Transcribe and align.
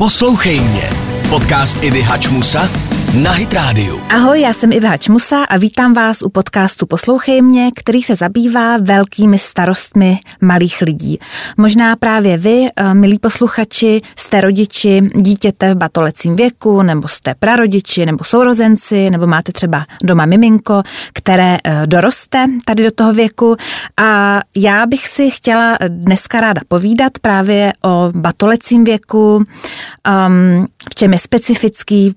Poslouchej 0.00 0.60
mě. 0.60 0.90
Podcast 1.30 1.78
Ivy 1.84 2.02
Hačmusa 2.02 2.70
na 3.14 3.32
Hit 3.32 3.52
Radio. 3.52 4.00
Ahoj, 4.08 4.40
já 4.40 4.52
jsem 4.52 4.72
Iva 4.72 4.88
Hačmusa 4.88 5.44
a 5.44 5.56
vítám 5.56 5.94
vás 5.94 6.22
u 6.22 6.28
podcastu 6.28 6.86
Poslouchej 6.86 7.42
mě, 7.42 7.70
který 7.76 8.02
se 8.02 8.14
zabývá 8.14 8.76
velkými 8.76 9.38
starostmi 9.38 10.18
malých 10.40 10.82
lidí. 10.82 11.18
Možná 11.56 11.96
právě 11.96 12.38
vy, 12.38 12.66
eh, 12.76 12.94
milí 12.94 13.18
posluchači, 13.18 14.00
jste 14.16 14.40
rodiči 14.40 15.10
dítěte 15.14 15.74
v 15.74 15.76
batolecím 15.76 16.36
věku, 16.36 16.82
nebo 16.82 17.08
jste 17.08 17.34
prarodiči, 17.34 18.06
nebo 18.06 18.24
sourozenci, 18.24 19.10
nebo 19.10 19.26
máte 19.26 19.52
třeba 19.52 19.86
doma 20.04 20.26
miminko, 20.26 20.82
které 21.12 21.58
eh, 21.64 21.82
doroste 21.86 22.46
tady 22.64 22.84
do 22.84 22.90
toho 22.90 23.12
věku. 23.12 23.56
A 23.96 24.40
já 24.56 24.86
bych 24.86 25.08
si 25.08 25.30
chtěla 25.30 25.78
dneska 25.88 26.40
ráda 26.40 26.60
povídat 26.68 27.12
právě 27.18 27.72
o 27.84 28.12
batolecím 28.14 28.84
věku, 28.84 29.36
um, 29.36 30.66
v 30.90 30.94
čem 30.94 31.12
je 31.12 31.18
specifický, 31.18 32.14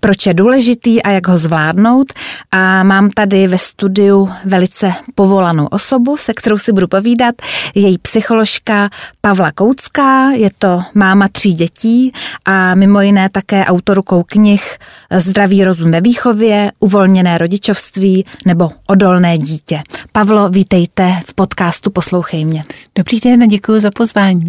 proč 0.00 0.26
je 0.26 0.34
důležitý 0.34 1.02
a 1.02 1.10
jak 1.10 1.28
ho 1.28 1.38
zvládnout. 1.38 2.12
A 2.50 2.82
mám 2.82 3.10
tady 3.10 3.46
ve 3.46 3.58
studiu 3.58 4.30
velice 4.44 4.92
povolanou 5.14 5.66
osobu, 5.66 6.16
se 6.16 6.34
kterou 6.34 6.58
si 6.58 6.72
budu 6.72 6.88
povídat. 6.88 7.34
Její 7.74 7.98
psycholožka 7.98 8.90
Pavla 9.20 9.52
Koucká, 9.52 10.30
je 10.30 10.50
to 10.58 10.82
máma 10.94 11.28
tří 11.28 11.54
dětí 11.54 12.12
a 12.44 12.74
mimo 12.74 13.00
jiné 13.00 13.28
také 13.28 13.64
autorkou 13.64 14.22
knih 14.22 14.78
Zdravý 15.10 15.64
rozum 15.64 15.90
ve 15.90 16.00
výchově, 16.00 16.72
Uvolněné 16.78 17.38
rodičovství 17.38 18.26
nebo 18.46 18.70
Odolné 18.86 19.38
dítě. 19.38 19.82
Pavlo, 20.12 20.48
vítejte 20.48 21.20
v 21.26 21.34
podcastu 21.34 21.90
Poslouchej 21.90 22.44
mě. 22.44 22.62
Dobrý 22.94 23.20
den 23.20 23.42
a 23.42 23.46
děkuji 23.46 23.80
za 23.80 23.90
pozvání. 23.90 24.44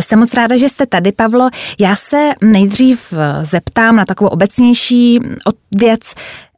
Jsem 0.00 0.18
moc 0.18 0.34
ráda, 0.34 0.56
že 0.56 0.68
jste 0.68 0.86
tady, 0.86 1.12
Pavlo. 1.12 1.50
Já 1.80 1.94
se 1.94 2.30
nejdřív 2.42 3.14
zeptám 3.42 3.96
na 3.96 4.04
takovou 4.04 4.28
obecnější 4.48 5.20
věc, 5.76 6.00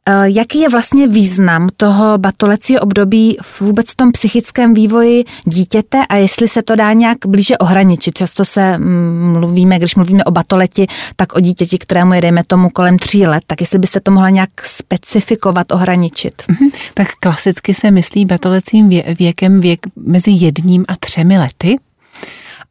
eh, 0.05 0.23
Jaký 0.23 0.59
je 0.59 0.69
vlastně 0.69 1.07
význam 1.07 1.69
toho 1.77 2.17
batolecího 2.17 2.79
období 2.79 3.37
v 3.41 3.61
vůbec 3.61 3.91
v 3.91 3.95
tom 3.95 4.11
psychickém 4.11 4.73
vývoji 4.73 5.23
dítěte 5.45 6.05
a 6.09 6.15
jestli 6.15 6.47
se 6.47 6.61
to 6.61 6.75
dá 6.75 6.93
nějak 6.93 7.17
blíže 7.27 7.57
ohraničit? 7.57 8.17
Často 8.17 8.45
se 8.45 8.77
mm, 8.77 9.37
mluvíme, 9.39 9.77
když 9.77 9.95
mluvíme 9.95 10.23
o 10.23 10.31
batoleti, 10.31 10.87
tak 11.15 11.35
o 11.35 11.39
dítěti, 11.39 11.77
kterému 11.77 12.13
je, 12.13 12.21
tomu, 12.47 12.69
kolem 12.69 12.97
tří 12.97 13.27
let, 13.27 13.43
tak 13.47 13.61
jestli 13.61 13.79
by 13.79 13.87
se 13.87 13.99
to 13.99 14.11
mohla 14.11 14.29
nějak 14.29 14.49
specifikovat, 14.65 15.71
ohraničit? 15.71 16.33
Mm-hmm. 16.41 16.71
Tak 16.93 17.07
klasicky 17.19 17.73
se 17.73 17.91
myslí 17.91 18.25
batolecím 18.25 18.89
vě- 18.89 19.15
věkem 19.15 19.61
věk 19.61 19.79
mezi 19.95 20.31
jedním 20.31 20.85
a 20.87 20.95
třemi 20.95 21.39
lety 21.39 21.75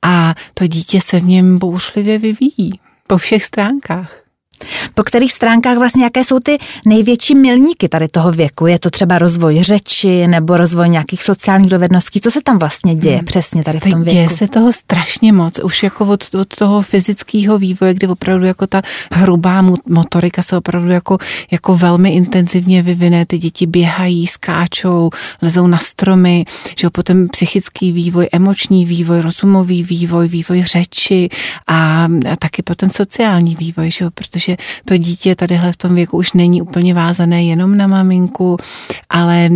a 0.02 0.34
to 0.54 0.66
dítě 0.66 1.00
se 1.00 1.20
v 1.20 1.24
něm 1.24 1.58
bouřlivě 1.58 2.18
vyvíjí 2.18 2.80
po 3.06 3.18
všech 3.18 3.44
stránkách. 3.44 4.29
Po 4.94 5.04
kterých 5.04 5.32
stránkách 5.32 5.78
vlastně, 5.78 6.04
jaké 6.04 6.24
jsou 6.24 6.38
ty 6.38 6.58
největší 6.86 7.34
milníky 7.34 7.88
tady 7.88 8.08
toho 8.08 8.32
věku? 8.32 8.66
Je 8.66 8.78
to 8.78 8.90
třeba 8.90 9.18
rozvoj 9.18 9.62
řeči 9.62 10.26
nebo 10.26 10.56
rozvoj 10.56 10.88
nějakých 10.88 11.22
sociálních 11.22 11.70
dovedností? 11.70 12.20
Co 12.20 12.30
se 12.30 12.40
tam 12.44 12.58
vlastně 12.58 12.94
děje 12.94 13.16
hmm. 13.16 13.24
přesně 13.24 13.64
tady 13.64 13.80
v 13.80 13.82
tom 13.82 14.02
věku? 14.02 14.10
Děje 14.10 14.28
se 14.28 14.48
toho 14.48 14.72
strašně 14.72 15.32
moc. 15.32 15.58
Už 15.58 15.82
jako 15.82 16.06
od, 16.06 16.34
od 16.34 16.48
toho 16.48 16.82
fyzického 16.82 17.58
vývoje, 17.58 17.94
kdy 17.94 18.06
opravdu 18.06 18.46
jako 18.46 18.66
ta 18.66 18.82
hrubá 19.12 19.64
motorika 19.86 20.42
se 20.42 20.56
opravdu 20.56 20.90
jako, 20.90 21.18
jako 21.50 21.76
velmi 21.76 22.14
intenzivně 22.14 22.82
vyvine. 22.82 23.26
Ty 23.26 23.38
děti 23.38 23.66
běhají, 23.66 24.26
skáčou, 24.26 25.10
lezou 25.42 25.66
na 25.66 25.78
stromy, 25.78 26.44
že 26.78 26.86
jo, 26.86 26.90
potom 26.90 27.28
psychický 27.28 27.92
vývoj, 27.92 28.28
emoční 28.32 28.84
vývoj, 28.84 29.20
rozumový 29.20 29.82
vývoj, 29.82 30.28
vývoj 30.28 30.62
řeči 30.62 31.28
a, 31.66 32.08
a 32.32 32.36
taky 32.38 32.62
potom 32.62 32.90
sociální 32.90 33.54
vývoj, 33.54 33.90
že 33.90 34.04
jo, 34.04 34.10
protože 34.14 34.49
že 34.50 34.56
to 34.84 34.96
dítě 34.96 35.34
tadyhle 35.34 35.72
v 35.72 35.76
tom 35.76 35.94
věku 35.94 36.16
už 36.16 36.32
není 36.32 36.62
úplně 36.62 36.94
vázané 36.94 37.44
jenom 37.44 37.76
na 37.76 37.86
maminku, 37.86 38.56
ale 39.10 39.48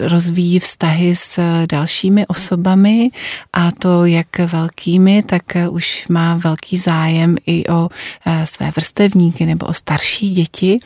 rozvíjí 0.00 0.58
vztahy 0.58 1.16
s 1.16 1.40
dalšími 1.66 2.26
osobami 2.26 3.10
a 3.52 3.72
to 3.72 4.04
jak 4.04 4.38
velkými, 4.38 5.22
tak 5.22 5.42
už 5.70 6.08
má 6.08 6.34
velký 6.34 6.76
zájem 6.76 7.36
i 7.46 7.66
o 7.68 7.88
eh, 8.26 8.46
své 8.46 8.70
vrstevníky 8.70 9.46
nebo 9.46 9.66
o 9.66 9.74
starší 9.74 10.30
děti. 10.30 10.78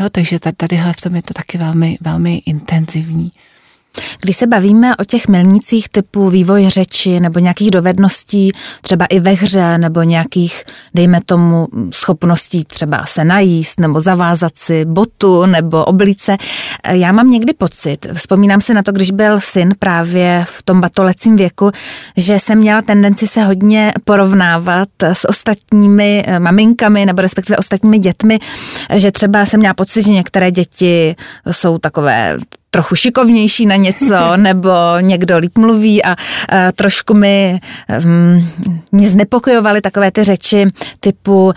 Jo, 0.00 0.08
takže 0.08 0.38
tadyhle 0.56 0.92
v 0.92 1.00
tom 1.00 1.16
je 1.16 1.22
to 1.22 1.34
taky 1.34 1.58
velmi, 1.58 1.98
velmi 2.00 2.42
intenzivní. 2.46 3.32
Když 4.20 4.36
se 4.36 4.46
bavíme 4.46 4.96
o 4.96 5.04
těch 5.04 5.28
milnicích 5.28 5.88
typu 5.88 6.30
vývoj 6.30 6.68
řeči 6.68 7.20
nebo 7.20 7.38
nějakých 7.38 7.70
dovedností, 7.70 8.52
třeba 8.82 9.06
i 9.06 9.20
ve 9.20 9.30
hře, 9.30 9.78
nebo 9.78 10.02
nějakých, 10.02 10.62
dejme 10.94 11.20
tomu, 11.26 11.68
schopností 11.90 12.64
třeba 12.64 13.06
se 13.06 13.24
najíst, 13.24 13.80
nebo 13.80 14.00
zavázat 14.00 14.52
si 14.56 14.84
botu, 14.84 15.46
nebo 15.46 15.84
oblice, 15.84 16.36
já 16.90 17.12
mám 17.12 17.30
někdy 17.30 17.52
pocit, 17.52 18.06
vzpomínám 18.12 18.60
si 18.60 18.74
na 18.74 18.82
to, 18.82 18.92
když 18.92 19.10
byl 19.10 19.40
syn 19.40 19.74
právě 19.78 20.44
v 20.48 20.62
tom 20.62 20.80
batolecím 20.80 21.36
věku, 21.36 21.70
že 22.16 22.38
jsem 22.38 22.58
měla 22.58 22.82
tendenci 22.82 23.26
se 23.26 23.42
hodně 23.42 23.92
porovnávat 24.04 24.88
s 25.02 25.28
ostatními 25.28 26.24
eh, 26.26 26.38
maminkami, 26.38 27.06
nebo 27.06 27.22
respektive 27.22 27.56
ostatními 27.56 27.98
dětmi, 27.98 28.38
že 28.94 29.12
třeba 29.12 29.46
jsem 29.46 29.60
měla 29.60 29.74
pocit, 29.74 30.02
že 30.02 30.10
některé 30.10 30.50
děti 30.50 31.16
jsou 31.50 31.78
takové 31.78 32.36
trochu 32.78 32.94
šikovnější 32.94 33.66
na 33.66 33.76
něco, 33.76 34.14
nebo 34.36 34.70
někdo 35.00 35.38
líp 35.38 35.58
mluví 35.58 36.04
a, 36.04 36.12
a 36.12 36.16
trošku 36.72 37.14
mi 37.14 37.60
um, 38.04 38.48
mě 38.92 39.08
znepokojovaly 39.08 39.80
takové 39.80 40.10
ty 40.10 40.24
řeči 40.24 40.66
typu 41.00 41.44
uh, 41.46 41.52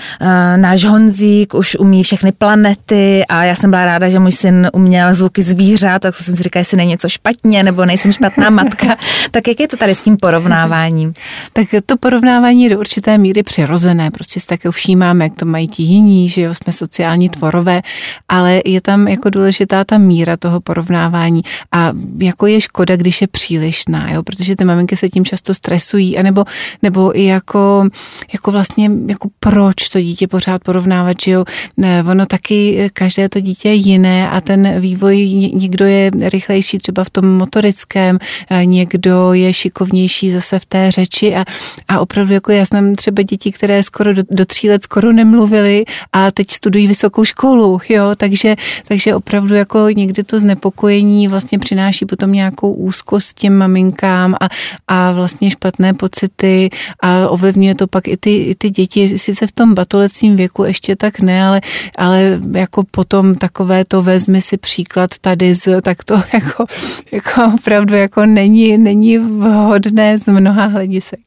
náš 0.57 0.85
Honzík 0.85 1.53
už 1.53 1.75
umí 1.79 2.03
všechny 2.03 2.31
planety 2.31 3.23
a 3.29 3.43
já 3.43 3.55
jsem 3.55 3.69
byla 3.69 3.85
ráda, 3.85 4.09
že 4.09 4.19
můj 4.19 4.31
syn 4.31 4.69
uměl 4.73 5.13
zvuky 5.13 5.41
zvířat, 5.41 6.01
tak 6.01 6.15
jsem 6.15 6.35
si 6.35 6.43
říkala, 6.43 6.61
jestli 6.61 6.77
není 6.77 6.89
něco 6.89 7.09
špatně, 7.09 7.63
nebo 7.63 7.85
nejsem 7.85 8.11
špatná 8.11 8.49
matka. 8.59 8.97
tak 9.31 9.47
jak 9.47 9.59
je 9.59 9.67
to 9.67 9.77
tady 9.77 9.95
s 9.95 10.01
tím 10.01 10.17
porovnáváním? 10.17 11.13
tak 11.53 11.67
to 11.85 11.97
porovnávání 11.97 12.63
je 12.63 12.69
do 12.69 12.79
určité 12.79 13.17
míry 13.17 13.43
přirozené, 13.43 14.11
prostě 14.11 14.39
si 14.39 14.47
také 14.47 14.71
všímáme, 14.71 15.25
jak 15.25 15.35
to 15.35 15.45
mají 15.45 15.67
ti 15.67 15.83
jiní, 15.83 16.29
že 16.29 16.41
jo, 16.41 16.53
jsme 16.53 16.73
sociální 16.73 17.29
tvorové, 17.29 17.81
ale 18.29 18.61
je 18.65 18.81
tam 18.81 19.07
jako 19.07 19.29
důležitá 19.29 19.83
ta 19.83 19.97
míra 19.97 20.38
toho 20.38 20.61
porovnávání 20.61 21.10
porovnávání 21.11 21.41
a 21.72 21.91
jako 22.17 22.47
je 22.47 22.61
škoda, 22.61 22.95
když 22.95 23.22
je 23.22 23.27
přílišná, 23.27 24.11
jo, 24.11 24.23
protože 24.23 24.55
ty 24.55 24.66
maminky 24.66 24.95
se 24.95 25.09
tím 25.09 25.25
často 25.25 25.53
stresují, 25.53 26.17
anebo, 26.17 26.44
nebo 26.81 27.19
i 27.19 27.23
jako, 27.23 27.89
jako 28.33 28.51
vlastně, 28.51 28.89
jako 29.07 29.29
proč 29.39 29.89
to 29.89 30.01
dítě 30.01 30.27
pořád 30.27 30.63
porovnávat, 30.63 31.17
že 31.21 31.31
jo, 31.31 31.45
ne, 31.77 32.03
ono 32.03 32.25
taky, 32.25 32.89
každé 32.94 33.29
to 33.29 33.39
dítě 33.39 33.69
je 33.69 33.73
jiné 33.73 34.29
a 34.29 34.41
ten 34.41 34.79
vývoj, 34.79 35.17
někdo 35.53 35.85
je 35.85 36.11
rychlejší 36.23 36.77
třeba 36.77 37.03
v 37.03 37.09
tom 37.09 37.38
motorickém, 37.38 38.19
někdo 38.63 39.33
je 39.33 39.53
šikovnější 39.53 40.31
zase 40.31 40.59
v 40.59 40.66
té 40.66 40.91
řeči 40.91 41.35
a, 41.35 41.45
a 41.88 42.00
opravdu 42.00 42.33
jako 42.33 42.51
já 42.51 42.66
znám 42.66 42.95
třeba 42.95 43.21
děti, 43.21 43.51
které 43.51 43.83
skoro 43.83 44.13
do, 44.13 44.23
do 44.31 44.45
tří 44.45 44.69
let 44.69 44.83
skoro 44.83 45.11
nemluvili 45.11 45.85
a 46.13 46.31
teď 46.31 46.51
studují 46.51 46.88
vysokou 46.88 47.23
školu, 47.23 47.79
jo, 47.89 48.16
takže, 48.17 48.55
takže 48.88 49.16
opravdu 49.16 49.55
jako 49.55 49.89
někdy 49.89 50.23
to 50.23 50.39
znepokojuje 50.39 50.91
spojení 50.91 51.28
vlastně 51.28 51.59
přináší 51.59 52.06
potom 52.06 52.31
nějakou 52.31 52.74
úzkost 52.74 53.34
těm 53.34 53.57
maminkám 53.57 54.35
a, 54.41 54.50
a 54.88 55.12
vlastně 55.12 55.50
špatné 55.50 55.94
pocity 55.94 56.69
a 57.00 57.29
ovlivňuje 57.29 57.75
to 57.75 57.88
pak 57.88 58.07
i 58.07 58.18
ty, 58.18 58.38
i 58.38 58.56
ty 58.56 58.69
děti, 58.69 59.18
sice 59.19 59.47
v 59.47 59.51
tom 59.51 59.74
batolecím 59.74 60.35
věku 60.35 60.63
ještě 60.63 60.96
tak 60.96 61.19
ne, 61.19 61.46
ale, 61.46 61.62
ale 61.97 62.40
jako 62.53 62.84
potom 62.91 63.35
takové 63.35 63.85
to 63.85 64.01
vezmi 64.01 64.41
si 64.41 64.57
příklad 64.57 65.09
tady 65.22 65.56
z, 65.56 65.81
tak 65.81 66.03
to 66.03 66.13
jako, 66.34 66.66
jako 67.12 67.53
opravdu 67.56 67.96
jako 67.96 68.25
není, 68.25 68.78
není 68.78 69.18
vhodné 69.18 70.18
z 70.18 70.28
mnoha 70.28 70.66
hledisek. 70.66 71.19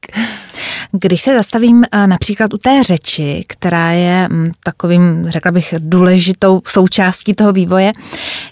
Když 1.01 1.23
se 1.23 1.35
zastavím 1.35 1.85
eh, 1.93 2.07
například 2.07 2.55
u 2.55 2.57
té 2.57 2.83
řeči, 2.83 3.45
která 3.49 3.91
je 3.91 4.29
mm, 4.29 4.51
takovým, 4.65 5.25
řekla 5.29 5.51
bych, 5.51 5.75
důležitou 5.79 6.61
součástí 6.67 7.35
toho 7.35 7.53
vývoje, 7.53 7.93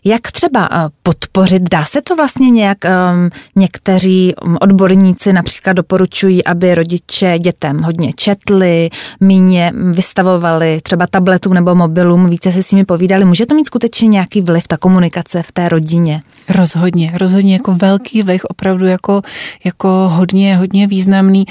jak 0.04 0.30
třeba 0.32 0.68
eh, 0.72 0.76
podpořit, 1.02 1.62
dá 1.70 1.84
se 1.84 2.02
to 2.02 2.16
vlastně 2.16 2.50
nějak, 2.50 2.84
ehm, 2.84 3.30
někteří 3.56 4.34
mm, 4.44 4.56
odborníci 4.60 5.32
například 5.32 5.72
doporučují, 5.72 6.44
aby 6.44 6.74
rodiče 6.74 7.38
dětem 7.38 7.82
hodně 7.82 8.12
četli, 8.16 8.90
míně 9.20 9.72
vystavovali 9.74 10.80
třeba 10.82 11.06
tabletům 11.06 11.54
nebo 11.54 11.74
mobilům, 11.74 12.30
více 12.30 12.52
se 12.52 12.62
s 12.62 12.70
nimi 12.72 12.84
povídali. 12.84 13.24
Může 13.24 13.46
to 13.46 13.54
mít 13.54 13.66
skutečně 13.66 14.08
nějaký 14.08 14.40
vliv, 14.40 14.68
ta 14.68 14.76
komunikace 14.76 15.42
v 15.42 15.52
té 15.52 15.68
rodině? 15.68 16.22
Rozhodně, 16.48 17.12
rozhodně 17.18 17.52
jako 17.52 17.74
velký 17.74 18.22
vliv, 18.22 18.44
opravdu 18.48 18.86
jako, 18.86 19.22
jako 19.64 19.88
hodně, 19.88 20.56
hodně 20.56 20.86
významný. 20.86 21.44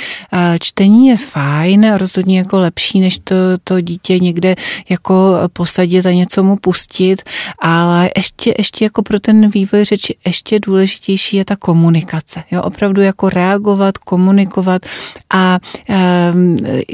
Čte 0.60 0.81
čtení 0.82 1.08
je 1.08 1.18
fajn, 1.18 1.94
rozhodně 1.94 2.38
jako 2.38 2.60
lepší, 2.60 3.00
než 3.00 3.20
to, 3.24 3.36
to 3.64 3.82
dítě 3.82 4.20
někde 4.20 4.56
jako 4.90 5.38
posadit 5.54 6.06
a 6.06 6.12
něco 6.12 6.44
mu 6.44 6.56
pustit, 6.56 7.22
ale 7.60 8.10
ještě, 8.18 8.54
ještě 8.58 8.86
jako 8.86 9.04
pro 9.04 9.20
ten 9.20 9.50
vývoj 9.50 9.84
řeči 9.84 10.16
ještě 10.26 10.60
důležitější 10.60 11.38
je 11.38 11.46
ta 11.46 11.56
komunikace. 11.56 12.44
Jo, 12.52 12.62
opravdu 12.62 13.02
jako 13.02 13.30
reagovat, 13.30 13.98
komunikovat 13.98 14.82
a 15.34 15.60
e, 15.90 16.32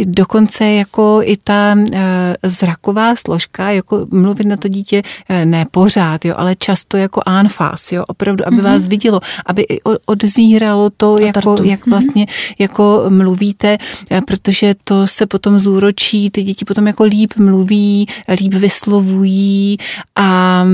dokonce 0.05 0.65
jako 0.65 1.21
i 1.23 1.37
ta 1.37 1.75
e, 1.93 2.35
zraková 2.43 3.15
složka, 3.15 3.71
jako 3.71 4.07
mluvit 4.11 4.47
na 4.47 4.57
to 4.57 4.67
dítě 4.67 5.03
e, 5.29 5.45
ne 5.45 5.65
pořád, 5.71 6.25
jo, 6.25 6.33
ale 6.37 6.55
často 6.55 6.97
jako 6.97 7.21
anfas, 7.25 7.91
jo, 7.91 8.03
opravdu, 8.07 8.47
aby 8.47 8.57
mm-hmm. 8.57 8.63
vás 8.63 8.87
vidělo, 8.87 9.19
aby 9.45 9.65
odzíralo 10.05 10.89
to, 10.89 11.17
jako, 11.19 11.57
jak 11.63 11.87
vlastně 11.87 12.25
jako 12.59 13.05
mluvíte, 13.09 13.76
e, 14.11 14.21
protože 14.21 14.75
to 14.83 15.07
se 15.07 15.25
potom 15.25 15.59
zúročí, 15.59 16.29
ty 16.29 16.43
děti 16.43 16.65
potom 16.65 16.87
jako 16.87 17.03
líp 17.03 17.33
mluví, 17.37 18.07
líp 18.39 18.53
vyslovují 18.53 19.77
a, 20.15 20.65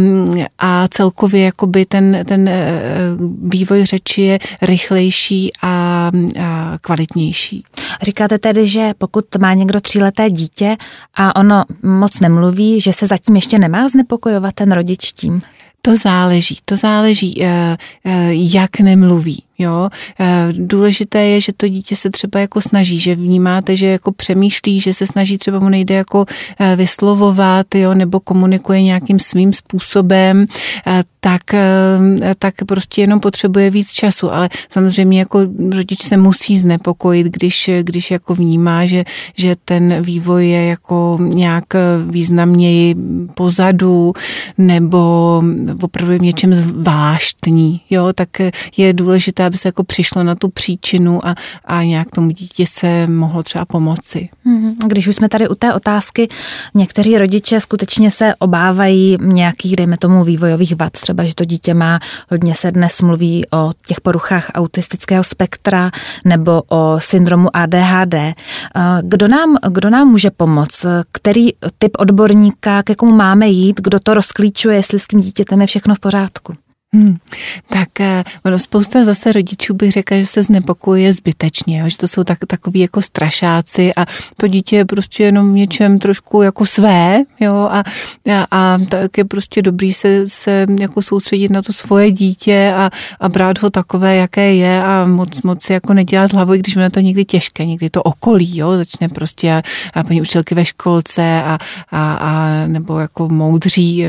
a 0.60 0.88
celkově 0.88 1.44
jakoby 1.44 1.86
ten, 1.86 2.20
ten 2.26 2.50
e, 2.50 2.82
vývoj 3.44 3.86
řeči 3.86 4.22
je 4.22 4.40
rychlejší 4.62 5.52
a, 5.62 6.12
a 6.42 6.78
kvalitnější. 6.82 7.64
Říkáte 8.02 8.40
tedy, 8.40 8.68
že 8.68 8.94
pokud 8.98 9.26
má 9.40 9.54
někdo 9.54 9.80
tříleté 9.80 10.30
dítě 10.30 10.76
a 11.16 11.36
ono 11.36 11.64
moc 11.84 12.20
nemluví, 12.20 12.82
že 12.82 12.94
se 12.94 13.08
zatím 13.08 13.36
ještě 13.36 13.60
nemá 13.60 13.88
znepokojovat 13.88 14.54
ten 14.54 14.72
rodič 14.72 15.12
tím? 15.12 15.42
To 15.82 15.96
záleží, 15.96 16.58
to 16.66 16.76
záleží, 16.76 17.44
eh, 17.44 17.78
eh, 18.06 18.30
jak 18.34 18.80
nemluví. 18.80 19.44
Jo, 19.58 19.90
eh, 20.20 20.48
důležité 20.52 21.20
je, 21.20 21.42
že 21.42 21.54
to 21.58 21.68
dítě 21.68 21.96
se 21.96 22.10
třeba 22.10 22.40
jako 22.40 22.62
snaží, 22.62 23.00
že 23.00 23.16
vnímáte, 23.16 23.76
že 23.76 23.86
jako 23.86 24.12
přemýšlí, 24.12 24.80
že 24.80 24.94
se 24.94 25.08
snaží 25.08 25.38
třeba 25.38 25.60
mu 25.60 25.70
nejde 25.70 25.96
jako 25.96 26.26
vyslovovat, 26.76 27.76
jo, 27.76 27.94
nebo 27.94 28.20
komunikuje 28.20 28.84
nějakým 28.84 29.20
svým 29.20 29.54
způsobem, 29.54 30.46
tak, 31.20 31.42
tak 32.40 32.54
prostě 32.68 33.02
jenom 33.02 33.20
potřebuje 33.20 33.70
víc 33.70 33.92
času, 33.92 34.34
ale 34.34 34.50
samozřejmě 34.70 35.20
jako 35.20 35.40
rodič 35.76 36.02
se 36.02 36.18
musí 36.18 36.58
znepokojit, 36.58 37.28
když, 37.28 37.70
když 37.82 38.12
jako 38.12 38.36
vnímá, 38.36 38.86
že, 38.86 39.04
že 39.38 39.56
ten 39.66 40.02
vývoj 40.02 40.50
je 40.50 40.66
jako 40.66 41.18
nějak 41.22 41.64
významněji 42.10 42.96
pozadu, 43.34 44.14
nebo 44.58 45.44
opravdu 45.82 46.18
v 46.18 46.22
něčem 46.22 46.54
zvláštní, 46.54 47.82
jo, 47.90 48.14
tak 48.14 48.30
je 48.78 48.94
důležité, 48.94 49.43
aby 49.46 49.58
se 49.58 49.68
jako 49.68 49.84
přišlo 49.84 50.24
na 50.24 50.36
tu 50.36 50.50
příčinu 50.50 51.28
a, 51.28 51.36
a 51.66 51.84
nějak 51.84 52.12
tomu 52.12 52.32
dítě 52.32 52.66
se 52.66 53.08
mohlo 53.08 53.44
třeba 53.44 53.66
pomoci. 53.66 54.30
Mhm. 54.46 54.76
Když 54.88 55.08
už 55.08 55.16
jsme 55.16 55.30
tady 55.30 55.48
u 55.48 55.56
té 55.56 55.74
otázky, 55.74 56.28
někteří 56.74 57.18
rodiče 57.18 57.60
skutečně 57.60 58.12
se 58.12 58.36
obávají 58.40 59.18
nějakých, 59.22 59.76
dejme 59.76 59.98
tomu, 59.98 60.24
vývojových 60.24 60.76
vad, 60.76 60.94
třeba, 60.94 61.24
že 61.24 61.36
to 61.36 61.46
dítě 61.46 61.74
má, 61.74 62.00
hodně 62.32 62.56
se 62.56 62.72
dnes 62.72 63.02
mluví 63.02 63.46
o 63.52 63.72
těch 63.88 64.02
poruchách 64.02 64.52
autistického 64.54 65.24
spektra 65.24 65.92
nebo 66.26 66.64
o 66.70 66.96
syndromu 67.00 67.50
ADHD. 67.54 68.14
Eh, 68.14 68.34
kdo 69.02 69.28
nám, 69.28 69.58
kdo 69.70 69.90
nám 69.90 70.08
může 70.08 70.32
pomoct? 70.32 70.86
Který 71.12 71.50
typ 71.80 71.92
odborníka, 72.00 72.84
ke 72.84 72.96
komu 72.96 73.16
máme 73.16 73.48
jít, 73.48 73.82
kdo 73.82 74.00
to 74.00 74.14
rozklíčuje, 74.14 74.76
jestli 74.76 75.00
s 75.00 75.08
tím 75.08 75.22
dítětem 75.22 75.62
je 75.62 75.68
všechno 75.68 75.96
v 75.96 76.00
pořádku? 76.00 76.54
Hmm, 76.94 77.18
tak 77.70 78.00
eh, 78.00 78.24
ono 78.46 78.60
spousta 78.60 79.06
zase 79.06 79.32
rodičů 79.32 79.74
bych 79.74 79.92
řekla, 79.92 80.18
že 80.18 80.26
se 80.26 80.44
znepokuje 80.44 81.14
zbytečně, 81.14 81.80
jo, 81.80 81.90
že 81.90 81.98
to 81.98 82.08
jsou 82.08 82.24
tak, 82.24 82.38
takový 82.48 82.80
jako 82.80 83.02
strašáci 83.02 83.92
a 83.98 84.06
to 84.38 84.48
dítě 84.48 84.76
je 84.76 84.86
prostě 84.86 85.24
jenom 85.24 85.52
v 85.52 85.56
něčem 85.56 86.00
trošku 86.00 86.42
jako 86.42 86.66
své, 86.66 87.24
jo, 87.40 87.56
a, 87.56 87.84
a, 88.32 88.48
a 88.52 88.78
tak 88.90 89.18
je 89.18 89.26
prostě 89.26 89.62
dobrý 89.62 89.94
se, 89.94 90.28
se 90.28 90.66
jako 90.80 91.02
soustředit 91.02 91.52
na 91.52 91.62
to 91.62 91.74
svoje 91.74 92.12
dítě 92.12 92.74
a, 92.76 92.90
a 93.20 93.30
brát 93.30 93.62
ho 93.62 93.70
takové, 93.70 94.16
jaké 94.16 94.54
je 94.54 94.84
a 94.84 95.06
moc, 95.06 95.42
moc 95.42 95.70
jako 95.70 95.94
nedělat 95.94 96.34
hlavu, 96.34 96.54
když 96.54 96.76
ono 96.76 96.90
to 96.90 97.00
někdy 97.00 97.26
těžké, 97.26 97.66
někdy 97.66 97.90
to 97.90 98.04
okolí, 98.04 98.58
jo, 98.58 98.78
začne 98.78 99.10
prostě 99.10 99.54
a, 99.54 99.62
a 99.94 100.04
paní 100.04 100.22
učitelky 100.22 100.56
ve 100.56 100.66
školce 100.66 101.44
a, 101.44 101.58
a, 101.92 102.14
a 102.14 102.68
nebo 102.68 103.00
jako 103.00 103.30
moudří 103.30 104.06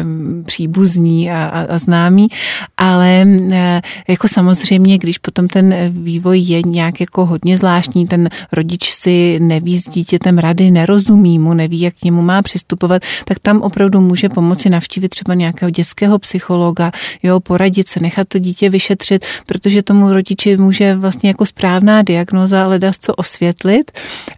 příbuzní 0.46 1.31
a, 1.31 1.44
a, 1.44 1.75
a 1.75 1.78
známí 1.78 2.28
ale 2.76 3.26
eh, 3.53 3.82
jako 4.09 4.29
samozřejmě, 4.29 4.99
když 4.99 5.19
potom 5.19 5.49
ten 5.49 5.75
vývoj 5.91 6.38
je 6.38 6.62
nějak 6.62 7.00
jako 7.00 7.26
hodně 7.26 7.59
zvláštní, 7.59 8.06
ten 8.06 8.29
rodič 8.53 8.91
si 8.91 9.38
neví 9.41 9.79
s 9.79 9.88
dítětem 9.88 10.38
rady, 10.38 10.71
nerozumí 10.71 11.38
mu, 11.38 11.55
neví, 11.55 11.81
jak 11.81 11.94
k 11.94 12.05
němu 12.05 12.23
má 12.23 12.43
přistupovat, 12.43 13.03
tak 13.25 13.38
tam 13.38 13.61
opravdu 13.61 14.00
může 14.00 14.29
pomoci 14.29 14.71
navštívit 14.71 15.09
třeba 15.09 15.35
nějakého 15.35 15.71
dětského 15.71 16.19
psychologa, 16.19 16.93
jo, 17.23 17.41
poradit 17.41 17.88
se, 17.88 18.00
nechat 18.00 18.29
to 18.29 18.38
dítě 18.38 18.71
vyšetřit, 18.71 19.27
protože 19.47 19.82
tomu 19.82 20.12
rodiči 20.12 20.56
může 20.56 20.94
vlastně 20.94 21.29
jako 21.29 21.47
správná 21.47 22.03
diagnoza 22.03 22.67
ledas 22.67 22.97
co 22.99 23.15
osvětlit 23.15 23.91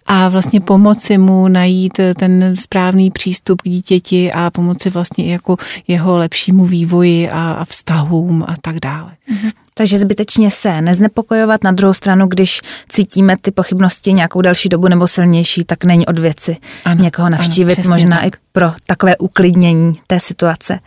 a 0.07 0.29
vlastně 0.29 0.61
pomoci 0.61 1.19
mu 1.19 1.49
najít 1.49 2.01
ten 2.19 2.57
správný 2.57 3.11
přístup 3.11 3.63
k 3.63 3.69
dítěti 3.69 4.33
a 4.33 4.51
pomoci 4.51 4.91
vlastně 4.91 5.25
i 5.25 5.31
jako 5.31 5.57
jeho 5.89 6.19
lepšímu 6.19 6.67
vývoji 6.67 7.31
a, 7.31 7.53
a 7.53 7.65
vztahu 7.65 8.26
vztahům 8.27 8.43
a 8.43 8.57
tak 8.61 8.81
dále. 8.81 9.17
Mm-hmm. 9.29 9.53
Takže 9.79 9.99
zbytečně 9.99 10.51
se 10.51 10.81
neznepokojovat. 10.81 11.65
Na 11.65 11.73
druhou 11.73 11.95
stranu, 11.95 12.27
když 12.27 12.61
cítíme 12.89 13.37
ty 13.41 13.51
pochybnosti 13.51 14.13
nějakou 14.13 14.41
další 14.41 14.69
dobu 14.69 14.89
nebo 14.89 15.09
silnější, 15.09 15.65
tak 15.65 15.85
není 15.85 16.07
od 16.07 16.19
věci 16.19 16.57
ano, 16.85 17.03
někoho 17.03 17.29
navštívit, 17.29 17.79
ano, 17.79 17.89
možná 17.89 18.17
tak. 18.17 18.27
i 18.27 18.31
pro 18.57 18.73
takové 18.87 19.17
uklidnění 19.17 19.95
té 20.07 20.21
situace. 20.21 20.79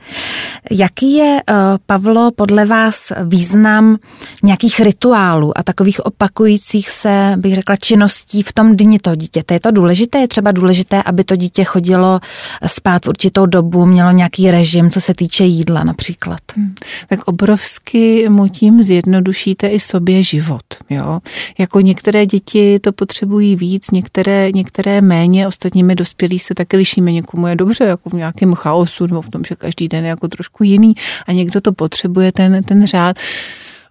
Jaký 0.72 1.14
je, 1.14 1.42
eh, 1.50 1.54
Pavlo, 1.86 2.32
podle 2.32 2.66
vás 2.66 3.12
význam 3.24 3.98
nějakých 4.44 4.80
rituálů 4.80 5.58
a 5.58 5.64
takových 5.64 6.06
opakujících 6.06 6.90
se, 6.90 7.34
bych 7.38 7.56
řekla, 7.56 7.76
činností 7.76 8.44
v 8.44 8.54
tom 8.54 8.76
dni 8.76 9.00
toho 9.00 9.16
dítěte? 9.16 9.54
Je 9.54 9.60
to 9.60 9.72
důležité? 9.72 10.18
Je 10.20 10.28
třeba 10.28 10.52
důležité, 10.52 11.04
aby 11.04 11.24
to 11.24 11.36
dítě 11.36 11.64
chodilo 11.64 12.20
spát 12.66 13.06
v 13.06 13.10
určitou 13.10 13.46
dobu, 13.46 13.86
mělo 13.86 14.12
nějaký 14.12 14.52
režim, 14.52 14.92
co 14.92 15.02
se 15.02 15.14
týče 15.14 15.44
jídla 15.44 15.84
například? 15.84 16.40
Hmm. 16.56 16.76
Tak 17.10 17.20
obrovsky 17.28 18.30
mu 18.30 18.48
tím 18.48 18.79
zjednodušíte 18.84 19.68
i 19.68 19.80
sobě 19.80 20.24
život. 20.24 20.64
Jo? 20.90 21.20
Jako 21.58 21.80
některé 21.80 22.26
děti 22.26 22.80
to 22.80 22.92
potřebují 22.92 23.56
víc, 23.56 23.92
některé, 23.92 24.52
některé 24.52 25.02
méně, 25.02 25.48
ostatními 25.48 25.96
dospělí 25.96 26.40
se 26.40 26.56
taky 26.56 26.78
lišíme. 26.78 27.12
Někomu 27.12 27.48
je 27.48 27.56
dobře 27.56 27.84
jako 27.84 28.10
v 28.10 28.14
nějakém 28.14 28.54
chaosu 28.54 29.08
nebo 29.08 29.22
v 29.22 29.30
tom, 29.30 29.44
že 29.44 29.56
každý 29.56 29.88
den 29.88 30.04
je 30.04 30.10
jako 30.10 30.28
trošku 30.28 30.64
jiný 30.64 30.94
a 31.28 31.32
někdo 31.32 31.62
to 31.62 31.72
potřebuje, 31.74 32.32
ten, 32.32 32.64
ten 32.64 32.88
řád. 32.88 33.16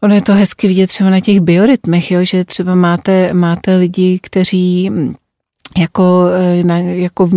Ono 0.00 0.14
je 0.14 0.22
to 0.22 0.34
hezky 0.34 0.68
vidět 0.68 0.86
třeba 0.86 1.10
na 1.10 1.20
těch 1.20 1.40
biorytmech, 1.40 2.10
jo, 2.10 2.24
že 2.24 2.44
třeba 2.44 2.74
máte, 2.74 3.32
máte 3.32 3.76
lidi, 3.76 4.18
kteří 4.22 4.90
jako, 5.76 6.26
eh, 6.34 6.64
na, 6.64 6.78
jako 6.78 7.28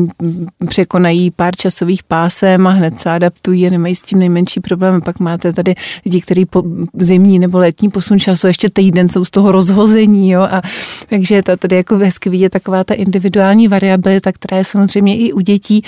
překonají 0.67 1.31
pár 1.31 1.55
časových 1.55 2.03
pásem 2.03 2.67
a 2.67 2.69
hned 2.69 2.99
se 2.99 3.09
adaptují 3.09 3.67
a 3.67 3.69
nemají 3.69 3.95
s 3.95 4.01
tím 4.01 4.19
nejmenší 4.19 4.59
problém. 4.59 5.01
Pak 5.01 5.19
máte 5.19 5.53
tady 5.53 5.75
lidi, 6.05 6.21
kteří 6.21 6.45
po 6.45 6.63
zimní 6.99 7.39
nebo 7.39 7.57
letní 7.57 7.89
posun 7.89 8.19
času 8.19 8.47
ještě 8.47 8.69
týden 8.69 9.09
jsou 9.09 9.25
z 9.25 9.29
toho 9.29 9.51
rozhození. 9.51 10.31
Jo? 10.31 10.41
A, 10.41 10.61
takže 11.09 11.43
to 11.43 11.57
tady 11.57 11.75
jako 11.75 11.97
hezky 11.97 12.29
vidět 12.29 12.49
taková 12.49 12.83
ta 12.83 12.93
individuální 12.93 13.67
variabilita, 13.67 14.31
která 14.31 14.57
je 14.57 14.65
samozřejmě 14.65 15.17
i 15.17 15.33
u 15.33 15.39
dětí, 15.39 15.83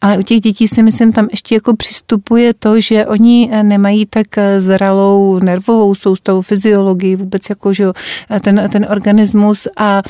ale 0.00 0.18
u 0.18 0.22
těch 0.22 0.40
dětí 0.40 0.68
si 0.68 0.82
myslím, 0.82 1.12
tam 1.12 1.28
ještě 1.30 1.54
jako 1.54 1.76
přistupuje 1.76 2.54
to, 2.54 2.80
že 2.80 3.06
oni 3.06 3.48
eh, 3.52 3.62
nemají 3.62 4.06
tak 4.06 4.38
eh, 4.38 4.60
zralou 4.60 5.38
nervovou 5.38 5.94
soustavu, 5.94 6.42
fyziologii, 6.42 7.16
vůbec 7.16 7.42
jako, 7.50 7.72
že 7.72 7.86
ten, 8.40 8.68
ten 8.72 8.86
organismus 8.90 9.68
a 9.76 10.02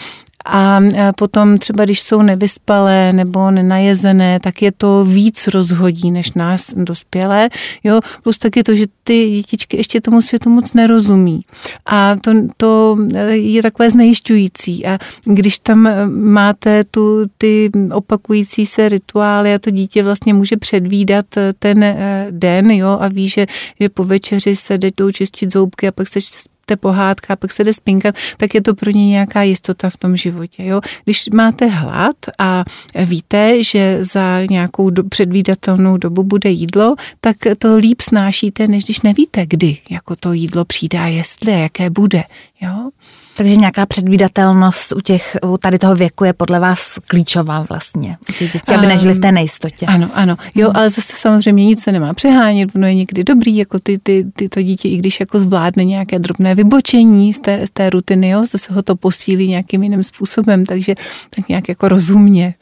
a 0.47 0.81
potom 1.17 1.59
třeba, 1.59 1.85
když 1.85 2.01
jsou 2.01 2.23
nevyspalé 2.23 3.13
nebo 3.13 3.51
nenajezené, 3.51 4.41
tak 4.41 4.63
je 4.63 4.73
to 4.73 5.05
víc 5.05 5.49
rozhodí 5.49 6.11
než 6.11 6.33
nás 6.33 6.75
dospělé. 6.75 7.49
Jo? 7.85 8.01
Plus 8.23 8.39
tak 8.39 8.57
je 8.57 8.65
to, 8.65 8.75
že 8.75 8.87
ty 9.05 9.31
dětičky 9.31 9.77
ještě 9.77 10.01
tomu 10.01 10.23
světu 10.23 10.51
moc 10.51 10.73
nerozumí. 10.73 11.41
A 11.87 12.17
to, 12.17 12.33
to 12.57 12.97
je 13.29 13.63
takové 13.63 13.91
znejišťující. 13.91 14.87
A 14.87 14.99
když 15.25 15.59
tam 15.59 15.89
máte 16.23 16.85
tu, 16.85 17.27
ty 17.39 17.71
opakující 17.93 18.67
se 18.67 18.89
rituály 18.89 19.55
a 19.55 19.59
to 19.59 19.71
dítě 19.71 20.03
vlastně 20.03 20.35
může 20.35 20.57
předvídat 20.57 21.27
ten 21.59 21.97
den 22.31 22.71
jo? 22.71 22.99
a 23.01 23.09
ví, 23.09 23.29
že, 23.29 23.47
že 23.81 23.89
po 23.89 24.05
večeři 24.05 24.57
se 24.57 24.79
jdou 24.79 25.11
čistit 25.11 25.53
zoubky 25.53 25.89
a 25.89 25.93
pak 25.93 26.09
se 26.09 26.21
té 26.69 26.77
pohádka, 26.77 27.37
pak 27.37 27.53
se 27.53 27.65
jde 27.65 27.73
spinkat, 27.73 28.15
tak 28.37 28.55
je 28.55 28.63
to 28.63 28.75
pro 28.75 28.91
ně 28.91 29.07
nějaká 29.07 29.43
jistota 29.43 29.91
v 29.91 29.97
tom 29.97 30.17
životě. 30.17 30.65
Jo? 30.65 30.81
Když 31.05 31.29
máte 31.35 31.67
hlad 31.67 32.17
a 32.39 32.65
víte, 33.05 33.65
že 33.65 34.05
za 34.05 34.45
nějakou 34.51 34.91
do, 34.91 35.05
předvídatelnou 35.05 35.97
dobu 35.97 36.23
bude 36.23 36.51
jídlo, 36.51 36.95
tak 37.21 37.37
to 37.59 37.77
líp 37.77 38.01
snášíte, 38.01 38.69
než 38.69 38.85
když 38.85 39.03
nevíte, 39.03 39.47
kdy 39.47 39.79
jako 39.91 40.17
to 40.17 40.33
jídlo 40.33 40.65
přijde 40.65 40.99
a 40.99 41.07
jestli 41.07 41.53
jaké 41.53 41.91
bude. 41.91 42.25
Jo? 42.61 42.91
Takže 43.39 43.57
nějaká 43.57 43.87
předvídatelnost 43.87 44.93
u 44.93 45.01
těch, 45.01 45.37
u 45.47 45.57
tady 45.57 45.79
toho 45.79 45.95
věku 45.95 46.25
je 46.25 46.33
podle 46.33 46.61
vás 46.61 46.99
klíčová 47.09 47.67
vlastně, 47.69 48.17
u 48.31 48.33
těch 48.33 48.53
dětí, 48.53 48.75
aby 48.75 48.87
nežili 48.87 49.15
v 49.15 49.19
té 49.19 49.33
nejistotě. 49.33 49.87
Ano, 49.87 50.09
ano. 50.15 50.37
Jo, 50.55 50.67
hmm. 50.69 50.77
ale 50.77 50.91
zase 50.91 51.13
samozřejmě 51.17 51.65
nic 51.65 51.83
se 51.83 51.93
nemá 51.93 52.15
přehánět, 52.15 52.71
ono 52.75 52.87
je 52.87 52.95
někdy 52.95 53.25
dobrý, 53.25 53.57
jako 53.57 53.79
ty, 53.79 53.99
ty, 54.03 54.27
ty 54.37 54.49
to 54.49 54.63
dítě, 54.63 54.89
i 54.89 54.97
když 54.97 55.21
jako 55.21 55.41
zvládne 55.41 55.85
nějaké 55.85 56.19
drobné 56.19 56.55
vybočení 56.55 57.35
z 57.35 57.39
té, 57.39 57.67
z 57.67 57.71
té 57.71 57.91
rutiny, 57.91 58.29
jo, 58.29 58.45
zase 58.51 58.73
ho 58.73 58.83
to 58.83 58.97
posílí 58.97 59.49
nějakým 59.49 59.83
jiným 59.83 60.03
způsobem, 60.03 60.67
takže 60.67 60.95
tak 61.37 61.49
nějak 61.49 61.69
jako 61.69 61.89
rozumně. 61.89 62.55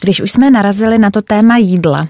Když 0.00 0.20
už 0.20 0.30
jsme 0.30 0.50
narazili 0.50 0.98
na 0.98 1.10
to 1.10 1.22
téma 1.22 1.56
jídla, 1.56 2.08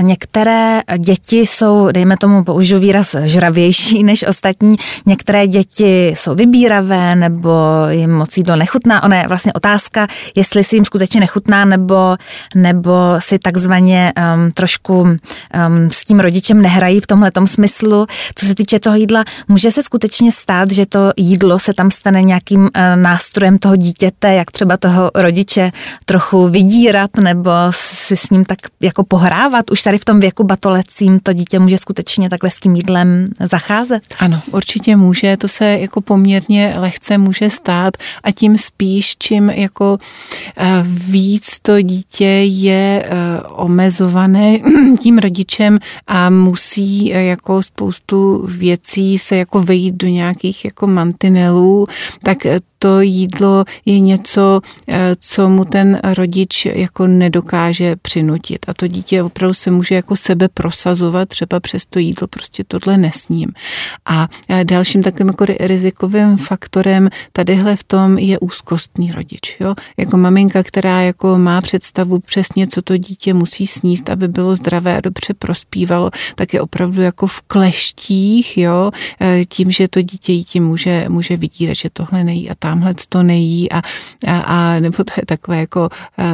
některé 0.00 0.82
děti 0.98 1.38
jsou, 1.38 1.88
dejme 1.92 2.16
tomu, 2.16 2.44
použiju 2.44 2.80
výraz 2.80 3.16
žravější 3.24 4.02
než 4.10 4.24
ostatní, 4.28 4.76
některé 5.06 5.46
děti 5.46 6.08
jsou 6.16 6.34
vybíravé 6.34 7.16
nebo 7.16 7.59
jim 7.88 8.12
moc 8.12 8.36
jídlo 8.36 8.56
nechutná. 8.56 9.02
Ona 9.02 9.16
je 9.16 9.28
vlastně 9.28 9.52
otázka, 9.52 10.06
jestli 10.34 10.64
si 10.64 10.76
jim 10.76 10.84
skutečně 10.84 11.20
nechutná 11.20 11.64
nebo, 11.64 12.16
nebo 12.54 12.92
si 13.18 13.38
takzvaně 13.38 14.12
um, 14.16 14.50
trošku 14.50 15.00
um, 15.00 15.18
s 15.90 16.04
tím 16.04 16.20
rodičem 16.20 16.62
nehrají 16.62 17.00
v 17.00 17.06
tomhle 17.06 17.30
smyslu. 17.44 18.06
Co 18.34 18.46
se 18.46 18.54
týče 18.54 18.80
toho 18.80 18.96
jídla, 18.96 19.24
může 19.48 19.70
se 19.70 19.82
skutečně 19.82 20.32
stát, 20.32 20.70
že 20.70 20.86
to 20.86 21.10
jídlo 21.16 21.58
se 21.58 21.74
tam 21.74 21.90
stane 21.90 22.22
nějakým 22.22 22.60
uh, 22.60 22.68
nástrojem 22.94 23.58
toho 23.58 23.76
dítěte, 23.76 24.34
jak 24.34 24.50
třeba 24.50 24.76
toho 24.76 25.10
rodiče 25.14 25.72
trochu 26.04 26.48
vydírat 26.48 27.10
nebo 27.16 27.50
si 27.70 28.16
s 28.16 28.30
ním 28.30 28.44
tak 28.44 28.58
jako 28.80 29.04
pohrávat. 29.04 29.70
Už 29.70 29.82
tady 29.82 29.98
v 29.98 30.04
tom 30.04 30.20
věku 30.20 30.44
batolecím 30.44 31.20
to 31.20 31.32
dítě 31.32 31.58
může 31.58 31.78
skutečně 31.78 32.30
takhle 32.30 32.50
s 32.50 32.60
tím 32.60 32.76
jídlem 32.76 33.26
zacházet? 33.40 34.02
Ano, 34.18 34.40
určitě 34.52 34.96
může. 34.96 35.36
To 35.36 35.48
se 35.48 35.64
jako 35.64 36.00
poměrně 36.00 36.74
lehce 36.76 37.18
může 37.18 37.49
stát 37.50 37.96
a 38.22 38.30
tím 38.30 38.58
spíš, 38.58 39.16
čím 39.18 39.50
jako 39.50 39.98
eh, 40.56 40.84
víc 40.86 41.58
to 41.62 41.82
dítě 41.82 42.24
je 42.44 43.04
eh, 43.04 43.42
omezované 43.52 44.58
tím 45.00 45.18
rodičem 45.18 45.78
a 46.06 46.30
musí 46.30 47.14
eh, 47.14 47.22
jako 47.22 47.62
spoustu 47.62 48.46
věcí 48.46 49.18
se 49.18 49.36
jako 49.36 49.62
vejít 49.62 49.94
do 49.94 50.08
nějakých 50.08 50.64
jako 50.64 50.86
mantinelů, 50.86 51.86
tak 52.22 52.46
to 52.82 53.00
jídlo 53.00 53.64
je 53.86 54.00
něco, 54.00 54.60
eh, 54.88 55.16
co 55.18 55.48
mu 55.48 55.64
ten 55.64 56.00
rodič 56.04 56.66
jako 56.66 57.06
nedokáže 57.06 57.96
přinutit. 57.96 58.68
A 58.68 58.74
to 58.74 58.86
dítě 58.86 59.22
opravdu 59.22 59.54
se 59.54 59.70
může 59.70 59.94
jako 59.94 60.16
sebe 60.16 60.48
prosazovat 60.48 61.28
třeba 61.28 61.60
přes 61.60 61.86
to 61.86 61.98
jídlo, 61.98 62.26
prostě 62.26 62.64
tohle 62.64 62.96
nesním. 62.96 63.48
A 64.06 64.28
eh, 64.48 64.64
dalším 64.64 65.02
takovým 65.02 65.28
jako 65.28 65.44
rizikovým 65.60 66.36
faktorem 66.36 67.08
tadyhle 67.32 67.76
v 67.76 67.84
tom 67.84 68.18
je 68.18 68.38
úzkostný 68.38 69.12
rodič. 69.12 69.56
Jo? 69.60 69.74
Jako 69.96 70.16
maminka, 70.16 70.62
která 70.62 71.00
jako 71.00 71.38
má 71.38 71.60
představu 71.60 72.18
přesně, 72.18 72.66
co 72.66 72.82
to 72.82 72.96
dítě 72.96 73.34
musí 73.34 73.66
sníst, 73.66 74.10
aby 74.10 74.28
bylo 74.28 74.56
zdravé 74.56 74.96
a 74.96 75.00
dobře 75.00 75.34
prospívalo, 75.34 76.10
tak 76.34 76.54
je 76.54 76.60
opravdu 76.60 77.02
jako 77.02 77.26
v 77.26 77.40
kleštích, 77.40 78.58
jo? 78.58 78.90
Eh, 79.20 79.44
tím, 79.44 79.70
že 79.70 79.88
to 79.88 80.02
dítě 80.02 80.32
jí 80.32 80.60
může, 80.60 81.04
může 81.08 81.36
vydírat, 81.36 81.76
že 81.76 81.90
tohle 81.92 82.24
nejí 82.24 82.50
a 82.50 82.54
ta 82.58 82.69
tamhle 82.70 82.94
to 83.08 83.22
nejí 83.22 83.72
a, 83.72 83.82
a, 84.26 84.38
a 84.38 84.80
nebo 84.80 85.04
to 85.04 85.12
je 85.16 85.26
takové 85.26 85.58
jako, 85.60 85.88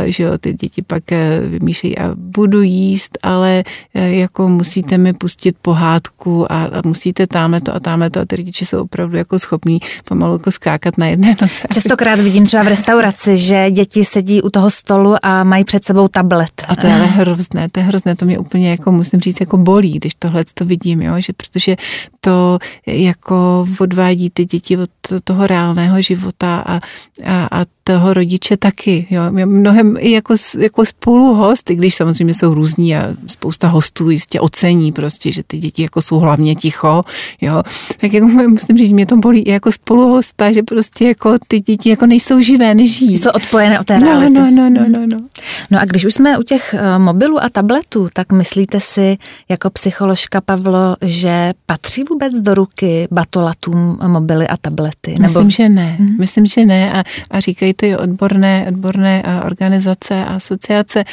že 0.05 0.23
jo, 0.23 0.39
ty 0.39 0.53
děti 0.53 0.83
pak 0.83 1.13
e, 1.13 1.41
vymýšlejí 1.41 1.99
a 1.99 2.13
budu 2.15 2.63
jíst, 2.63 3.19
ale 3.23 3.65
e, 3.95 4.13
jako 4.13 4.49
musíte 4.49 4.99
mi 4.99 5.13
pustit 5.13 5.57
pohádku 5.63 6.53
a, 6.53 6.65
a 6.65 6.83
musíte 6.85 7.27
tamhle 7.27 7.61
to 7.61 7.75
a 7.75 7.81
tamhle 7.81 8.11
to 8.11 8.21
a 8.21 8.25
ty 8.25 8.37
rodiče 8.37 8.67
jsou 8.67 8.83
opravdu 8.83 9.17
jako 9.17 9.39
schopní 9.39 9.81
pomalu 10.05 10.33
jako 10.33 10.51
skákat 10.51 10.99
na 10.99 11.07
jedné 11.07 11.37
noze. 11.41 11.61
Častokrát 11.73 12.21
vidím 12.21 12.47
třeba 12.47 12.63
v 12.63 12.69
restauraci, 12.69 13.39
že 13.39 13.71
děti 13.71 14.05
sedí 14.05 14.43
u 14.43 14.51
toho 14.51 14.71
stolu 14.71 15.15
a 15.23 15.45
mají 15.45 15.65
před 15.65 15.85
sebou 15.85 16.09
tablet. 16.09 16.63
A 16.69 16.77
to 16.77 16.87
je 16.87 16.95
ale 16.95 17.07
hrozné, 17.07 17.69
to 17.69 17.81
je 17.81 17.85
hrozné, 17.85 18.17
to 18.17 18.25
mě 18.25 18.39
úplně 18.39 18.71
jako 18.71 18.93
musím 18.93 19.21
říct 19.21 19.41
jako 19.41 19.57
bolí, 19.57 19.93
když 19.93 20.15
tohle 20.15 20.45
to 20.55 20.65
vidím, 20.65 21.03
jo, 21.03 21.15
že 21.19 21.33
protože 21.33 21.77
to 22.21 22.59
jako 22.87 23.67
odvádí 23.79 24.31
ty 24.31 24.45
děti 24.45 24.77
od 24.77 24.91
toho 25.25 25.47
reálného 25.47 26.01
života 26.01 26.26
a, 26.43 26.81
a, 27.25 27.49
a 27.53 27.65
toho 27.87 28.15
rodiče 28.15 28.57
taky. 28.57 29.07
Jo. 29.11 29.23
Mnohem 29.31 29.97
i 29.99 30.11
jako, 30.11 30.35
jako 30.59 30.85
spoluhost, 30.85 31.71
i 31.71 31.75
když 31.75 31.95
samozřejmě 31.95 32.35
jsou 32.35 32.55
různí 32.55 32.97
a 32.97 33.15
spousta 33.27 33.69
hostů 33.69 34.11
jistě 34.11 34.41
ocení 34.41 34.93
prostě, 34.93 35.33
že 35.33 35.43
ty 35.47 35.59
děti 35.59 35.83
jako 35.83 36.03
jsou 36.03 36.19
hlavně 36.19 36.55
ticho, 36.55 37.03
jo. 37.41 37.63
Tak 38.01 38.13
jako 38.13 38.27
musím 38.49 38.79
říct, 38.79 38.93
mě 38.93 39.07
to 39.07 39.17
bolí 39.17 39.41
i 39.41 39.51
jako 39.51 39.73
spoluhosta, 39.73 40.53
že 40.53 40.63
prostě 40.63 41.09
jako 41.09 41.37
ty 41.49 41.61
děti 41.61 41.91
jako 41.91 42.07
nejsou 42.07 42.41
živé, 42.41 42.75
nežijí. 42.75 43.19
Jsou 43.19 43.31
odpojené 43.31 43.81
od 43.81 43.87
té 43.87 44.01
no, 44.01 44.07
reality. 44.07 44.41
No, 44.41 44.51
no, 44.51 44.71
no, 44.71 44.87
no, 44.89 45.07
no. 45.13 45.23
No 45.71 45.81
a 45.81 45.85
když 45.85 46.05
už 46.05 46.15
jsme 46.15 46.39
u 46.39 46.43
těch 46.43 46.75
eh, 46.75 46.99
mobilů 46.99 47.43
a 47.43 47.49
tabletů, 47.49 48.09
tak 48.13 48.33
myslíte 48.33 48.81
si 48.81 49.17
jako 49.49 49.71
psycholožka 49.71 50.41
Pavlo, 50.41 50.97
že 51.03 51.53
patří 51.67 52.05
vůbec 52.05 52.35
do 52.35 52.55
ruky 52.55 53.09
batolatům 53.11 53.99
mobily 54.07 54.49
a 54.49 54.57
tablety? 54.57 55.11
Nebo... 55.11 55.23
Myslím, 55.23 55.51
že 55.51 55.69
ne. 55.69 55.97
Mm-hmm. 56.01 56.16
Myslím, 56.19 56.47
že 56.47 56.67
ne 56.67 56.93
a, 56.93 57.05
a 57.31 57.41
říkají 57.41 57.75
to 57.75 57.87
i 57.87 57.97
odborné, 57.97 58.65
odborné 58.69 59.23
organizace 59.45 60.25
a 60.25 60.35
asociace. 60.37 61.05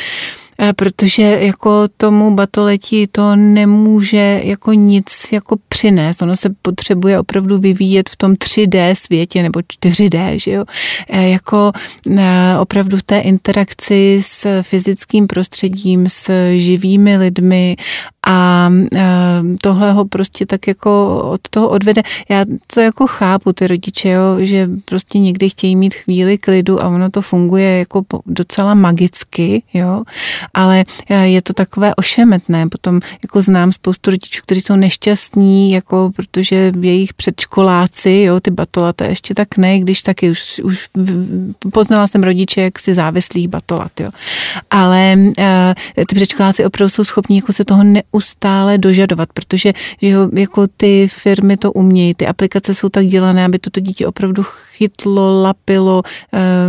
Eh, 0.60 0.74
protože 0.74 1.24
jako 1.24 1.88
tomu 1.98 2.36
batoletí 2.36 3.08
to 3.08 3.36
nemůže 3.36 4.42
jako 4.44 4.74
nic 4.74 5.06
jako 5.32 5.56
přinést. 5.70 6.22
Ono 6.22 6.36
se 6.36 6.50
potřebuje 6.62 7.20
opravdu 7.20 7.58
vyvíjet 7.58 8.10
v 8.10 8.16
tom 8.16 8.34
3D 8.34 8.94
světě 8.94 9.44
nebo 9.44 9.60
4D, 9.60 10.40
že 10.40 10.52
jo? 10.52 10.66
Eh, 11.10 11.30
jako 11.30 11.72
eh, 12.18 12.58
opravdu 12.60 12.98
v 12.98 13.04
té 13.04 13.20
interakci 13.20 14.20
s 14.24 14.62
fyzickým 14.62 15.28
prostředím, 15.28 16.10
s 16.10 16.32
živými 16.56 17.18
lidmi 17.18 17.76
a 18.28 18.70
tohle 19.62 19.92
ho 19.92 20.06
prostě 20.06 20.46
tak 20.46 20.68
jako 20.68 21.22
od 21.32 21.42
toho 21.50 21.70
odvede. 21.70 22.02
Já 22.30 22.46
to 22.74 22.82
jako 22.82 23.08
chápu, 23.08 23.54
ty 23.54 23.68
rodiče, 23.68 24.10
jo, 24.10 24.38
že 24.40 24.70
prostě 24.86 25.20
někdy 25.20 25.50
chtějí 25.50 25.76
mít 25.76 25.94
chvíli 25.94 26.38
klidu 26.38 26.84
a 26.84 26.88
ono 26.88 27.10
to 27.10 27.22
funguje 27.22 27.80
jako 27.80 28.04
docela 28.26 28.74
magicky, 28.74 29.64
jo, 29.74 30.04
ale 30.54 30.84
eh, 31.10 31.28
je 31.28 31.42
to 31.42 31.54
takové 31.54 31.96
ošemetné. 31.96 32.70
Potom 32.70 33.00
jako 33.24 33.42
znám 33.42 33.72
spoustu 33.72 34.12
rodičů, 34.12 34.42
kteří 34.44 34.62
jsou 34.62 34.76
nešťastní, 34.76 35.72
jako 35.72 36.12
protože 36.16 36.72
jejich 36.82 37.14
předškoláci, 37.14 38.12
jo, 38.12 38.40
ty 38.40 38.52
batolata 38.52 39.06
ještě 39.06 39.34
tak 39.34 39.58
ne, 39.58 39.80
když 39.80 40.04
taky 40.04 40.30
už, 40.30 40.62
už 40.64 40.90
poznala 41.74 42.08
jsem 42.08 42.24
rodiče, 42.24 42.62
jak 42.62 42.80
si 42.80 42.94
závislých 42.94 43.48
batolat, 43.48 44.00
jo. 44.00 44.08
Ale 44.72 45.16
uh, 45.18 45.34
ty 46.08 46.16
předškoláci 46.16 46.66
opravdu 46.66 46.90
jsou 46.90 47.04
schopní 47.04 47.36
jako 47.36 47.54
se 47.54 47.66
toho 47.66 47.84
neustále 48.14 48.78
dožadovat, 48.78 49.30
protože 49.34 49.74
že 50.02 50.08
jo, 50.08 50.30
jako 50.34 50.68
ty 50.68 51.08
firmy 51.08 51.58
to 51.58 51.72
umějí, 51.72 52.14
ty 52.14 52.28
aplikace 52.28 52.74
jsou 52.74 52.90
tak 52.90 53.06
dělané, 53.06 53.46
aby 53.46 53.60
toto 53.60 53.80
dítě 53.80 54.08
opravdu 54.08 54.44
chytlo, 54.84 55.42
lapilo, 55.42 56.04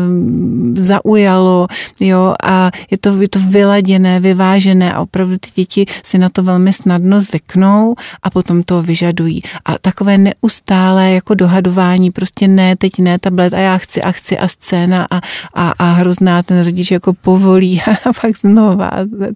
um, 0.06 0.74
zaujalo, 0.76 1.66
jo, 2.00 2.34
a 2.42 2.70
je 2.90 2.98
to, 2.98 3.22
je 3.22 3.28
to 3.28 3.38
vyladěné, 3.38 4.20
vyvážené 4.20 4.94
a 4.94 5.00
opravdu 5.00 5.38
ty 5.38 5.50
děti 5.54 5.86
si 6.02 6.18
na 6.18 6.28
to 6.28 6.42
velmi 6.42 6.72
snadno 6.72 7.20
zvyknou 7.20 7.94
a 8.22 8.30
potom 8.30 8.62
to 8.62 8.82
vyžadují. 8.82 9.42
A 9.64 9.78
takové 9.78 10.18
neustále 10.18 11.12
jako 11.12 11.34
dohadování, 11.34 12.10
prostě 12.10 12.48
ne, 12.48 12.76
teď 12.76 12.98
ne 12.98 13.18
tablet 13.18 13.54
a 13.54 13.58
já 13.58 13.78
chci 13.78 14.02
a 14.02 14.12
chci 14.12 14.38
a 14.38 14.48
scéna 14.48 15.06
a, 15.10 15.20
a, 15.54 15.70
a 15.78 15.92
hrozná 15.92 16.42
ten 16.42 16.64
rodič 16.64 16.90
jako 16.90 17.12
povolí 17.12 17.82
a 18.04 18.12
pak 18.20 18.36
znova. 18.38 18.90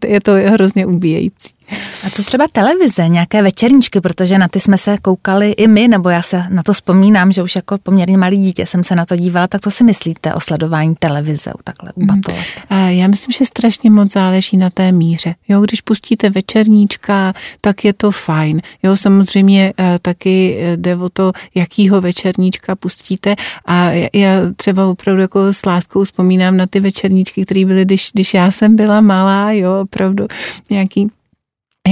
Je 0.07 0.21
to 0.21 0.33
hrozně 0.33 0.87
ubíjející. 0.87 1.59
A 2.07 2.11
co 2.11 2.23
třeba 2.23 2.49
televize, 2.53 3.09
nějaké 3.09 3.43
večerníčky, 3.43 4.01
protože 4.01 4.39
na 4.39 4.49
ty 4.49 4.61
jsme 4.61 4.79
se 4.79 4.99
koukali 4.99 5.51
i 5.51 5.67
my, 5.67 5.89
nebo 5.89 6.09
já 6.09 6.23
se 6.23 6.45
na 6.51 6.63
to 6.63 6.73
vzpomínám, 6.73 7.33
že 7.33 7.43
už 7.43 7.57
jako 7.57 7.79
poměrně 7.79 8.19
malý 8.19 8.37
dítě 8.37 8.67
jsem 8.69 8.85
se 8.85 8.97
na 8.97 9.05
to 9.05 9.17
dívala, 9.17 9.47
tak 9.47 9.61
co 9.61 9.71
si 9.71 9.85
myslíte 9.85 10.35
o 10.35 10.41
sledování 10.41 10.95
televize 10.99 11.53
u 11.53 11.63
takhle 11.65 11.93
u 11.95 12.01
mhm. 12.01 12.07
batolet? 12.07 12.47
Já 12.89 13.09
myslím, 13.09 13.33
že 13.33 13.45
strašně 13.45 13.91
moc 13.91 14.13
záleží 14.13 14.57
na 14.57 14.71
té 14.71 14.93
míře. 14.93 15.35
Jo, 15.49 15.61
když 15.61 15.81
pustíte 15.81 16.31
večerníčka, 16.31 17.33
tak 17.61 17.85
je 17.85 17.93
to 17.93 18.11
fajn. 18.11 18.61
Jo, 18.83 18.97
samozřejmě 18.97 19.73
eh, 19.79 19.99
taky 20.03 20.59
eh, 20.61 20.77
jde 20.77 20.97
o 20.97 21.09
to, 21.09 21.33
jakýho 21.55 22.01
večerníčka 22.01 22.77
pustíte 22.77 23.35
a 23.67 23.91
já 24.15 24.31
třeba 24.57 24.87
opravdu 24.87 25.23
jako 25.23 25.53
s 25.53 25.67
láskou 25.67 26.05
vzpomínám 26.05 26.57
na 26.57 26.67
ty 26.67 26.81
večerníčky, 26.81 27.45
které 27.45 27.65
byly, 27.65 27.85
když, 27.85 28.11
když 28.15 28.35
já 28.35 28.51
jsem 28.51 28.77
byla 28.77 29.01
malá, 29.01 29.53
jo, 29.53 29.81
opravdu 29.83 30.27
nějaký 30.71 31.09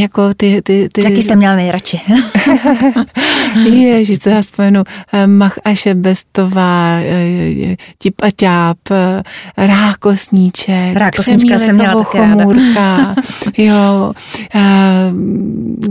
jako 0.00 0.34
ty, 0.34 0.62
ty, 0.62 0.88
ty... 0.92 1.04
Jaký 1.04 1.22
jste 1.22 1.36
měl 1.36 1.56
nejradši? 1.56 2.00
Ježiš, 3.64 4.18
co 4.18 4.28
já 4.28 4.42
vzpomenu. 4.42 4.82
Eh, 5.12 5.26
Mach 5.26 5.58
a 5.64 5.74
Šebestová, 5.74 6.98
eh, 7.00 7.76
Tip 7.98 8.14
a 8.22 8.30
Těp, 8.30 8.96
Rákosníček, 9.56 10.96
Rákosníčka 10.96 11.58
jsem 11.58 11.74
měla 11.74 12.04
taky 12.04 12.18
ráda. 12.18 13.14
jo, 13.58 14.12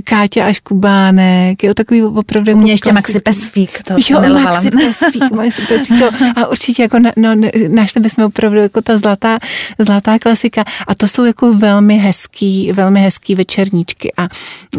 Káťa 0.03 0.45
a 0.45 0.53
Škubánek, 0.53 1.63
jo, 1.63 1.73
takový 1.73 2.03
opravdu 2.03 2.49
jako 2.49 2.61
Mě 2.61 2.71
ještě 2.71 2.93
Maxi 2.93 3.19
Pesfík, 3.19 3.83
to 3.83 3.93
jo, 4.09 4.21
Maxi 4.33 4.71
Pesfík, 4.71 5.31
Maxi 5.31 5.61
Pesfík, 5.61 5.99
to, 5.99 6.09
a 6.35 6.47
určitě 6.47 6.81
jako, 6.81 6.99
na, 6.99 7.11
no, 7.17 7.29
našli 7.67 8.01
bychom 8.01 8.23
opravdu 8.23 8.59
jako 8.59 8.81
ta 8.81 8.97
zlatá, 8.97 9.39
zlatá 9.79 10.19
klasika 10.19 10.63
a 10.87 10.95
to 10.95 11.07
jsou 11.07 11.25
jako 11.25 11.53
velmi 11.53 11.97
hezký, 11.97 12.71
velmi 12.71 13.01
hezký 13.01 13.35
večerníčky 13.35 13.94
a, 14.17 14.27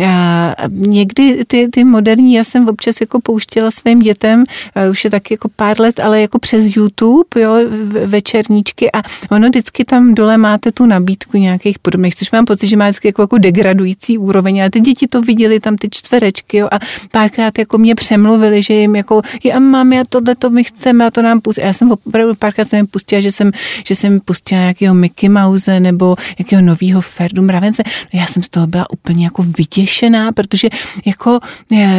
a 0.04 0.54
někdy 0.68 1.44
ty, 1.46 1.68
ty 1.68 1.84
moderní, 1.84 2.34
já 2.34 2.44
jsem 2.44 2.68
občas 2.68 3.00
jako 3.00 3.20
pouštěla 3.20 3.70
svým 3.70 3.98
dětem, 3.98 4.44
už 4.90 5.04
je 5.04 5.10
taky 5.10 5.34
jako 5.34 5.48
pár 5.56 5.80
let, 5.80 6.00
ale 6.00 6.20
jako 6.20 6.38
přes 6.38 6.76
YouTube, 6.76 7.40
jo, 7.40 7.54
večerníčky 8.06 8.92
a 8.92 9.02
ono 9.30 9.48
vždycky 9.48 9.84
tam 9.84 10.14
dole 10.14 10.36
máte 10.36 10.72
tu 10.72 10.86
nabídku 10.86 11.38
nějakých 11.38 11.78
podobných, 11.78 12.14
což 12.14 12.30
mám 12.30 12.44
pocit, 12.44 12.66
že 12.66 12.76
má 12.76 12.84
vždycky 12.84 13.08
jako, 13.08 13.22
jako 13.22 13.38
degradující 13.38 14.18
úroveň, 14.18 14.60
ale 14.60 14.70
ty 14.70 14.80
děti 14.80 15.06
to 15.06 15.20
viděli, 15.20 15.60
tam 15.60 15.76
ty 15.76 15.88
čtverečky, 15.90 16.56
jo, 16.56 16.68
a 16.72 16.78
párkrát 17.10 17.58
jako 17.58 17.78
mě 17.78 17.94
přemluvili, 17.94 18.62
že 18.62 18.74
jim 18.74 18.96
jako, 18.96 19.22
a 19.54 19.58
mám 19.58 19.92
já 19.92 20.04
tohle 20.08 20.34
to 20.34 20.50
my 20.50 20.64
chceme 20.64 21.06
a 21.06 21.10
to 21.10 21.22
nám 21.22 21.40
pustí. 21.40 21.60
Já 21.60 21.72
jsem 21.72 21.92
opravdu 21.92 22.34
párkrát 22.34 22.68
jsem 22.68 22.76
jim 22.76 22.86
pustila, 22.86 23.20
že 23.20 23.32
jsem, 23.32 23.50
že 23.86 23.94
jsem 23.94 24.20
pustila 24.20 24.60
nějakého 24.60 24.94
Mickey 24.94 25.28
Mouse 25.28 25.80
nebo 25.80 26.16
jakého 26.38 26.62
nového 26.62 27.00
Ferdu 27.00 27.42
Mravence. 27.42 27.82
No 28.14 28.20
já 28.20 28.26
jsem 28.26 28.42
z 28.42 28.48
toho 28.48 28.66
byla 28.66 28.90
úplně 28.90 29.05
jako 29.12 29.42
vytěšená, 29.42 30.32
protože 30.32 30.68
jako 31.06 31.38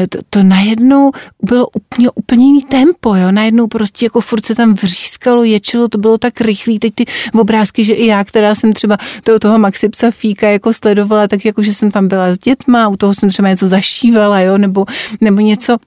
to, 0.10 0.20
to 0.30 0.44
najednou 0.44 1.12
bylo 1.44 1.68
úplně, 1.68 2.10
úplně 2.16 2.46
jiný 2.46 2.62
tempo, 2.62 3.16
jo, 3.16 3.32
najednou 3.32 3.68
prostě 3.68 4.06
jako 4.06 4.22
furt 4.22 4.46
se 4.46 4.56
tam 4.56 4.74
vřískalo, 4.74 5.44
ječilo, 5.44 5.88
to 5.88 5.98
bylo 5.98 6.18
tak 6.18 6.42
rychlý, 6.42 6.80
teď 6.80 6.94
ty 6.96 7.06
obrázky, 7.34 7.86
že 7.86 7.94
i 7.94 8.06
já, 8.06 8.24
která 8.24 8.56
jsem 8.56 8.74
třeba 8.74 8.98
toho, 9.24 9.40
toho 9.40 9.60
Maxi 9.60 9.90
Fíka 10.12 10.50
jako 10.50 10.74
sledovala, 10.74 11.28
tak 11.28 11.46
jako, 11.46 11.64
že 11.64 11.74
jsem 11.74 11.92
tam 11.92 12.08
byla 12.08 12.30
s 12.30 12.38
dětma, 12.38 12.88
u 12.88 12.98
toho 12.98 13.14
jsem 13.14 13.30
třeba 13.30 13.50
něco 13.50 13.68
zaštívala, 13.68 14.40
jo, 14.40 14.58
nebo, 14.58 14.86
nebo 15.22 15.40
něco 15.40 15.78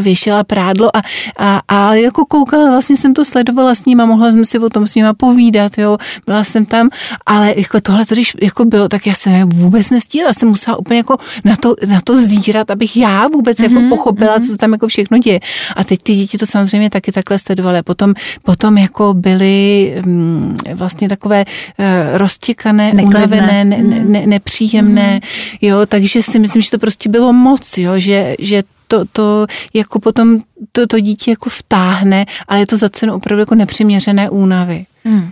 věšela 0.00 0.44
prádlo 0.44 0.96
a, 0.96 1.02
a, 1.36 1.60
a 1.68 1.94
jako 1.94 2.24
koukala, 2.24 2.70
vlastně 2.70 2.96
jsem 2.96 3.14
to 3.14 3.24
sledovala 3.24 3.74
s 3.74 3.84
ním 3.84 4.00
a 4.00 4.06
mohla 4.06 4.32
jsem 4.32 4.44
si 4.44 4.58
o 4.58 4.70
tom 4.70 4.86
s 4.86 4.94
nima 4.94 5.14
povídat, 5.14 5.78
jo, 5.78 5.98
byla 6.26 6.44
jsem 6.44 6.66
tam, 6.66 6.88
ale 7.26 7.54
jako 7.56 7.80
tohle, 7.80 8.06
to, 8.06 8.14
když 8.14 8.32
jako 8.42 8.64
bylo, 8.64 8.88
tak 8.88 9.06
já 9.06 9.14
jsem 9.14 9.48
vůbec 9.48 9.90
nestíhala, 9.90 10.32
jsem 10.32 10.48
musela 10.48 10.76
úplně 10.76 10.96
jako 10.96 11.16
na 11.44 11.56
to, 11.56 11.74
na 11.86 12.00
to 12.00 12.16
zírat, 12.16 12.70
abych 12.70 12.96
já 12.96 13.28
vůbec 13.28 13.58
mm-hmm, 13.58 13.62
jako 13.62 13.80
mhm, 13.80 13.88
pochopila, 13.88 14.38
mm-hmm. 14.38 14.46
co 14.46 14.52
se 14.52 14.56
tam 14.58 14.72
jako 14.72 14.88
všechno 14.88 15.18
děje. 15.18 15.40
A 15.76 15.84
teď 15.84 16.02
ty 16.02 16.14
děti 16.14 16.38
to 16.38 16.46
samozřejmě 16.46 16.90
taky 16.90 17.12
takhle 17.12 17.38
sledovaly. 17.38 17.82
Potom, 17.82 18.14
potom 18.42 18.78
jako 18.78 19.14
byly 19.14 19.94
mm, 20.06 20.56
vlastně 20.74 21.08
takové 21.08 21.44
uh, 21.44 21.84
roztěkané, 22.18 22.92
unavené, 22.92 23.64
ne, 23.64 23.82
ne, 23.82 24.04
ne, 24.04 24.26
nepříjemné, 24.26 25.20
mm-hmm. 25.22 25.58
jo, 25.62 25.86
takže 25.86 26.22
si 26.22 26.38
myslím, 26.38 26.62
že 26.62 26.70
to 26.70 26.78
prostě 26.78 27.08
bylo 27.08 27.32
moc, 27.32 27.78
jo, 27.78 27.98
že, 27.98 28.34
že 28.38 28.62
to, 28.88 29.04
to 29.12 29.46
jako 29.74 30.00
potom 30.00 30.38
to, 30.72 30.86
to 30.86 31.00
dítě 31.00 31.30
jako 31.30 31.50
vtáhne, 31.50 32.26
ale 32.48 32.60
je 32.60 32.66
to 32.66 32.76
za 32.76 32.88
cenu 32.88 33.14
opravdu 33.14 33.40
jako 33.40 33.54
nepřiměřené 33.54 34.30
únavy. 34.30 34.84
Hmm. 35.04 35.30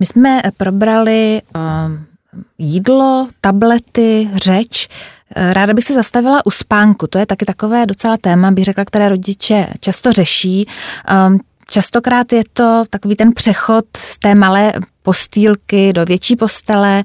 My 0.00 0.06
jsme 0.06 0.40
probrali 0.56 1.42
uh, 1.56 1.62
jídlo, 2.58 3.28
tablety, 3.40 4.30
řeč. 4.34 4.88
Eh, 5.36 5.54
ráda 5.54 5.74
bych 5.74 5.84
se 5.84 5.94
zastavila 5.94 6.46
u 6.46 6.50
spánku. 6.50 7.06
To 7.06 7.18
je 7.18 7.26
taky 7.26 7.44
takové 7.44 7.86
docela 7.86 8.16
téma, 8.16 8.50
bych 8.50 8.64
řekla, 8.64 8.84
které 8.84 9.08
rodiče 9.08 9.66
často 9.80 10.12
řeší. 10.12 10.66
Um, 11.28 11.40
častokrát 11.70 12.32
je 12.32 12.42
to 12.52 12.84
takový 12.90 13.16
ten 13.16 13.32
přechod 13.32 13.84
z 13.96 14.18
té 14.18 14.34
malé 14.34 14.72
postýlky 15.02 15.92
do 15.92 16.04
větší 16.04 16.36
postele. 16.36 17.04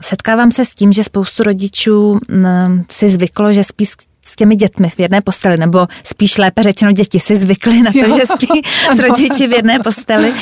Setkávám 0.00 0.52
se 0.52 0.64
s 0.64 0.74
tím, 0.74 0.92
že 0.92 1.04
spoustu 1.04 1.42
rodičů 1.42 2.18
mm, 2.28 2.84
si 2.90 3.10
zvyklo, 3.10 3.52
že 3.52 3.64
spí 3.64 3.86
s 3.86 3.96
těmi 4.36 4.56
dětmi 4.56 4.90
v 4.90 5.00
jedné 5.00 5.20
posteli, 5.20 5.56
nebo 5.56 5.86
spíš 6.04 6.38
lépe 6.38 6.62
řečeno, 6.62 6.92
děti 6.92 7.18
si 7.20 7.36
zvykly 7.36 7.82
na 7.82 7.92
to, 7.92 7.98
jo, 7.98 8.18
že 8.18 8.26
spí 8.26 8.62
s 8.96 8.98
rodiči 8.98 9.46
v 9.46 9.52
jedné 9.52 9.78
posteli. 9.78 10.32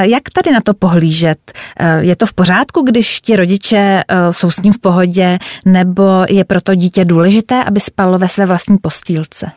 Jak 0.00 0.22
tady 0.34 0.52
na 0.52 0.60
to 0.60 0.74
pohlížet? 0.74 1.52
Je 1.98 2.16
to 2.16 2.26
v 2.26 2.32
pořádku, 2.32 2.82
když 2.82 3.20
ti 3.20 3.36
rodiče 3.36 3.76
e, 3.76 4.04
jsou 4.32 4.50
s 4.50 4.62
ním 4.62 4.72
v 4.72 4.78
pohodě, 4.78 5.38
nebo 5.64 6.24
je 6.28 6.44
proto 6.44 6.74
dítě 6.74 7.04
důležité, 7.04 7.64
aby 7.64 7.80
spalo 7.80 8.18
ve 8.18 8.28
své 8.28 8.46
vlastní 8.46 8.78
postýlce? 8.78 9.50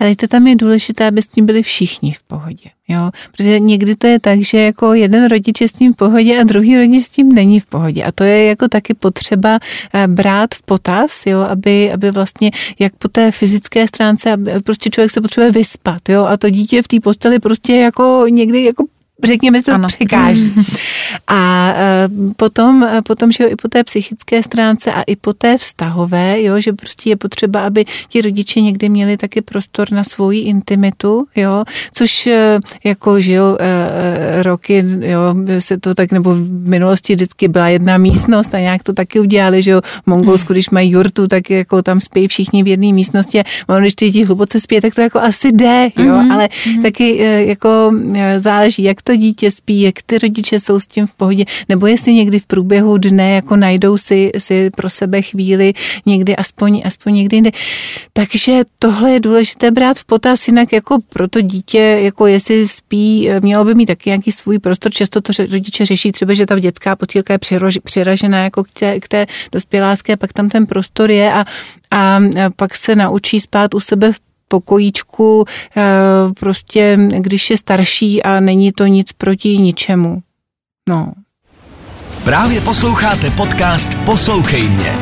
Ale 0.00 0.16
to 0.16 0.28
tam 0.28 0.46
je 0.46 0.56
důležité, 0.56 1.06
aby 1.06 1.22
s 1.22 1.34
ním 1.36 1.46
byli 1.46 1.62
všichni 1.62 2.12
v 2.12 2.22
pohodě. 2.22 2.70
Jo, 2.88 3.10
protože 3.32 3.60
někdy 3.60 3.96
to 3.96 4.06
je 4.06 4.20
tak, 4.20 4.40
že 4.40 4.60
jako 4.60 4.94
jeden 4.94 5.28
rodič 5.28 5.60
je 5.60 5.68
s 5.68 5.72
tím 5.72 5.92
v 5.92 5.96
pohodě 5.96 6.40
a 6.40 6.44
druhý 6.44 6.76
rodič 6.76 7.04
s 7.04 7.08
tím 7.08 7.32
není 7.32 7.60
v 7.60 7.66
pohodě. 7.66 8.02
A 8.02 8.12
to 8.12 8.24
je 8.24 8.44
jako 8.44 8.68
taky 8.68 8.94
potřeba 8.94 9.58
eh, 9.94 10.06
brát 10.08 10.54
v 10.54 10.62
potaz, 10.62 11.22
jo, 11.26 11.40
aby, 11.40 11.92
aby 11.92 12.10
vlastně 12.10 12.50
jak 12.78 12.96
po 12.96 13.08
té 13.08 13.30
fyzické 13.30 13.88
stránce, 13.88 14.36
prostě 14.64 14.90
člověk 14.90 15.10
se 15.10 15.20
potřebuje 15.20 15.52
vyspat, 15.52 16.08
jo, 16.08 16.24
a 16.24 16.36
to 16.36 16.50
dítě 16.50 16.82
v 16.82 16.88
té 16.88 17.00
posteli 17.00 17.38
prostě 17.38 17.76
jako 17.76 18.24
někdy 18.28 18.64
jako 18.64 18.84
řekněme, 19.24 19.62
to 19.62 19.72
ano. 19.72 19.88
překáží. 19.88 20.52
A 21.28 21.72
e, 21.76 22.08
potom, 22.36 22.82
e, 22.82 23.02
potom, 23.02 23.32
že 23.32 23.44
i 23.44 23.56
po 23.56 23.68
té 23.68 23.84
psychické 23.84 24.42
stránce 24.42 24.92
a 24.92 25.02
i 25.02 25.16
po 25.16 25.32
té 25.32 25.58
vztahové, 25.58 26.42
jo, 26.42 26.60
že 26.60 26.72
prostě 26.72 27.10
je 27.10 27.16
potřeba, 27.16 27.66
aby 27.66 27.84
ti 28.08 28.22
rodiče 28.22 28.60
někdy 28.60 28.88
měli 28.88 29.16
taky 29.16 29.42
prostor 29.42 29.92
na 29.92 30.04
svoji 30.04 30.40
intimitu, 30.40 31.26
jo, 31.36 31.64
což 31.92 32.26
e, 32.26 32.58
jako, 32.84 33.20
že 33.20 33.32
jo, 33.32 33.58
roky, 34.42 34.84
jo, 35.00 35.34
se 35.58 35.78
to 35.78 35.94
tak, 35.94 36.12
nebo 36.12 36.34
v 36.34 36.50
minulosti 36.50 37.14
vždycky 37.14 37.48
byla 37.48 37.68
jedna 37.68 37.98
místnost 37.98 38.54
a 38.54 38.58
nějak 38.58 38.82
to 38.82 38.92
taky 38.92 39.20
udělali, 39.20 39.62
že 39.62 39.70
jo, 39.70 39.80
v 39.80 40.06
Mongolsku, 40.06 40.52
když 40.52 40.70
mají 40.70 40.90
jurtu, 40.90 41.26
tak 41.28 41.50
jako 41.50 41.82
tam 41.82 42.00
spí 42.00 42.28
všichni 42.28 42.62
v 42.62 42.68
jedné 42.68 42.92
místnosti 42.92 43.40
a 43.40 43.44
ono, 43.68 43.80
když 43.80 43.94
ty 43.94 44.24
hluboce 44.24 44.60
spí, 44.60 44.80
tak 44.80 44.94
to 44.94 45.00
jako 45.00 45.20
asi 45.20 45.52
jde, 45.52 45.90
jo, 45.96 46.04
mm-hmm. 46.04 46.32
ale 46.32 46.48
mm-hmm. 46.48 46.82
taky 46.82 47.16
jako 47.46 47.92
záleží, 48.38 48.82
jak 48.82 49.02
to 49.02 49.13
dítě 49.16 49.50
spí, 49.50 49.80
jak 49.80 49.94
ty 50.06 50.18
rodiče 50.18 50.60
jsou 50.60 50.80
s 50.80 50.86
tím 50.86 51.06
v 51.06 51.14
pohodě, 51.14 51.44
nebo 51.68 51.86
jestli 51.86 52.14
někdy 52.14 52.38
v 52.38 52.46
průběhu 52.46 52.98
dne 52.98 53.30
jako 53.34 53.56
najdou 53.56 53.96
si, 53.96 54.30
si 54.38 54.70
pro 54.70 54.90
sebe 54.90 55.22
chvíli 55.22 55.72
někdy 56.06 56.36
aspoň, 56.36 56.82
aspoň 56.84 57.14
někdy 57.14 57.36
jinde. 57.36 57.50
Takže 58.12 58.60
tohle 58.78 59.10
je 59.10 59.20
důležité 59.20 59.70
brát 59.70 59.98
v 59.98 60.04
potaz, 60.04 60.48
jinak 60.48 60.72
jako 60.72 60.98
pro 61.08 61.28
to 61.28 61.40
dítě, 61.40 61.78
jako 61.78 62.26
jestli 62.26 62.68
spí, 62.68 63.28
mělo 63.40 63.64
by 63.64 63.74
mít 63.74 63.86
taky 63.86 64.10
nějaký 64.10 64.32
svůj 64.32 64.58
prostor. 64.58 64.92
Často 64.92 65.20
to 65.20 65.32
rodiče 65.50 65.86
řeší 65.86 66.12
třeba, 66.12 66.34
že 66.34 66.46
ta 66.46 66.58
dětská 66.58 66.96
potýlka 66.96 67.32
je 67.32 67.38
přiražená 67.84 68.44
jako 68.44 68.64
k 68.64 68.70
té, 68.70 69.00
k 69.00 69.08
té 69.08 69.26
dospělácké, 69.52 70.16
pak 70.16 70.32
tam 70.32 70.48
ten 70.48 70.66
prostor 70.66 71.10
je 71.10 71.32
a, 71.32 71.44
a 71.90 72.20
pak 72.56 72.74
se 72.74 72.94
naučí 72.94 73.40
spát 73.40 73.74
u 73.74 73.80
sebe 73.80 74.12
v 74.12 74.20
pokojíčku, 74.48 75.44
eh, 75.76 75.82
prostě 76.40 76.98
když 77.18 77.50
je 77.50 77.56
starší 77.56 78.22
a 78.22 78.40
není 78.40 78.72
to 78.72 78.86
nic 78.86 79.12
proti 79.12 79.58
ničemu. 79.58 80.22
No. 80.88 81.12
Právě 82.24 82.60
posloucháte 82.60 83.30
podcast 83.30 83.94
Poslouchej 84.04 84.62
mě. 84.62 84.98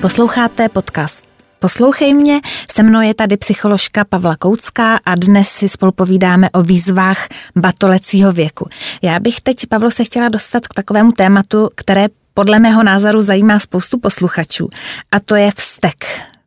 Posloucháte 0.00 0.68
podcast 0.68 1.34
Poslouchej 1.64 2.14
mě, 2.14 2.40
se 2.72 2.82
mnou 2.82 3.00
je 3.00 3.14
tady 3.14 3.36
psycholožka 3.36 4.04
Pavla 4.04 4.36
Koucká 4.36 5.00
a 5.04 5.14
dnes 5.14 5.48
si 5.48 5.68
spolu 5.68 5.92
povídáme 5.92 6.50
o 6.50 6.62
výzvách 6.62 7.28
batolecího 7.56 8.32
věku. 8.32 8.68
Já 9.02 9.20
bych 9.20 9.40
teď, 9.40 9.66
Pavlo, 9.66 9.90
se 9.90 10.04
chtěla 10.04 10.28
dostat 10.28 10.68
k 10.68 10.74
takovému 10.74 11.12
tématu, 11.12 11.68
které 11.74 12.06
podle 12.34 12.58
mého 12.58 12.82
názoru 12.82 13.22
zajímá 13.22 13.58
spoustu 13.58 13.98
posluchačů 13.98 14.68
a 15.12 15.20
to 15.20 15.36
je 15.36 15.50
vztek 15.56 16.04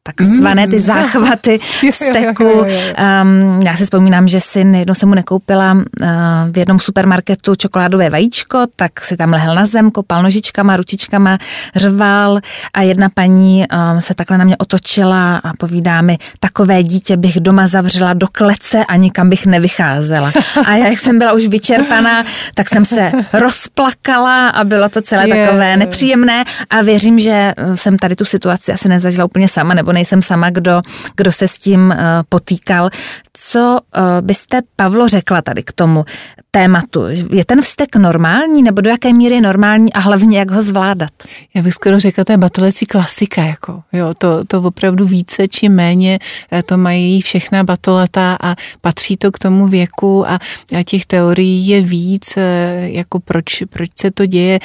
takzvané 0.08 0.68
ty 0.68 0.76
mm. 0.76 0.82
záchvaty 0.92 1.60
steku. 1.92 2.44
Um, 2.44 3.62
já 3.62 3.76
si 3.76 3.84
vzpomínám, 3.84 4.28
že 4.28 4.42
syn 4.42 4.76
jednou 4.76 4.94
se 4.94 5.06
mu 5.06 5.16
nekoupila 5.16 5.74
uh, 5.74 6.08
v 6.52 6.58
jednom 6.58 6.80
supermarketu 6.80 7.56
čokoládové 7.56 8.10
vajíčko, 8.10 8.66
tak 8.76 9.02
si 9.02 9.18
tam 9.18 9.30
lehl 9.30 9.56
na 9.56 9.66
zem, 9.66 9.92
kopal 9.92 10.24
nožičkama, 10.24 10.78
ručičkama, 10.78 11.38
řval 11.76 12.40
a 12.74 12.82
jedna 12.82 13.10
paní 13.14 13.66
um, 13.94 14.02
se 14.02 14.14
takhle 14.14 14.38
na 14.38 14.44
mě 14.44 14.58
otočila 14.58 15.38
a 15.38 15.54
povídá 15.60 16.02
mi, 16.02 16.18
takové 16.40 16.84
dítě 16.84 17.18
bych 17.18 17.40
doma 17.40 17.68
zavřela 17.68 18.14
do 18.14 18.28
klece 18.32 18.86
a 18.86 18.96
nikam 18.96 19.30
bych 19.30 19.46
nevycházela. 19.46 20.32
A 20.66 20.76
já, 20.76 20.88
jak 20.88 21.00
jsem 21.00 21.20
byla 21.20 21.34
už 21.34 21.48
vyčerpaná, 21.48 22.24
tak 22.56 22.70
jsem 22.70 22.86
se 22.86 23.12
rozplakala 23.34 24.50
a 24.50 24.64
bylo 24.64 24.90
to 24.90 25.02
celé 25.02 25.28
takové 25.28 25.78
nepříjemné 25.78 26.44
a 26.70 26.82
věřím, 26.82 27.20
že 27.20 27.54
jsem 27.76 27.98
tady 27.98 28.16
tu 28.16 28.26
situaci 28.26 28.72
asi 28.72 28.90
nezažila 28.90 29.26
úplně 29.26 29.48
sama, 29.48 29.74
nebo 29.74 29.92
nejsem 29.98 30.22
sama, 30.22 30.50
kdo, 30.50 30.82
kdo 31.16 31.32
se 31.32 31.48
s 31.48 31.58
tím 31.58 31.90
uh, 31.90 31.96
potýkal. 32.30 32.90
Co 33.34 33.80
uh, 33.98 34.04
byste, 34.22 34.62
Pavlo, 34.76 35.08
řekla 35.08 35.42
tady 35.42 35.64
k 35.64 35.72
tomu 35.72 36.06
tématu? 36.52 37.06
Je 37.32 37.46
ten 37.46 37.62
vztek 37.62 37.96
normální, 37.96 38.64
nebo 38.64 38.82
do 38.82 38.90
jaké 38.90 39.14
míry 39.14 39.42
normální 39.42 39.94
a 39.94 40.00
hlavně 40.00 40.40
jak 40.40 40.52
ho 40.52 40.64
zvládat? 40.64 41.10
Já 41.54 41.62
bych 41.62 41.74
skoro 41.74 42.00
řekla, 42.00 42.24
to 42.24 42.32
je 42.32 42.38
batolecí 42.38 42.86
klasika, 42.86 43.44
jako, 43.44 43.82
jo, 43.94 44.14
to, 44.18 44.46
to 44.46 44.62
opravdu 44.62 45.08
více 45.08 45.48
či 45.48 45.70
méně 45.70 46.20
eh, 46.52 46.64
to 46.64 46.78
mají 46.78 47.22
všechna 47.22 47.64
batolata 47.64 48.38
a 48.42 48.56
patří 48.82 49.18
to 49.18 49.32
k 49.32 49.40
tomu 49.40 49.68
věku 49.68 50.30
a, 50.30 50.40
a 50.80 50.84
těch 50.84 51.06
teorií 51.06 51.68
je 51.68 51.82
víc, 51.82 52.38
jako 52.82 53.20
proč, 53.20 53.64
proč 53.70 53.90
se 54.00 54.12
to 54.12 54.26
děje. 54.26 54.60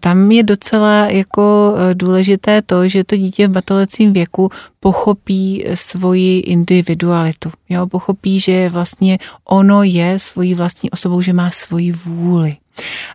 Tam 0.00 0.30
je 0.30 0.42
docela 0.42 1.06
jako 1.06 1.74
důležité 1.94 2.62
to, 2.62 2.88
že 2.88 3.04
to 3.04 3.16
dítě 3.16 3.48
v 3.48 3.50
batolecím 3.50 4.12
věku 4.12 4.50
pochopí 4.80 5.64
svoji 5.74 6.38
individualitu. 6.38 7.52
Jo? 7.68 7.86
Pochopí, 7.86 8.40
že 8.40 8.68
vlastně 8.68 9.18
ono 9.44 9.82
je 9.82 10.18
svojí 10.18 10.54
vlastní 10.54 10.90
osobou, 10.90 11.20
že 11.20 11.32
má 11.32 11.50
svoji 11.50 11.92
vůli. 11.92 12.56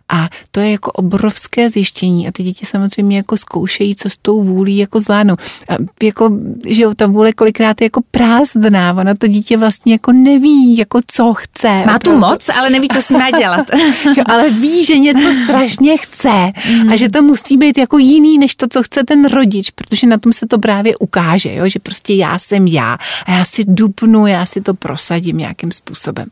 A 0.08 0.28
to 0.50 0.60
je 0.60 0.70
jako 0.70 0.92
obrovské 0.92 1.70
zjištění 1.70 2.28
a 2.28 2.32
ty 2.32 2.42
děti 2.42 2.66
samozřejmě 2.66 3.16
jako 3.16 3.36
zkoušejí, 3.36 3.96
co 3.96 4.10
s 4.10 4.16
tou 4.16 4.42
vůlí 4.42 4.76
jako 4.76 5.00
zvládnou. 5.00 5.36
A 5.68 5.74
jako, 6.02 6.30
že 6.66 6.82
jo, 6.82 6.94
ta 6.96 7.06
vůle 7.06 7.32
kolikrát 7.32 7.80
je 7.80 7.84
jako 7.84 8.00
prázdná, 8.10 8.92
ona 8.92 9.14
to 9.14 9.26
dítě 9.26 9.56
vlastně 9.56 9.92
jako 9.92 10.12
neví, 10.12 10.76
jako 10.76 11.00
co 11.06 11.34
chce. 11.34 11.68
Má 11.68 11.82
opravdu. 11.82 12.10
tu 12.10 12.16
moc, 12.18 12.48
ale 12.48 12.70
neví, 12.70 12.88
co 12.88 13.02
s 13.02 13.10
ní 13.10 13.18
má 13.18 13.30
dělat. 13.30 13.66
jo, 14.16 14.24
ale 14.26 14.50
ví, 14.50 14.84
že 14.84 14.98
něco 14.98 15.32
strašně 15.44 15.96
chce 15.96 16.52
mm. 16.70 16.92
a 16.92 16.96
že 16.96 17.08
to 17.08 17.22
musí 17.22 17.56
být 17.56 17.78
jako 17.78 17.98
jiný, 17.98 18.38
než 18.38 18.54
to, 18.54 18.66
co 18.70 18.82
chce 18.82 19.04
ten 19.04 19.28
rodič, 19.28 19.70
protože 19.70 20.06
na 20.06 20.18
tom 20.18 20.32
se 20.32 20.46
to 20.46 20.58
právě 20.58 20.96
ukáže, 20.96 21.54
jo, 21.54 21.68
že 21.68 21.78
prostě 21.78 22.14
já 22.14 22.38
jsem 22.38 22.66
já 22.66 22.98
a 23.26 23.32
já 23.32 23.44
si 23.44 23.64
dupnu, 23.64 24.26
já 24.26 24.46
si 24.46 24.60
to 24.60 24.74
prosadím 24.74 25.38
nějakým 25.38 25.72
způsobem. 25.72 26.26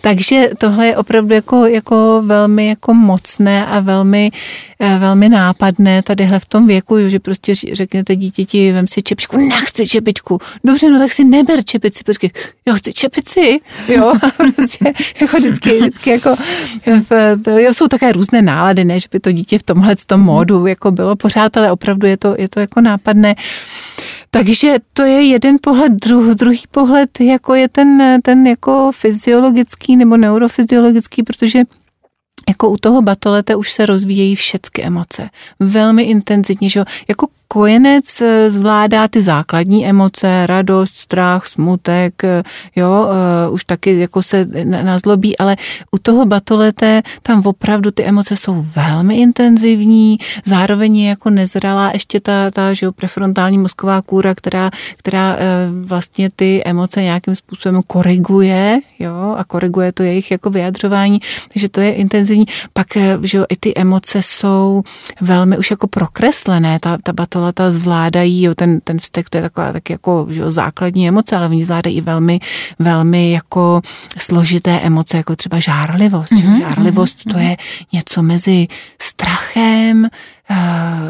Takže 0.00 0.50
tohle 0.58 0.86
je 0.86 0.96
opravdu 0.96 1.34
jako, 1.34 1.66
jako 1.66 2.22
velmi 2.26 2.61
velmi 2.62 2.68
jako 2.68 2.94
mocné 2.94 3.66
a 3.66 3.80
velmi, 3.80 4.30
eh, 4.78 4.98
velmi 4.98 5.28
nápadné 5.28 6.02
tadyhle 6.02 6.38
v 6.38 6.46
tom 6.46 6.66
věku, 6.66 7.08
že 7.08 7.18
prostě 7.18 7.54
řeknete 7.72 8.16
dítěti, 8.16 8.72
vem 8.72 8.86
si 8.88 9.02
čepičku, 9.02 9.36
nechci 9.36 9.86
čepičku. 9.86 10.38
Dobře, 10.64 10.90
no 10.90 10.98
tak 10.98 11.12
si 11.12 11.24
neber 11.24 11.64
čepici, 11.64 12.04
počkej, 12.04 12.30
jo, 12.66 12.74
chci 12.74 12.92
čepici, 12.92 13.60
jo, 13.88 14.14
prostě, 14.56 14.92
jako 15.20 15.36
vždycky, 15.36 15.78
vždycky 15.78 16.10
jako, 16.10 16.36
v, 17.10 17.42
to, 17.44 17.50
jo, 17.50 17.72
jsou 17.74 17.88
také 17.88 18.12
různé 18.12 18.42
nálady, 18.42 18.84
ne, 18.84 19.00
že 19.00 19.08
by 19.12 19.20
to 19.20 19.32
dítě 19.32 19.58
v 19.58 19.62
tomhle 19.62 19.96
tom 20.06 20.20
módu 20.20 20.66
jako 20.66 20.90
bylo 20.90 21.16
pořád, 21.16 21.56
ale 21.56 21.72
opravdu 21.72 22.06
je 22.06 22.16
to, 22.16 22.34
je 22.38 22.48
to 22.48 22.60
jako 22.60 22.80
nápadné. 22.80 23.34
Takže 24.30 24.76
to 24.92 25.02
je 25.02 25.22
jeden 25.22 25.56
pohled, 25.60 25.92
druh, 25.92 26.34
druhý 26.34 26.62
pohled, 26.70 27.20
jako 27.20 27.54
je 27.54 27.68
ten, 27.68 28.20
ten 28.22 28.46
jako 28.46 28.90
fyziologický 28.94 29.96
nebo 29.96 30.16
neurofyziologický, 30.16 31.22
protože 31.22 31.62
jako 32.48 32.70
u 32.70 32.76
toho 32.76 33.02
batolete 33.02 33.54
už 33.54 33.72
se 33.72 33.86
rozvíjejí 33.86 34.34
všechny 34.34 34.84
emoce. 34.84 35.30
Velmi 35.60 36.02
intenzivně, 36.02 36.68
že 36.68 36.80
jo? 36.80 36.84
Jako 37.08 37.26
kojenec 37.52 38.20
eh, 38.20 38.50
zvládá 38.50 39.08
ty 39.08 39.22
základní 39.22 39.86
emoce, 39.86 40.46
radost, 40.46 40.94
strach, 40.94 41.46
smutek, 41.46 42.24
eh, 42.24 42.42
jo, 42.76 43.08
uh, 43.46 43.54
už 43.54 43.64
taky 43.64 43.98
jako 43.98 44.22
se 44.22 44.46
nazlobí, 44.64 45.38
ale 45.38 45.56
u 45.90 45.98
toho 45.98 46.26
batolete 46.26 47.02
tam 47.22 47.42
opravdu 47.44 47.90
ty 47.90 48.04
emoce 48.04 48.36
jsou 48.36 48.64
velmi 48.76 49.16
intenzivní, 49.16 50.18
zároveň 50.44 50.96
je 50.96 51.08
jako 51.08 51.30
nezralá 51.30 51.90
ještě 51.92 52.20
ta, 52.20 52.50
ta 52.50 52.74
že 52.74 52.86
jo, 52.86 52.92
prefrontální 52.92 53.58
mozková 53.58 54.02
kůra, 54.02 54.34
která, 54.34 54.70
která 54.96 55.36
vlastně 55.84 56.30
ty 56.36 56.62
emoce 56.64 57.02
nějakým 57.02 57.34
způsobem 57.34 57.82
koriguje, 57.86 58.80
jo, 58.98 59.34
a 59.38 59.44
koriguje 59.44 59.92
to 59.92 60.02
jejich 60.02 60.30
jako 60.30 60.50
vyjadřování, 60.50 61.20
takže 61.52 61.68
to 61.68 61.80
je 61.80 61.92
intenzivní. 61.92 62.44
Pak, 62.72 62.86
že 63.22 63.38
jo, 63.38 63.44
i 63.48 63.56
ty 63.56 63.72
emoce 63.76 64.22
jsou 64.22 64.82
velmi 65.20 65.58
už 65.58 65.70
jako 65.70 65.86
prokreslené, 65.86 66.78
ta, 66.80 66.98
ta 67.04 67.12
batoleta 67.12 67.41
leta 67.42 67.70
zvládají, 67.70 68.42
jo, 68.42 68.54
ten, 68.54 68.80
ten 68.80 68.98
vztek 68.98 69.30
to 69.30 69.38
je 69.38 69.42
taková 69.42 69.72
tak 69.72 69.90
jako 69.90 70.26
že 70.30 70.40
jo, 70.40 70.50
základní 70.50 71.08
emoce, 71.08 71.36
ale 71.36 71.46
oni 71.46 71.64
zvládají 71.64 71.96
i 71.96 72.00
velmi, 72.00 72.40
velmi 72.78 73.32
jako 73.32 73.80
složité 74.18 74.80
emoce, 74.80 75.16
jako 75.16 75.36
třeba 75.36 75.58
žárlivost. 75.58 76.32
Mm-hmm, 76.32 76.58
žárlivost 76.58 77.18
mm-hmm. 77.18 77.32
to 77.32 77.38
je 77.38 77.56
něco 77.92 78.22
mezi 78.22 78.68
strachem, 79.00 80.08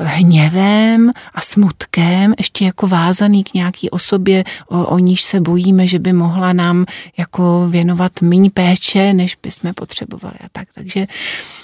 hněvem 0.02 1.11
a 1.35 1.40
smutkem, 1.40 2.35
ještě 2.38 2.64
jako 2.64 2.88
vázaný 2.88 3.44
k 3.44 3.55
nějaký 3.55 3.90
osobě, 3.90 4.44
o, 4.68 4.87
o 4.87 4.98
níž 4.98 5.22
se 5.22 5.40
bojíme, 5.40 5.87
že 5.87 5.98
by 5.98 6.12
mohla 6.12 6.52
nám 6.52 6.87
jako 7.16 7.68
věnovat 7.68 8.12
méně 8.22 8.50
péče, 8.50 9.12
než 9.12 9.38
bychom 9.42 9.74
potřebovali 9.74 10.35
a 10.44 10.46
tak. 10.52 10.68
Takže 10.74 11.07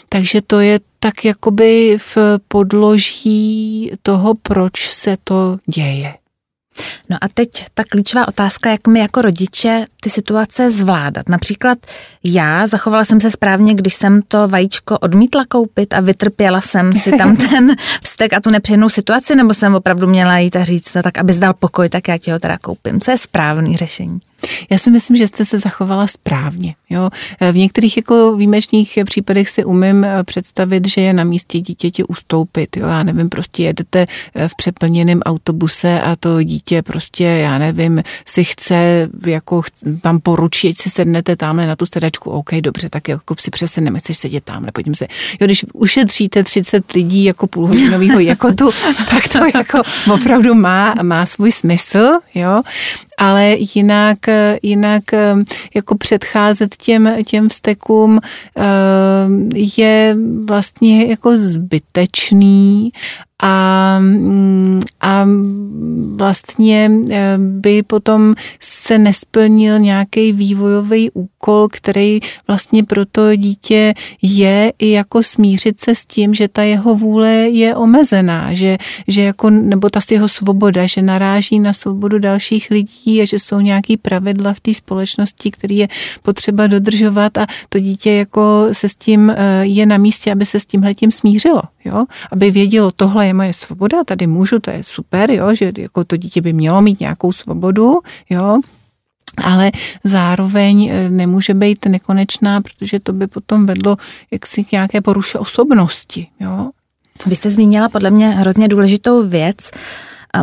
takže 0.09 0.43
to 0.43 0.61
je 0.61 0.81
tak 1.01 1.25
jakoby 1.25 1.99
v 1.99 2.19
podloží 2.49 3.93
toho, 4.03 4.35
proč 4.43 4.91
se 4.91 5.17
to 5.25 5.57
děje. 5.67 6.15
No 7.11 7.17
a 7.21 7.29
teď 7.35 7.49
ta 7.75 7.85
klíčová 7.85 8.29
otázka, 8.29 8.71
jak 8.71 8.87
my 8.87 9.01
jako 9.01 9.23
rodiče 9.23 9.85
ty 10.01 10.11
situace 10.11 10.71
zvládat. 10.71 11.29
Například 11.29 11.79
já 12.25 12.67
zachovala 12.67 13.05
jsem 13.05 13.21
se 13.21 13.31
správně, 13.31 13.75
když 13.75 13.95
jsem 13.95 14.23
to 14.29 14.49
vajíčko 14.49 14.99
odmítla 14.99 15.45
koupit 15.49 15.95
a 15.95 16.01
vytrpěla 16.01 16.61
jsem 16.61 16.93
si 16.93 17.13
tam 17.19 17.37
ten 17.51 17.77
vztek 18.03 18.33
a 18.33 18.41
tu 18.41 18.51
nepříjemnou 18.51 18.89
situaci, 18.89 19.37
nebo 19.37 19.55
jsem 19.55 19.75
opravdu 19.75 20.07
měla 20.07 20.39
jít 20.39 20.57
a 20.57 20.65
říct, 20.65 20.95
no 20.95 21.03
tak 21.03 21.19
aby 21.19 21.33
zdal 21.33 21.55
pokoj, 21.55 21.89
tak 21.89 22.09
já 22.09 22.19
ti 22.19 22.31
ho 22.31 22.39
teda 22.39 22.59
koupím. 22.59 23.01
Co 23.01 23.11
je 23.11 23.19
správný 23.19 23.77
řešení? 23.77 24.21
Já 24.71 24.79
si 24.79 24.91
myslím, 24.91 25.17
že 25.17 25.27
jste 25.27 25.45
se 25.45 25.59
zachovala 25.59 26.07
správně. 26.07 26.75
Jo. 26.91 27.11
V 27.53 27.57
některých 27.57 27.97
jako 27.97 28.37
výjimečných 28.37 28.99
případech 29.05 29.49
si 29.49 29.65
umím 29.65 30.05
eh, 30.05 30.25
představit, 30.25 30.89
že 30.89 31.01
je 31.01 31.13
na 31.13 31.25
místě 31.25 31.61
dítěti 31.61 32.05
ustoupit. 32.05 32.77
Jo. 32.77 32.87
Já 32.87 33.03
nevím, 33.03 33.29
prostě 33.29 33.63
jedete 33.63 34.07
eh, 34.35 34.49
v 34.49 34.57
přeplněném 34.57 35.21
autobuse 35.21 36.01
a 36.01 36.17
to 36.17 36.43
dítě 36.43 36.83
prostě, 36.83 36.98
já 37.21 37.59
nevím, 37.59 38.03
si 38.27 38.45
chce, 38.45 39.09
jako 39.27 39.63
tam 40.01 40.21
poručí, 40.21 40.69
ať 40.69 40.77
si 40.77 40.91
sednete 40.91 41.37
tamhle 41.37 41.67
na 41.67 41.77
tu 41.77 41.87
sedačku, 41.87 42.31
OK, 42.31 42.55
dobře, 42.55 42.89
tak 42.89 43.09
jako 43.09 43.35
si 43.39 43.51
přesně 43.51 43.91
nechceš 43.91 44.17
sedět 44.17 44.45
tamhle, 44.45 44.73
pojďme 44.73 44.95
se. 44.95 45.07
Jo, 45.41 45.45
když 45.47 45.65
ušetříte 45.73 46.43
30 46.43 46.93
lidí 46.93 47.25
jako 47.25 47.47
půlhodinového 47.47 48.21
jakotu, 48.29 48.71
tak 49.11 49.29
to 49.29 49.39
jako 49.59 49.79
opravdu 50.15 50.55
má, 50.55 50.95
má 51.03 51.27
svůj 51.27 51.53
smysl, 51.53 52.19
jo 52.35 52.63
ale 53.19 53.57
jinak, 53.75 54.19
jinak 54.63 55.03
jako 55.75 55.99
předcházet 55.99 56.77
těm, 56.77 57.25
těm 57.25 57.49
vztekům 57.49 58.21
eh, 58.57 58.63
je 59.55 60.17
vlastně 60.45 61.07
jako 61.07 61.37
zbytečný 61.37 62.93
a, 63.43 64.01
a 65.01 65.27
vlastně 66.17 66.91
eh, 67.11 67.39
by 67.39 67.83
potom 67.83 68.35
se 68.61 68.99
nesplnil 68.99 69.79
nějaký 69.79 70.33
vývojový 70.33 71.11
úkol, 71.11 71.69
který 71.69 72.21
vlastně 72.49 72.85
pro 72.85 73.07
to 73.07 73.37
dítě 73.37 73.95
je 74.23 74.73
i 74.79 74.91
jako 74.91 75.23
smířit 75.23 75.81
se 75.81 75.95
s 75.95 76.07
tím, 76.07 76.35
že 76.35 76.49
ta 76.49 76.63
jeho 76.63 76.95
vůle 76.95 77.31
je 77.31 77.77
omezená, 77.77 78.55
že, 78.55 78.79
že 79.09 79.23
jako, 79.23 79.51
nebo 79.51 79.91
ta 79.91 80.01
jeho 80.11 80.29
svoboda, 80.29 80.87
že 80.87 81.03
naráží 81.03 81.61
na 81.61 81.73
svobodu 81.73 82.19
dalších 82.19 82.71
lidí 82.71 83.08
a 83.09 83.27
že 83.27 83.39
jsou 83.39 83.61
nějaký 83.61 83.97
pravidla 83.97 84.55
v 84.55 84.61
té 84.61 84.75
společnosti, 84.75 85.51
které 85.51 85.75
je 85.75 85.89
potřeba 86.23 86.67
dodržovat 86.67 87.39
a 87.39 87.47
to 87.69 87.79
dítě 87.79 88.13
jako 88.13 88.69
se 88.73 88.89
s 88.89 88.97
tím 88.97 89.31
eh, 89.31 89.37
je 89.63 89.87
na 89.87 89.97
místě, 89.97 90.33
aby 90.33 90.47
se 90.47 90.61
s 90.61 90.67
tímhletím 90.67 91.11
smířilo, 91.11 91.63
jo? 91.85 92.05
aby 92.33 92.51
vědělo, 92.51 92.91
tohle 92.91 93.27
je 93.27 93.35
moje 93.35 93.53
svoboda, 93.55 94.05
tady 94.05 94.27
můžu, 94.27 94.59
to 94.59 94.71
je 94.71 94.85
super, 94.85 95.31
jo? 95.31 95.55
že 95.55 95.73
jako 95.79 96.05
to 96.05 96.17
dítě 96.17 96.41
by 96.41 96.53
mělo 96.53 96.83
mít 96.83 97.01
nějakou 97.01 97.33
svobodu, 97.33 98.01
jo? 98.31 98.61
ale 99.45 99.73
zároveň 100.05 100.89
eh, 100.89 101.11
nemůže 101.11 101.55
být 101.55 101.87
nekonečná, 101.87 102.61
protože 102.61 103.01
to 103.01 103.13
by 103.13 103.27
potom 103.27 103.67
vedlo 103.67 103.97
jaksi 104.31 104.65
k 104.65 104.73
nějaké 104.73 105.01
poruše 105.01 105.39
osobnosti. 105.39 106.27
Jo? 106.41 106.71
Vy 107.27 107.37
jste 107.37 107.51
zmínila 107.51 107.89
podle 107.89 108.11
mě 108.11 108.29
hrozně 108.31 108.69
důležitou 108.69 109.29
věc, 109.29 109.71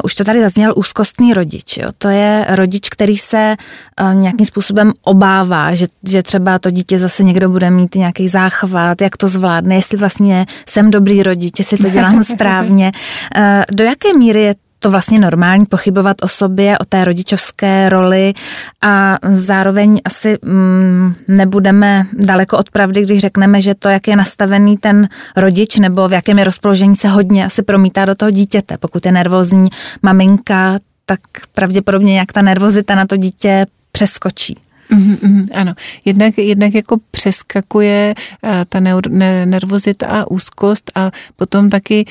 už 0.04 0.15
to 0.15 0.24
tady 0.24 0.41
zazněl 0.41 0.74
úzkostný 0.76 1.34
rodič. 1.34 1.78
Jo. 1.78 1.88
To 1.98 2.08
je 2.10 2.45
rodič, 2.50 2.89
který 2.89 3.17
se 3.17 3.56
uh, 4.02 4.15
nějakým 4.15 4.45
způsobem 4.45 4.93
obává, 5.02 5.76
že, 5.76 5.88
že 6.08 6.24
třeba 6.24 6.60
to 6.60 6.71
dítě 6.71 7.00
zase 7.00 7.24
někdo 7.24 7.50
bude 7.50 7.71
mít 7.71 7.95
nějaký 7.95 8.28
záchvat, 8.28 9.02
jak 9.02 9.17
to 9.17 9.30
zvládne, 9.30 9.76
jestli 9.76 9.98
vlastně 9.98 10.45
jsem 10.69 10.91
dobrý 10.91 11.24
rodič, 11.24 11.60
jestli 11.60 11.78
to 11.78 11.89
dělám 11.89 12.24
správně. 12.34 12.91
Uh, 13.38 13.43
do 13.71 13.84
jaké 13.84 14.13
míry 14.13 14.41
je 14.41 14.56
to 14.86 14.91
vlastně 14.91 15.19
normální 15.19 15.65
pochybovat 15.65 16.17
o 16.21 16.28
sobě, 16.28 16.78
o 16.78 16.86
té 16.86 17.06
rodičovské 17.06 17.89
roli 17.89 18.34
a 18.82 19.17
zároveň 19.32 20.02
asi 20.06 20.38
mm, 20.41 21.15
nebudeme 21.28 22.06
daleko 22.13 22.58
od 22.58 22.69
pravdy, 22.69 23.02
když 23.02 23.19
řekneme, 23.19 23.62
že 23.62 23.76
to, 23.76 23.89
jak 23.89 24.08
je 24.08 24.15
nastavený 24.15 24.78
ten 24.78 25.10
rodič 25.36 25.80
nebo 25.80 26.08
v 26.08 26.13
jakém 26.13 26.39
je 26.39 26.45
rozpoložení 26.45 26.95
se 26.95 27.08
hodně 27.08 27.45
asi 27.45 27.63
promítá 27.63 28.06
do 28.06 28.15
toho 28.15 28.32
dítěte. 28.32 28.78
Pokud 28.78 29.06
je 29.06 29.12
nervózní 29.12 29.67
maminka, 30.02 30.80
tak 31.06 31.19
pravděpodobně 31.54 32.13
nějak 32.13 32.32
ta 32.32 32.41
nervozita 32.41 32.95
na 32.95 33.06
to 33.06 33.17
dítě 33.17 33.65
přeskočí. 33.91 34.58
Mm-hmm, 34.91 35.48
ano, 35.54 35.74
jednak, 36.06 36.38
jednak 36.38 36.74
jako 36.74 36.98
přeskakuje 37.12 38.15
uh, 38.43 38.52
ta 38.69 38.80
neur, 38.80 39.12
ne, 39.12 39.45
nervozita 39.45 40.08
a 40.08 40.32
úzkost 40.32 40.91
a 40.95 41.12
potom 41.36 41.69
taky 41.69 42.06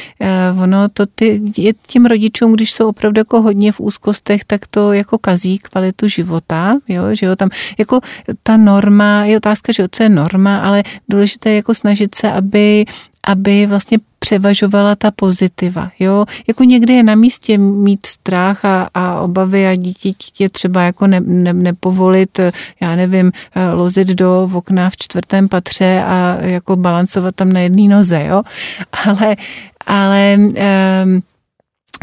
uh, 0.54 0.62
ono 0.62 0.88
to 0.88 1.06
ty, 1.06 1.40
je 1.56 1.72
tím 1.87 2.06
rodičům, 2.06 2.52
když 2.52 2.72
jsou 2.72 2.88
opravdu 2.88 3.20
jako 3.20 3.42
hodně 3.42 3.72
v 3.72 3.80
úzkostech, 3.80 4.44
tak 4.44 4.66
to 4.66 4.92
jako 4.92 5.18
kazí 5.18 5.58
kvalitu 5.58 6.08
života, 6.08 6.78
jo, 6.88 7.02
že 7.12 7.26
jo, 7.26 7.37
tam 7.37 7.48
jako 7.78 8.00
ta 8.42 8.56
norma, 8.56 9.24
je 9.24 9.37
otázka, 9.37 9.72
že 9.72 9.82
jo, 9.82 9.88
co 9.90 10.02
je 10.02 10.08
norma, 10.08 10.58
ale 10.58 10.82
důležité 11.08 11.50
je 11.50 11.56
jako 11.56 11.74
snažit 11.74 12.14
se, 12.14 12.30
aby 12.30 12.84
aby 13.26 13.66
vlastně 13.66 13.98
převažovala 14.24 14.96
ta 14.96 15.10
pozitiva. 15.10 15.90
Jo? 15.98 16.24
Jako 16.48 16.64
někdy 16.64 16.92
je 16.92 17.02
na 17.02 17.14
místě 17.14 17.58
mít 17.58 18.06
strach 18.06 18.64
a, 18.64 18.88
a 18.94 19.20
obavy 19.20 19.66
a 19.66 19.74
dítě, 19.76 20.08
dítě 20.08 20.48
třeba 20.48 20.82
jako 20.82 21.06
ne, 21.06 21.20
ne, 21.20 21.52
nepovolit, 21.52 22.40
já 22.80 22.96
nevím, 22.96 23.32
lozit 23.72 24.08
do 24.08 24.48
okna 24.52 24.90
v 24.90 24.96
čtvrtém 24.96 25.48
patře 25.48 26.02
a 26.06 26.37
jako 26.40 26.76
balancovat 26.76 27.34
tam 27.34 27.52
na 27.52 27.60
jedné 27.60 27.88
noze, 27.88 28.24
jo? 28.24 28.42
Ale, 29.06 29.37
ale 29.87 30.37
um, 30.38 31.22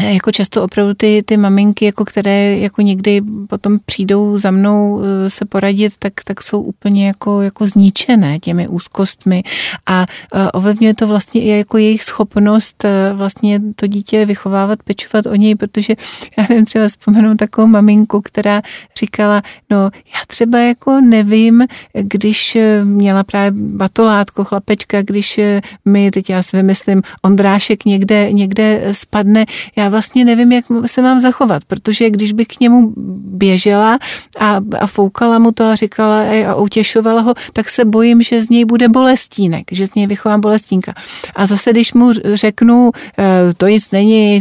jako 0.10 0.32
často 0.32 0.64
opravdu 0.64 0.94
ty, 0.94 1.24
ty 1.26 1.38
maminky, 1.38 1.86
jako 1.86 2.06
které 2.06 2.58
jako 2.58 2.82
někdy 2.82 3.22
potom 3.50 3.80
přijdou 3.86 4.38
za 4.38 4.52
mnou 4.52 5.02
eh, 5.02 5.30
se 5.30 5.46
poradit, 5.46 5.94
tak, 6.00 6.14
tak 6.24 6.42
jsou 6.42 6.62
úplně 6.62 7.08
jako, 7.08 7.42
jako 7.42 7.68
zničené 7.68 8.40
těmi 8.40 8.68
úzkostmi. 8.68 9.44
A 9.86 10.06
eh, 10.36 10.52
ovlivňuje 10.52 10.96
to 10.96 11.08
vlastně 11.08 11.42
i 11.42 11.48
jako 11.48 11.78
jejich 11.78 12.04
schopnost 12.04 12.86
eh, 12.86 13.14
vlastně 13.14 13.62
to 13.76 13.88
dítě 13.88 14.26
vychovávat, 14.26 14.84
pečovat 14.84 15.26
o 15.26 15.36
něj, 15.36 15.56
protože 15.56 15.96
já 16.38 16.46
nevím, 16.50 16.66
třeba 16.66 16.88
vzpomenu 16.88 17.38
takovou 17.38 17.68
maminku, 17.68 18.22
která 18.22 18.62
říkala, 19.00 19.42
no 19.70 19.78
já 19.94 20.20
třeba 20.28 20.60
jako 20.60 21.02
nevím, 21.02 21.66
když 21.94 22.58
měla 22.84 23.24
právě 23.24 23.52
batolátko, 23.52 24.44
chlapečka, 24.44 25.02
když 25.02 25.40
mi, 25.86 26.12
teď 26.12 26.30
já 26.30 26.44
si 26.44 26.58
vymyslím, 26.58 27.02
Ondrášek 27.22 27.86
někde, 27.86 28.32
někde 28.32 28.90
spadne, 28.92 29.46
já 29.76 29.90
vlastně 29.92 30.26
nevím, 30.26 30.52
jak 30.52 30.66
se 30.86 31.02
mám 31.02 31.20
zachovat, 31.20 31.66
protože 31.66 32.10
když 32.10 32.32
bych 32.32 32.48
k 32.48 32.60
němu 32.60 32.94
běžela 33.42 34.00
a, 34.40 34.60
a 34.80 34.88
foukala 34.88 35.40
mu 35.40 35.52
to 35.52 35.66
a 35.66 35.76
říkala 35.76 36.24
a 36.48 36.56
utěšovala 36.56 37.22
ho, 37.22 37.34
tak 37.54 37.70
se 37.70 37.86
bojím, 37.86 38.22
že 38.22 38.44
z 38.44 38.50
něj 38.50 38.66
bude 38.66 38.90
bolestínek, 38.90 39.64
že 39.72 39.88
z 39.88 39.96
něj 39.96 40.08
vychovám 40.08 40.42
bolestínka. 40.42 40.94
A 41.36 41.46
zase, 41.46 41.72
když 41.72 41.94
mu 41.94 42.14
řeknu, 42.34 42.92
e, 43.20 43.54
to 43.54 43.68
nic 43.68 43.92
není, 43.92 44.40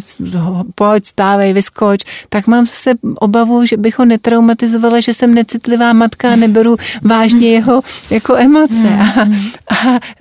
pojď, 0.74 1.06
stávej, 1.06 1.52
vyskoč, 1.52 2.00
tak 2.28 2.46
mám 2.46 2.66
zase 2.66 2.92
obavu, 3.20 3.66
že 3.66 3.76
bych 3.76 3.98
ho 3.98 4.04
netraumatizovala, 4.04 5.00
že 5.00 5.14
jsem 5.14 5.34
necitlivá 5.34 5.92
matka 5.92 6.32
a 6.32 6.36
neberu 6.36 6.76
vážně 7.02 7.48
jeho 7.48 7.82
jako 8.10 8.36
emoce. 8.36 8.88
A, 8.98 9.20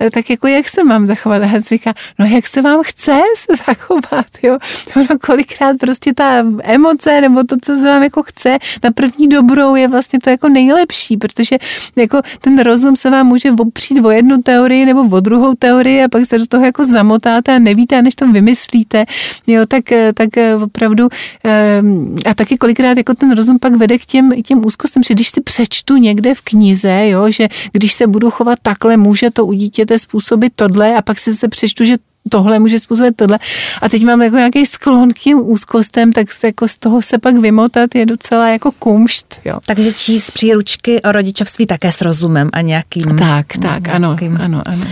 a 0.06 0.10
tak 0.12 0.30
jako 0.30 0.46
jak 0.46 0.68
se 0.68 0.84
mám 0.84 1.06
zachovat? 1.06 1.42
A 1.42 1.46
já 1.46 1.58
říká, 1.58 1.94
no 2.18 2.26
jak 2.26 2.46
se 2.46 2.62
vám 2.62 2.80
chce 2.82 3.20
se 3.36 3.56
zachovat, 3.66 4.26
jo? 4.42 4.58
Ono 5.10 5.18
kolikrát 5.26 5.76
prostě 5.80 6.14
ta 6.14 6.44
emoce 6.62 7.20
nebo 7.20 7.44
to, 7.44 7.56
co 7.62 7.76
se 7.76 7.84
vám 7.84 8.02
jako 8.02 8.22
chce 8.22 8.58
na 8.82 8.90
první 8.90 9.28
dobrou 9.28 9.74
je 9.74 9.88
vlastně 9.88 10.18
to 10.20 10.30
jako 10.30 10.48
nejlepší, 10.48 11.16
protože 11.16 11.56
jako 11.96 12.20
ten 12.40 12.58
rozum 12.58 12.96
se 12.96 13.10
vám 13.10 13.26
může 13.26 13.52
opřít 13.52 14.04
o 14.04 14.10
jednu 14.10 14.42
teorii 14.42 14.84
nebo 14.84 15.16
o 15.16 15.20
druhou 15.20 15.54
teorii 15.58 16.02
a 16.02 16.08
pak 16.08 16.26
se 16.26 16.38
do 16.38 16.46
toho 16.46 16.64
jako 16.64 16.84
zamotáte 16.84 17.56
a 17.56 17.58
nevíte, 17.58 18.02
než 18.02 18.14
to 18.14 18.32
vymyslíte, 18.32 19.04
jo, 19.46 19.66
tak, 19.66 19.84
tak 20.14 20.28
opravdu 20.62 21.08
ehm, 21.44 22.16
a 22.26 22.34
taky 22.34 22.56
kolikrát 22.56 22.96
jako 22.96 23.14
ten 23.14 23.32
rozum 23.32 23.58
pak 23.58 23.74
vede 23.74 23.98
k 23.98 24.06
těm, 24.06 24.32
těm 24.42 24.66
úzkostem, 24.66 25.02
že 25.02 25.14
když 25.14 25.28
si 25.28 25.40
přečtu 25.40 25.96
někde 25.96 26.34
v 26.34 26.40
knize, 26.40 27.08
jo, 27.08 27.30
že 27.30 27.48
když 27.72 27.92
se 27.92 28.06
budu 28.06 28.30
chovat 28.30 28.58
takhle, 28.62 28.96
může 28.96 29.30
to 29.30 29.46
u 29.46 29.52
dítěte 29.52 29.98
způsobit 29.98 30.52
tohle 30.56 30.96
a 30.96 31.02
pak 31.02 31.18
si 31.18 31.34
se 31.34 31.48
přečtu, 31.48 31.84
že 31.84 31.96
tohle 32.28 32.58
může 32.58 32.78
způsobit 32.78 33.16
tohle. 33.16 33.38
A 33.82 33.88
teď 33.88 34.04
mám 34.04 34.22
jako 34.22 34.36
nějaký 34.36 34.66
sklon 34.66 35.12
k 35.12 35.18
tím 35.18 35.38
úzkostem, 35.48 36.12
tak 36.12 36.26
jako 36.44 36.68
z 36.68 36.78
toho 36.78 37.02
se 37.02 37.18
pak 37.18 37.36
vymotat 37.36 37.94
je 37.94 38.06
docela 38.06 38.48
jako 38.48 38.72
kumšt. 38.72 39.40
Jo. 39.44 39.58
Takže 39.66 39.92
číst 39.92 40.30
příručky 40.30 41.02
o 41.02 41.12
rodičovství 41.12 41.66
také 41.66 41.92
s 41.92 42.00
rozumem 42.00 42.48
a 42.52 42.60
nějakým... 42.60 43.18
Tak, 43.18 43.46
tak, 43.62 43.98
nějakým, 43.98 44.36
ano, 44.36 44.62
ano, 44.62 44.62
ano. 44.66 44.84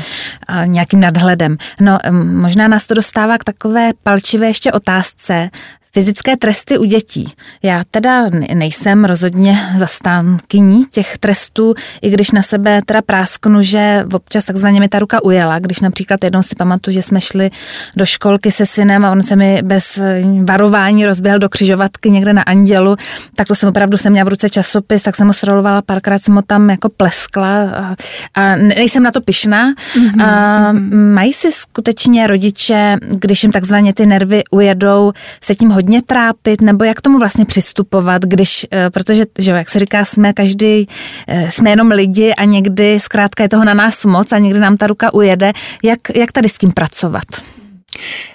A 0.47 0.65
nějakým 0.65 1.01
nadhledem. 1.01 1.57
No, 1.81 1.99
možná 2.33 2.69
nás 2.69 2.87
to 2.87 2.95
dostává 2.95 3.39
k 3.39 3.45
takové 3.45 3.91
palčivé 4.03 4.47
ještě 4.47 4.73
otázce 4.73 5.51
fyzické 5.99 6.37
tresty 6.37 6.79
u 6.79 6.85
dětí. 6.85 7.33
Já 7.63 7.83
teda 7.91 8.31
nejsem 8.55 9.05
rozhodně 9.05 9.59
zastánkyní 9.79 10.85
těch 10.91 11.19
trestů, 11.19 11.75
i 12.03 12.11
když 12.11 12.31
na 12.31 12.43
sebe 12.43 12.81
teda 12.87 13.03
prásknu, 13.03 13.63
že 13.63 14.05
občas 14.13 14.45
takzvaně 14.45 14.81
mi 14.81 14.89
ta 14.89 14.99
ruka 14.99 15.25
ujela, 15.25 15.59
když 15.59 15.81
například 15.81 16.25
jednou 16.25 16.43
si 16.43 16.55
pamatuju, 16.55 16.95
že 16.95 17.03
jsme 17.03 17.21
šli 17.21 17.51
do 17.97 18.07
školky 18.07 18.51
se 18.51 18.67
synem 18.67 19.05
a 19.05 19.11
on 19.11 19.23
se 19.23 19.37
mi 19.37 19.63
bez 19.63 19.99
varování 20.45 21.07
rozběhl 21.07 21.39
do 21.39 21.49
křižovatky 21.49 22.11
někde 22.11 22.33
na 22.33 22.43
Andělu, 22.43 22.97
tak 23.37 23.49
to 23.49 23.55
jsem 23.55 23.69
opravdu 23.69 23.99
jsem 23.99 24.13
měla 24.13 24.25
v 24.25 24.29
ruce 24.29 24.49
časopis, 24.49 25.03
tak 25.03 25.17
jsem 25.17 25.27
ho 25.27 25.33
srolovala, 25.33 25.83
párkrát 25.83 26.23
jsem 26.23 26.35
ho 26.35 26.43
tam 26.43 26.71
jako 26.71 26.89
pleskla 26.89 27.63
a, 27.63 27.97
a 28.35 28.57
nejsem 28.57 29.03
na 29.03 29.11
to 29.11 29.21
pyšná. 29.21 29.73
Mm-hmm. 29.73 30.25
A, 30.25 30.73
mají 31.15 31.33
si 31.33 31.53
skutečně 31.53 32.27
rodiče, 32.27 32.97
když 33.01 33.43
jim 33.43 33.53
takzvaně 33.53 33.95
ty 33.95 34.07
nervy 34.07 34.43
ujedou, 34.51 35.13
se 35.41 35.55
tím 35.55 35.71
hodně 35.71 35.88
trápit, 36.03 36.61
nebo 36.61 36.85
jak 36.85 37.01
tomu 37.01 37.19
vlastně 37.19 37.45
přistupovat, 37.45 38.23
když, 38.23 38.67
eh, 38.73 38.91
protože, 38.91 39.25
že 39.39 39.51
jak 39.51 39.69
se 39.69 39.79
říká, 39.79 40.05
jsme 40.05 40.33
každý, 40.33 40.89
eh, 41.29 41.51
jsme 41.51 41.71
jenom 41.71 41.91
lidi 41.91 42.33
a 42.33 42.45
někdy 42.45 43.01
zkrátka 43.01 43.43
je 43.43 43.49
toho 43.49 43.65
na 43.65 43.75
nás 43.75 44.05
moc 44.05 44.33
a 44.33 44.39
někdy 44.39 44.61
nám 44.61 44.77
ta 44.77 44.87
ruka 44.87 45.15
ujede. 45.15 45.53
Jak, 45.83 45.99
jak 46.17 46.33
tady 46.33 46.49
s 46.49 46.59
tím 46.59 46.73
pracovat? 46.73 47.58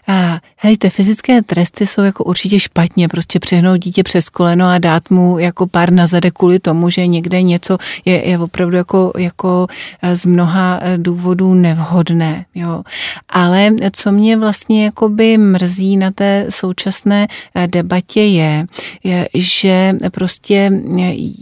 A 0.08 0.40
hejte, 0.58 0.90
fyzické 0.90 1.42
tresty 1.42 1.88
jsou 1.88 2.02
jako 2.02 2.24
určitě 2.24 2.60
špatně, 2.60 3.08
prostě 3.08 3.40
přehnout 3.40 3.80
dítě 3.80 4.04
přes 4.04 4.30
koleno 4.30 4.66
a 4.66 4.78
dát 4.78 5.10
mu 5.10 5.40
jako 5.40 5.68
pár 5.68 5.92
na 5.92 6.08
zade 6.08 6.32
kvůli 6.32 6.60
tomu, 6.60 6.90
že 6.90 7.08
někde 7.08 7.42
něco 7.42 7.78
je, 8.06 8.30
je 8.30 8.40
opravdu 8.40 8.78
jako, 8.78 9.12
jako 9.18 9.68
eh, 10.02 10.16
z 10.16 10.26
mnoha 10.26 10.80
eh, 10.82 10.98
důvodů 10.98 11.54
nevhodné, 11.54 12.46
jo. 12.56 12.84
Ale 13.30 13.70
co 13.94 14.12
mě 14.12 14.38
vlastně 14.38 14.86
jakoby 14.86 15.38
mrzí 15.38 15.98
na 15.98 16.12
té 16.12 16.46
současné 16.50 17.28
eh, 17.56 17.68
debatě 17.68 18.22
je, 18.22 18.66
je 19.04 19.28
že 19.34 19.96
prostě 20.12 20.72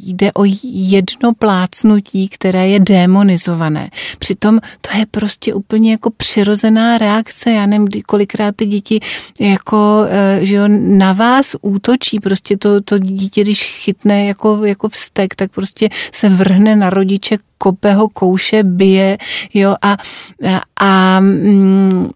jde 0.07 0.34
o 0.34 0.43
jedno 0.73 1.34
plácnutí, 1.34 2.29
které 2.29 2.67
je 2.67 2.79
demonizované. 2.79 3.89
Přitom 4.19 4.60
to 4.81 4.97
je 4.97 5.05
prostě 5.12 5.53
úplně 5.53 5.91
jako 5.91 6.10
přirozená 6.10 6.97
reakce, 6.97 7.51
já 7.51 7.65
nevím, 7.65 7.88
kolikrát 8.12 8.56
ty 8.56 8.65
děti 8.65 9.00
jako, 9.39 10.06
eh, 10.10 10.39
že 10.45 10.56
jo, 10.56 10.63
na 10.67 11.13
vás 11.13 11.56
útočí, 11.62 12.19
prostě 12.19 12.58
to, 12.58 12.82
to 12.82 13.00
dítě, 13.00 13.41
když 13.41 13.63
chytne 13.63 14.26
jako, 14.26 14.65
jako 14.65 14.89
vztek, 14.89 15.36
tak 15.36 15.52
prostě 15.52 15.89
se 16.12 16.30
vrhne 16.30 16.76
na 16.76 16.89
rodiče, 16.89 17.38
kope 17.58 17.93
ho, 17.93 18.10
kouše, 18.10 18.63
bije, 18.63 19.17
jo, 19.54 19.76
a, 19.82 19.97
a, 20.43 20.62
a 20.80 21.19
mm, 21.19 22.10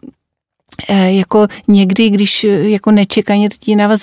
jako 1.08 1.48
někdy, 1.68 2.10
když 2.10 2.44
eh, 2.44 2.48
jako 2.50 2.92
nečekaně 2.92 3.50
ti 3.60 3.76
na 3.76 3.88
vás 3.88 4.00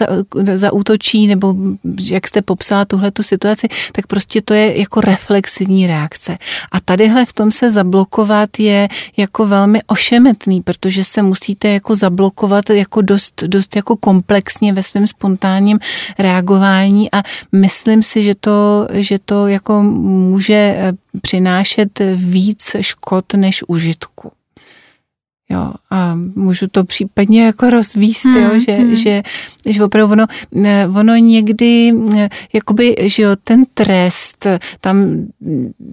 zaútočí, 0.54 1.26
nebo 1.26 1.54
jak 2.00 2.26
jste 2.26 2.42
popsala 2.42 2.85
tuhle 2.85 3.11
tu 3.11 3.22
situaci, 3.22 3.68
tak 3.92 4.06
prostě 4.06 4.42
to 4.42 4.54
je 4.54 4.80
jako 4.80 5.00
reflexivní 5.00 5.87
reakce. 5.87 6.38
A 6.72 6.80
tadyhle 6.80 7.24
v 7.24 7.32
tom 7.32 7.52
se 7.52 7.70
zablokovat 7.70 8.58
je 8.58 8.88
jako 9.16 9.46
velmi 9.46 9.80
ošemetný, 9.87 10.62
protože 10.62 11.04
se 11.04 11.22
musíte 11.22 11.68
jako 11.68 11.96
zablokovat 11.96 12.70
jako 12.70 13.00
dost, 13.00 13.42
dost 13.46 13.76
jako 13.76 13.96
komplexně 13.96 14.72
ve 14.72 14.82
svém 14.82 15.06
spontánním 15.06 15.78
reagování 16.18 17.12
a 17.12 17.22
myslím 17.52 18.02
si, 18.02 18.22
že 18.22 18.35
to, 18.35 18.88
že 18.92 19.18
to 19.18 19.46
jako 19.46 19.82
může 19.82 20.54
eh, 20.54 20.92
přinášet 21.22 22.00
víc 22.14 22.76
škod 22.80 23.35
než 23.35 23.64
užitku. 23.68 24.32
Jo, 25.50 25.72
a 25.90 26.14
můžu 26.35 26.66
to 26.66 26.85
případně 26.85 27.44
jako 27.44 27.70
rozvíst, 27.70 28.24
hmm, 28.24 28.37
jo, 28.37 28.61
že, 28.61 28.72
hmm. 28.72 28.96
že, 28.96 29.22
že 29.66 29.85
opravdu 29.85 30.12
ono, 30.12 30.26
ono 31.00 31.16
někdy, 31.16 31.92
jakoby, 32.52 32.96
že 33.00 33.22
jo, 33.22 33.31
ten 33.44 33.64
trest, 33.74 34.46
tam 34.81 35.26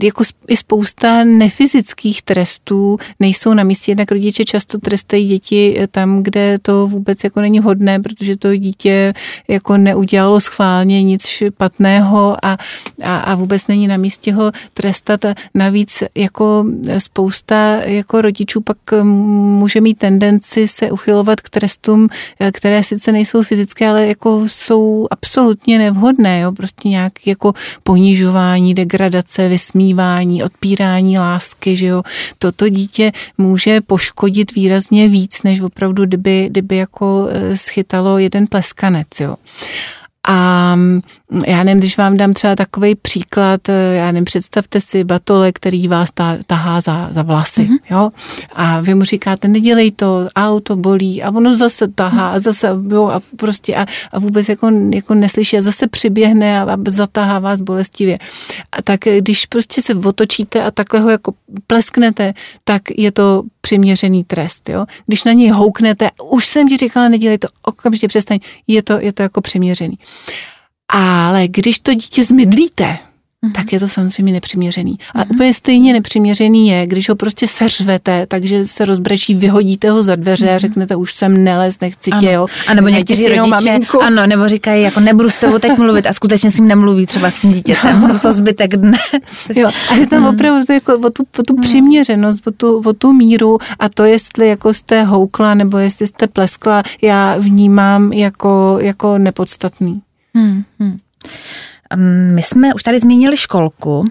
jako 0.03 0.23
i 0.47 0.55
spousta 0.55 1.23
nefyzických 1.23 2.21
trestů 2.21 2.97
nejsou 3.19 3.53
na 3.53 3.63
místě, 3.63 3.91
jednak 3.91 4.11
rodiče 4.11 4.45
často 4.45 4.77
trestají 4.77 5.27
děti 5.27 5.77
tam, 5.91 6.23
kde 6.23 6.57
to 6.61 6.87
vůbec 6.87 7.23
jako 7.23 7.41
není 7.41 7.59
hodné, 7.59 7.99
protože 7.99 8.37
to 8.37 8.55
dítě 8.55 9.13
jako 9.47 9.77
neudělalo 9.77 10.39
schválně 10.39 11.03
nic 11.03 11.27
špatného 11.27 12.37
a, 12.45 12.57
a, 13.03 13.17
a 13.17 13.35
vůbec 13.35 13.67
není 13.67 13.87
na 13.87 13.97
místě 13.97 14.33
ho 14.33 14.51
trestat 14.73 15.25
a 15.25 15.33
navíc 15.53 16.03
jako 16.15 16.65
spousta 16.97 17.81
jako 17.83 18.21
rodičů 18.21 18.61
pak 18.61 18.77
může 19.39 19.81
mít 19.81 19.97
tendenci 19.97 20.67
se 20.67 20.91
uchylovat 20.91 21.41
k 21.41 21.49
trestům, 21.49 22.07
které 22.51 22.83
sice 22.83 23.11
nejsou 23.11 23.43
fyzické, 23.43 23.87
ale 23.87 24.07
jako 24.07 24.43
jsou 24.47 25.07
absolutně 25.11 25.79
nevhodné, 25.79 26.39
jo? 26.39 26.51
prostě 26.51 26.89
nějak 26.89 27.27
jako 27.27 27.53
ponižování, 27.83 28.73
degradace, 28.73 29.47
vysmívání, 29.47 30.43
odpírání 30.43 31.19
lásky, 31.19 31.75
že 31.75 31.85
jo. 31.85 32.03
Toto 32.39 32.69
dítě 32.69 33.11
může 33.37 33.81
poškodit 33.81 34.55
výrazně 34.55 35.07
víc, 35.07 35.43
než 35.43 35.61
opravdu, 35.61 36.05
kdyby, 36.05 36.47
kdyby 36.49 36.75
jako 36.77 37.27
eh, 37.29 37.57
schytalo 37.57 38.17
jeden 38.17 38.47
pleskanec, 38.47 39.07
jo. 39.19 39.35
A 40.31 40.75
mm, 40.75 41.01
já 41.47 41.63
nevím, 41.63 41.79
když 41.79 41.97
vám 41.97 42.17
dám 42.17 42.33
třeba 42.33 42.55
takový 42.55 42.95
příklad, 42.95 43.69
eh, 43.69 43.95
já 43.95 44.05
nevím, 44.05 44.25
představte 44.25 44.81
si 44.81 45.03
batole, 45.03 45.51
který 45.51 45.87
vás 45.87 46.09
tahá 46.47 46.81
za, 46.81 47.07
za 47.11 47.21
vlasy, 47.21 47.61
mm-hmm. 47.61 47.79
jo, 47.89 48.09
a 48.53 48.81
vy 48.81 48.95
mu 48.95 49.03
říkáte, 49.03 49.47
nedělej 49.47 49.91
to, 49.91 50.27
auto 50.35 50.75
bolí, 50.75 51.23
a 51.23 51.29
ono 51.29 51.55
zase 51.55 51.87
tahá 51.87 52.29
a 52.29 52.39
zase, 52.39 52.69
jo, 52.91 53.07
a 53.07 53.21
prostě 53.35 53.75
a, 53.75 53.85
a 54.11 54.19
vůbec 54.19 54.49
jako, 54.49 54.71
jako 54.93 55.13
neslyší 55.13 55.57
a 55.57 55.61
zase 55.61 55.87
přiběhne 55.87 56.61
a, 56.61 56.73
a 56.73 56.77
zatahá 56.87 57.39
vás 57.39 57.61
bolestivě. 57.61 58.17
A 58.71 58.81
tak 58.81 59.07
eh, 59.07 59.21
když 59.21 59.45
prostě 59.45 59.81
se 59.81 59.95
otočíte 59.95 60.63
a 60.63 60.71
takhle 60.71 60.99
ho 60.99 61.09
jako 61.09 61.33
plesknete, 61.67 62.33
tak 62.63 62.81
je 62.97 63.11
to 63.11 63.43
přiměřený 63.61 64.23
trest, 64.23 64.69
jo. 64.69 64.85
Když 65.05 65.23
na 65.23 65.33
něj 65.33 65.49
houknete, 65.49 66.09
už 66.31 66.45
jsem 66.45 66.67
ti 66.69 66.77
říkala, 66.77 67.09
nedělej 67.09 67.37
to, 67.37 67.47
okamžitě 67.63 68.07
přestaň, 68.07 68.39
je 68.67 68.83
to, 68.83 68.99
je 68.99 69.13
to 69.13 69.23
jako 69.23 69.41
přiměřený. 69.41 69.97
Ale 70.93 71.47
když 71.47 71.79
to 71.79 71.93
dítě 71.93 72.23
zmydlíte, 72.23 72.83
mm-hmm. 73.45 73.51
tak 73.51 73.73
je 73.73 73.79
to 73.79 73.87
samozřejmě 73.87 74.33
nepřiměřený. 74.33 74.97
A 75.13 75.23
mm-hmm. 75.23 75.27
úplně 75.31 75.53
stejně 75.53 75.93
nepřiměřený 75.93 76.67
je, 76.67 76.87
když 76.87 77.09
ho 77.09 77.15
prostě 77.15 77.47
seřvete, 77.47 78.25
takže 78.27 78.65
se 78.65 78.85
rozbrečí, 78.85 79.35
vyhodíte 79.35 79.89
ho 79.89 80.03
za 80.03 80.15
dveře 80.15 80.45
mm-hmm. 80.45 80.49
a 80.49 80.51
mhm. 80.51 80.59
řeknete, 80.59 80.95
už 80.95 81.13
jsem 81.13 81.43
nelez, 81.43 81.79
nechci 81.81 82.11
tě, 82.19 82.31
jo. 82.31 82.47
A 82.67 82.73
nebo 82.73 82.87
někteří 82.87 83.27
rodiče, 83.27 83.71
maminku. 83.71 84.01
ano, 84.01 84.27
nebo 84.27 84.47
říkají, 84.47 84.83
jako 84.83 84.99
nebudu 84.99 85.29
s 85.29 85.35
tebou 85.35 85.59
teď 85.59 85.77
mluvit 85.77 86.07
a 86.07 86.13
skutečně 86.13 86.51
s 86.51 86.57
ním 86.57 86.67
nemluví 86.67 87.05
třeba 87.05 87.31
s 87.31 87.41
tím 87.41 87.51
dítětem 87.53 88.19
po 88.21 88.31
zbytek 88.31 88.77
dne. 88.77 88.97
jo, 89.55 89.69
a 89.89 89.93
je 89.93 90.07
tam 90.07 90.21
mm. 90.21 90.27
opravdu 90.27 90.65
to 90.65 90.73
jako 90.73 90.93
o 90.93 91.09
tu, 91.09 91.23
o 91.39 91.43
tu 91.43 91.53
mm. 91.55 91.61
přiměřenost, 91.61 92.47
o 92.47 92.51
tu, 92.51 92.81
o 92.85 92.93
tu 92.93 93.13
míru 93.13 93.57
a 93.79 93.89
to, 93.89 94.03
jestli 94.03 94.47
jako 94.47 94.73
jste 94.73 95.03
houkla 95.03 95.53
nebo 95.53 95.77
jestli 95.77 96.07
jste 96.07 96.27
pleskla, 96.27 96.83
já 97.01 97.35
vnímám 97.37 98.13
jako, 98.13 98.77
jako 98.81 99.17
nepodstatný. 99.17 99.93
Hmm, 100.33 100.63
hmm. 100.79 100.99
My 102.35 102.41
jsme 102.41 102.73
už 102.73 102.83
tady 102.83 102.99
zmínili 102.99 103.37
školku 103.37 104.05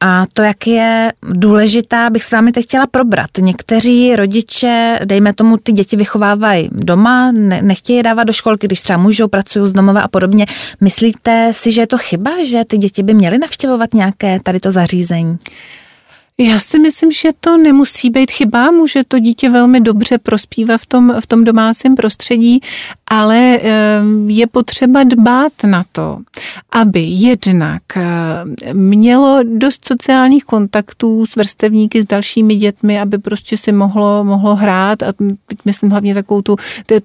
a 0.00 0.24
to, 0.32 0.42
jak 0.42 0.66
je 0.66 1.12
důležitá, 1.22 2.10
bych 2.10 2.24
s 2.24 2.30
vámi 2.30 2.52
teď 2.52 2.64
chtěla 2.64 2.86
probrat. 2.86 3.30
Někteří 3.38 4.16
rodiče, 4.16 4.98
dejme 5.04 5.34
tomu, 5.34 5.56
ty 5.56 5.72
děti 5.72 5.96
vychovávají 5.96 6.68
doma, 6.72 7.32
ne, 7.32 7.62
nechtějí 7.62 8.02
dávat 8.02 8.24
do 8.24 8.32
školky, 8.32 8.66
když 8.66 8.80
třeba 8.80 8.96
můžou, 8.96 9.28
pracují 9.28 9.68
z 9.68 9.72
domova 9.72 10.00
a 10.00 10.08
podobně. 10.08 10.46
Myslíte 10.80 11.52
si, 11.52 11.72
že 11.72 11.80
je 11.80 11.86
to 11.86 11.98
chyba, 11.98 12.30
že 12.44 12.64
ty 12.64 12.78
děti 12.78 13.02
by 13.02 13.14
měly 13.14 13.38
navštěvovat 13.38 13.94
nějaké 13.94 14.40
tady 14.40 14.60
to 14.60 14.70
zařízení? 14.70 15.38
Já 16.38 16.58
si 16.58 16.78
myslím, 16.78 17.12
že 17.12 17.28
to 17.40 17.56
nemusí 17.56 18.10
být 18.10 18.30
chyba, 18.30 18.70
může 18.70 19.04
to 19.04 19.18
dítě 19.18 19.50
velmi 19.50 19.80
dobře 19.80 20.18
prospívat 20.18 20.80
v 20.80 20.86
tom, 20.86 21.14
v 21.20 21.26
tom 21.26 21.44
domácím 21.44 21.94
prostředí, 21.94 22.60
ale 23.14 23.60
je 24.26 24.46
potřeba 24.46 25.02
dbát 25.04 25.52
na 25.64 25.84
to, 25.92 26.18
aby 26.72 27.00
jednak 27.00 27.82
mělo 28.72 29.40
dost 29.42 29.86
sociálních 29.86 30.44
kontaktů 30.44 31.26
s 31.26 31.36
vrstevníky, 31.36 32.02
s 32.02 32.06
dalšími 32.06 32.56
dětmi, 32.56 33.00
aby 33.00 33.18
prostě 33.18 33.56
si 33.56 33.72
mohlo, 33.72 34.24
mohlo 34.24 34.56
hrát 34.56 35.02
a 35.02 35.12
teď 35.46 35.58
myslím 35.64 35.90
hlavně 35.90 36.14
takovou 36.14 36.42
tu, 36.42 36.56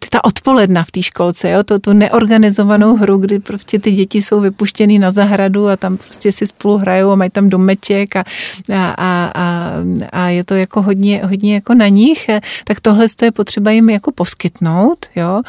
ta 0.10 0.24
odpoledna 0.24 0.84
v 0.84 0.92
té 0.92 1.02
školce, 1.02 1.50
jo, 1.50 1.64
to, 1.64 1.80
tu 1.80 1.94
neorganizovanou 1.94 2.96
hru, 2.96 3.18
kdy 3.18 3.40
prostě 3.40 3.80
ty 3.80 3.92
děti 3.92 4.22
jsou 4.22 4.40
vypuštěny 4.40 5.00
na 5.00 5.12
zahradu 5.12 5.68
a 5.68 5.78
tam 5.78 5.98
prostě 5.98 6.32
si 6.32 6.48
spolu 6.48 6.78
hrajou 6.78 7.12
a 7.12 7.16
mají 7.16 7.30
tam 7.30 7.50
domeček 7.50 8.16
a, 8.16 8.24
a, 8.74 8.94
a 8.98 9.20
a, 9.40 9.72
a 10.12 10.28
je 10.28 10.44
to 10.44 10.56
jako 10.56 10.82
hodně, 10.82 11.22
hodně 11.26 11.54
jako 11.54 11.74
na 11.74 11.88
nich, 11.88 12.30
tak 12.64 12.82
tohle 12.82 13.06
je 13.22 13.32
potřeba 13.32 13.72
jim 13.72 13.90
jako 13.90 14.12
poskytnout, 14.12 15.06
jo. 15.16 15.42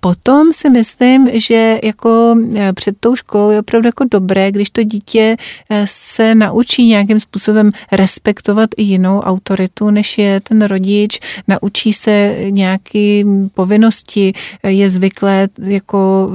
Potom 0.00 0.52
si 0.52 0.70
myslím, 0.70 1.30
že 1.32 1.78
jako 1.84 2.36
e, 2.56 2.72
před 2.72 2.96
tou 3.00 3.16
školou 3.16 3.50
je 3.50 3.58
opravdu 3.58 3.88
jako 3.88 4.04
dobré, 4.10 4.52
když 4.52 4.70
to 4.70 4.82
dítě 4.82 5.36
e, 5.70 5.84
se 5.88 6.34
naučí 6.34 6.86
nějakým 6.86 7.20
způsobem 7.20 7.70
respektovat 7.92 8.70
i 8.76 8.82
jinou 8.82 9.20
autoritu, 9.20 9.90
než 9.90 10.18
je 10.18 10.40
ten 10.40 10.62
rodič, 10.62 11.20
naučí 11.48 11.92
se 11.92 12.36
nějaký 12.50 13.24
povinnosti, 13.54 14.32
je 14.66 14.90
zvyklé 14.90 15.48
jako 15.58 16.30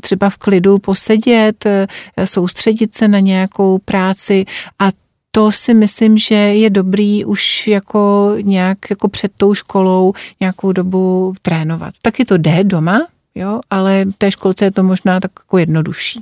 třeba 0.00 0.30
v 0.30 0.36
klidu 0.36 0.78
posedět, 0.78 1.66
e, 1.66 1.86
soustředit 2.24 2.94
se 2.94 3.08
na 3.08 3.18
nějakou 3.18 3.78
práci. 3.78 4.44
A 4.78 5.01
to 5.34 5.52
si 5.52 5.74
myslím, 5.74 6.18
že 6.18 6.34
je 6.34 6.70
dobrý 6.70 7.24
už 7.24 7.66
jako 7.66 8.34
nějak 8.40 8.78
jako 8.90 9.08
před 9.08 9.32
tou 9.36 9.54
školou 9.54 10.12
nějakou 10.40 10.72
dobu 10.72 11.34
trénovat. 11.42 11.94
Taky 12.02 12.24
to 12.24 12.36
jde 12.36 12.64
doma, 12.64 13.06
jo, 13.34 13.60
ale 13.70 14.04
v 14.04 14.12
té 14.18 14.30
školce 14.30 14.64
je 14.64 14.70
to 14.70 14.82
možná 14.82 15.20
tak 15.20 15.30
jako 15.38 15.58
jednodušší. 15.58 16.20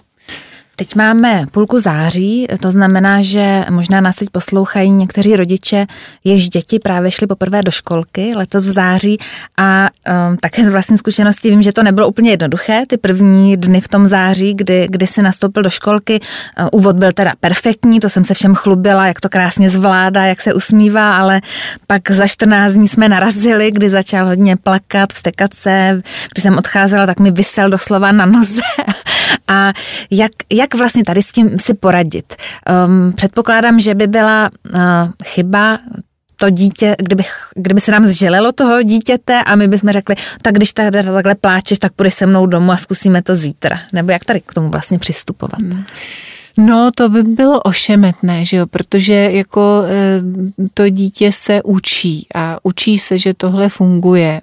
Teď 0.81 0.95
máme 0.95 1.47
půlku 1.51 1.81
září, 1.81 2.47
to 2.61 2.71
znamená, 2.71 3.23
že 3.23 3.64
možná 3.71 4.01
nás 4.01 4.16
teď 4.16 4.31
poslouchají 4.31 4.90
někteří 4.90 5.37
rodiče, 5.37 5.87
jež 6.25 6.49
děti 6.49 6.79
právě 6.79 7.11
šly 7.11 7.27
poprvé 7.27 7.62
do 7.62 7.71
školky 7.71 8.31
letos 8.37 8.66
v 8.66 8.71
září 8.71 9.19
a 9.57 9.88
um, 10.31 10.37
také 10.37 10.64
z 10.64 10.69
vlastní 10.69 10.99
zkušenosti 10.99 11.51
vím, 11.51 11.62
že 11.62 11.73
to 11.73 11.83
nebylo 11.83 12.09
úplně 12.09 12.31
jednoduché, 12.31 12.83
ty 12.88 12.97
první 12.97 13.57
dny 13.57 13.81
v 13.81 13.88
tom 13.88 14.07
září, 14.07 14.55
kdy, 14.55 14.87
kdy 14.90 15.07
si 15.07 15.23
nastoupil 15.23 15.62
do 15.62 15.71
školky. 15.71 16.21
Uh, 16.61 16.69
úvod 16.73 16.97
byl 16.97 17.12
teda 17.12 17.33
perfektní, 17.40 18.01
to 18.01 18.09
jsem 18.09 18.25
se 18.25 18.35
všem 18.35 18.55
chlubila, 18.55 19.07
jak 19.07 19.21
to 19.21 19.29
krásně 19.29 19.71
zvládá, 19.71 20.25
jak 20.25 20.40
se 20.40 20.55
usmívá, 20.55 21.16
ale 21.16 21.40
pak 21.87 22.11
za 22.11 22.27
14 22.27 22.73
dní 22.73 22.88
jsme 22.88 23.09
narazili, 23.09 23.71
kdy 23.71 23.90
začal 23.90 24.27
hodně 24.27 24.57
plakat, 24.57 25.12
vstekat 25.12 25.55
se, 25.55 26.03
když 26.33 26.43
jsem 26.43 26.59
odcházela, 26.59 27.07
tak 27.07 27.21
mi 27.21 27.31
vysel 27.31 27.71
doslova 27.71 28.12
na 28.12 28.27
noze. 28.27 28.62
A 29.49 29.73
jak, 30.11 30.33
jak 30.53 30.75
vlastně 30.75 31.05
tady 31.05 31.23
s 31.23 31.33
tím 31.33 31.59
si 31.59 31.75
poradit? 31.75 32.37
Um, 32.87 33.12
předpokládám, 33.12 33.81
že 33.81 33.95
by 33.95 34.07
byla 34.07 34.51
uh, 34.75 34.81
chyba 35.25 35.79
to 36.37 36.51
dítě, 36.51 36.97
kdyby, 36.99 37.23
kdyby 37.55 37.81
se 37.81 37.93
nám 37.93 38.07
zželelo 38.07 38.53
toho 38.53 38.83
dítěte 38.83 39.43
a 39.43 39.57
my 39.57 39.69
bychom 39.69 39.90
řekli, 39.90 40.16
tak 40.43 40.55
když 40.55 40.73
tady 40.73 40.90
takhle 40.90 41.35
pláčeš, 41.35 41.79
tak 41.79 41.93
půjdeš 41.93 42.14
se 42.14 42.27
mnou 42.27 42.47
domů 42.47 42.73
a 42.73 42.77
zkusíme 42.77 43.23
to 43.23 43.35
zítra. 43.35 43.81
Nebo 43.93 44.11
jak 44.11 44.25
tady 44.25 44.40
k 44.40 44.55
tomu 44.55 44.69
vlastně 44.69 44.99
přistupovat? 44.99 45.61
Hmm. 45.61 45.85
No, 46.59 46.91
to 46.95 47.09
by 47.09 47.23
bylo 47.23 47.61
ošemetné, 47.61 48.45
že 48.45 48.57
jo, 48.57 48.67
protože 48.67 49.15
jako 49.15 49.83
e, 49.87 50.21
to 50.75 50.89
dítě 50.89 51.33
se 51.33 51.63
učí 51.63 52.27
a 52.35 52.59
učí 52.63 52.99
se, 52.99 53.19
že 53.19 53.35
tohle 53.35 53.69
funguje 53.69 54.41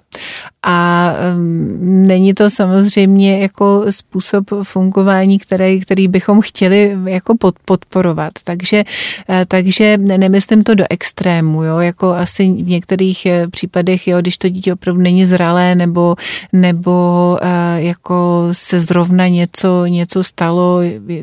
a 0.62 1.12
um, 1.34 1.78
není 2.06 2.34
to 2.34 2.50
samozřejmě 2.50 3.38
jako 3.38 3.84
způsob 3.90 4.44
fungování, 4.62 5.38
který, 5.38 5.80
který 5.80 6.08
bychom 6.08 6.40
chtěli 6.40 6.96
jako 7.04 7.36
pod, 7.36 7.54
podporovat. 7.64 8.32
Takže, 8.44 8.84
uh, 9.28 9.36
takže 9.48 9.98
nemyslím 9.98 10.62
to 10.62 10.74
do 10.74 10.84
extrému, 10.90 11.62
jo, 11.62 11.78
jako 11.78 12.12
asi 12.12 12.42
v 12.42 12.68
některých 12.68 13.26
uh, 13.26 13.50
případech, 13.50 14.08
jo, 14.08 14.20
když 14.20 14.38
to 14.38 14.48
dítě 14.48 14.72
opravdu 14.72 15.02
není 15.02 15.26
zralé 15.26 15.74
nebo, 15.74 16.16
nebo 16.52 17.38
jako 17.76 18.48
se 18.52 18.80
zrovna 18.80 19.28
něco, 19.28 19.86
něco 19.86 20.24
stalo, 20.24 20.80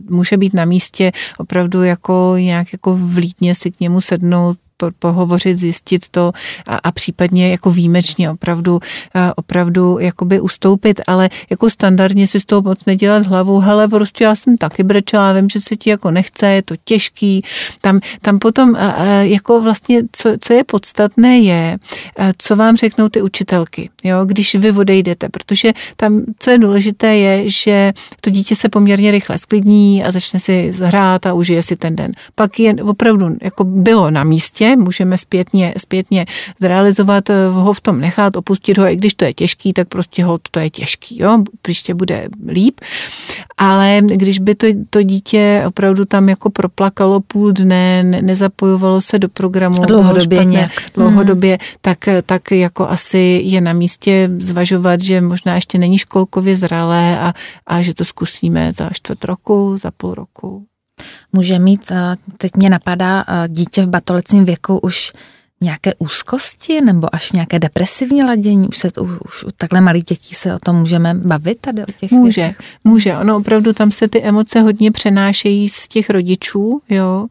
může 0.10 0.38
být 0.38 0.54
na 0.54 0.66
místě 0.66 0.75
opravdu 1.38 1.84
jako 1.84 2.34
nějak 2.38 2.74
jako 2.74 2.98
vlítně 2.98 3.56
si 3.56 3.72
k 3.72 3.80
němu 3.80 4.02
sednout, 4.02 4.58
po, 4.78 4.92
pohovořit, 5.00 5.58
zjistit 5.58 6.10
to 6.10 6.32
a, 6.68 6.76
a 6.76 6.92
případně 6.92 7.52
jako 7.52 7.72
výjimečně 7.72 8.30
opravdu, 8.32 8.80
opravdu 9.36 10.00
jakoby 10.00 10.40
ustoupit, 10.40 11.02
ale 11.08 11.30
jako 11.50 11.70
standardně 11.70 12.28
si 12.28 12.40
z 12.40 12.46
toho 12.46 12.62
moc 12.62 12.86
nedělat 12.86 13.28
hlavu, 13.28 13.60
hele, 13.60 13.88
prostě 13.88 14.24
já 14.24 14.36
jsem 14.36 14.58
taky 14.58 14.84
brečela, 14.84 15.34
vím, 15.34 15.50
že 15.50 15.60
se 15.60 15.76
ti 15.76 15.90
jako 15.90 16.12
nechce, 16.12 16.48
je 16.48 16.62
to 16.62 16.76
těžký. 16.84 17.44
Tam, 17.82 18.00
tam 18.22 18.40
potom 18.40 18.76
jako 19.22 19.62
vlastně, 19.62 20.02
co, 20.12 20.30
co 20.40 20.54
je 20.54 20.64
podstatné 20.64 21.40
je, 21.40 21.78
co 22.38 22.56
vám 22.56 22.78
řeknou 22.78 23.10
ty 23.10 23.22
učitelky, 23.22 23.90
jo, 24.04 24.26
když 24.26 24.56
vy 24.56 24.72
odejdete, 24.72 25.30
protože 25.30 25.74
tam, 25.96 26.22
co 26.40 26.52
je 26.52 26.58
důležité 26.58 27.16
je, 27.16 27.50
že 27.50 27.94
to 28.22 28.30
dítě 28.30 28.56
se 28.56 28.70
poměrně 28.70 29.12
rychle 29.12 29.38
sklidní 29.38 30.04
a 30.04 30.12
začne 30.12 30.40
si 30.40 30.72
hrát 30.84 31.26
a 31.26 31.34
užije 31.34 31.64
si 31.64 31.76
ten 31.76 31.96
den. 31.96 32.12
Pak 32.36 32.60
je 32.60 32.76
opravdu 32.84 33.36
jako 33.42 33.64
bylo 33.64 34.12
na 34.12 34.24
místě, 34.24 34.65
dítě, 34.66 34.76
můžeme 34.76 35.18
zpětně, 35.18 35.74
zpětně 35.78 36.26
zrealizovat, 36.60 37.30
ho 37.52 37.74
v 37.74 37.82
tom 37.82 38.02
nechat, 38.02 38.36
opustit 38.36 38.78
ho, 38.78 38.88
i 38.88 38.96
když 38.96 39.14
to 39.14 39.26
je 39.26 39.34
těžký, 39.34 39.74
tak 39.74 39.88
prostě 39.88 40.24
ho 40.24 40.40
to 40.52 40.60
je 40.60 40.70
těžký, 40.70 41.22
jo, 41.22 41.44
příště 41.62 41.94
bude 41.94 42.28
líp. 42.48 42.80
Ale 43.58 44.02
když 44.06 44.40
by 44.40 44.56
to, 44.56 44.68
to 44.90 45.04
dítě 45.04 45.64
opravdu 45.68 46.06
tam 46.06 46.30
jako 46.30 46.50
proplakalo 46.50 47.20
půl 47.20 47.52
dne, 47.52 48.04
ne, 48.04 48.22
nezapojovalo 48.22 49.02
se 49.02 49.20
do 49.20 49.30
programu 49.30 49.86
dlouhodobě, 49.86 50.38
špatně, 50.38 50.52
nějak. 50.52 50.72
dlouhodobě 50.94 51.50
hmm. 51.50 51.78
tak, 51.82 51.98
tak 52.26 52.52
jako 52.52 52.90
asi 52.90 53.42
je 53.44 53.62
na 53.62 53.74
místě 53.74 54.30
zvažovat, 54.38 55.02
že 55.02 55.22
možná 55.22 55.56
ještě 55.56 55.78
není 55.78 55.98
školkově 55.98 56.56
zralé 56.56 57.20
a, 57.20 57.34
a 57.68 57.82
že 57.82 57.94
to 57.94 58.06
zkusíme 58.06 58.72
za 58.72 58.90
čtvrt 58.94 59.24
roku, 59.24 59.78
za 59.78 59.92
půl 59.92 60.14
roku. 60.14 60.66
Může 61.34 61.60
mít, 61.60 61.92
teď 62.38 62.52
mě 62.56 62.70
napadá, 62.70 63.26
dítě 63.48 63.82
v 63.82 63.88
batolecím 63.88 64.46
věku 64.46 64.80
už 64.80 65.12
nějaké 65.62 65.94
úzkosti 65.98 66.82
nebo 66.82 67.16
až 67.16 67.32
nějaké 67.32 67.60
depresivní 67.60 68.24
ladění? 68.24 68.68
Už 68.68 68.78
se 68.78 68.92
to, 68.92 69.04
už, 69.04 69.20
už 69.26 69.46
takhle 69.58 69.82
malých 69.82 70.04
dětí 70.04 70.36
se 70.36 70.56
o 70.56 70.60
tom 70.60 70.76
můžeme 70.76 71.14
bavit 71.14 71.60
tady 71.62 71.84
o 71.86 71.92
těch 71.92 72.12
může, 72.12 72.42
věcech? 72.42 72.60
Může, 72.84 73.18
ono 73.18 73.38
opravdu 73.38 73.74
tam 73.74 73.92
se 73.92 74.08
ty 74.08 74.22
emoce 74.22 74.62
hodně 74.62 74.92
přenášejí 74.92 75.70
z 75.70 75.88
těch 75.88 76.10
rodičů, 76.10 76.82
jo. 76.90 77.28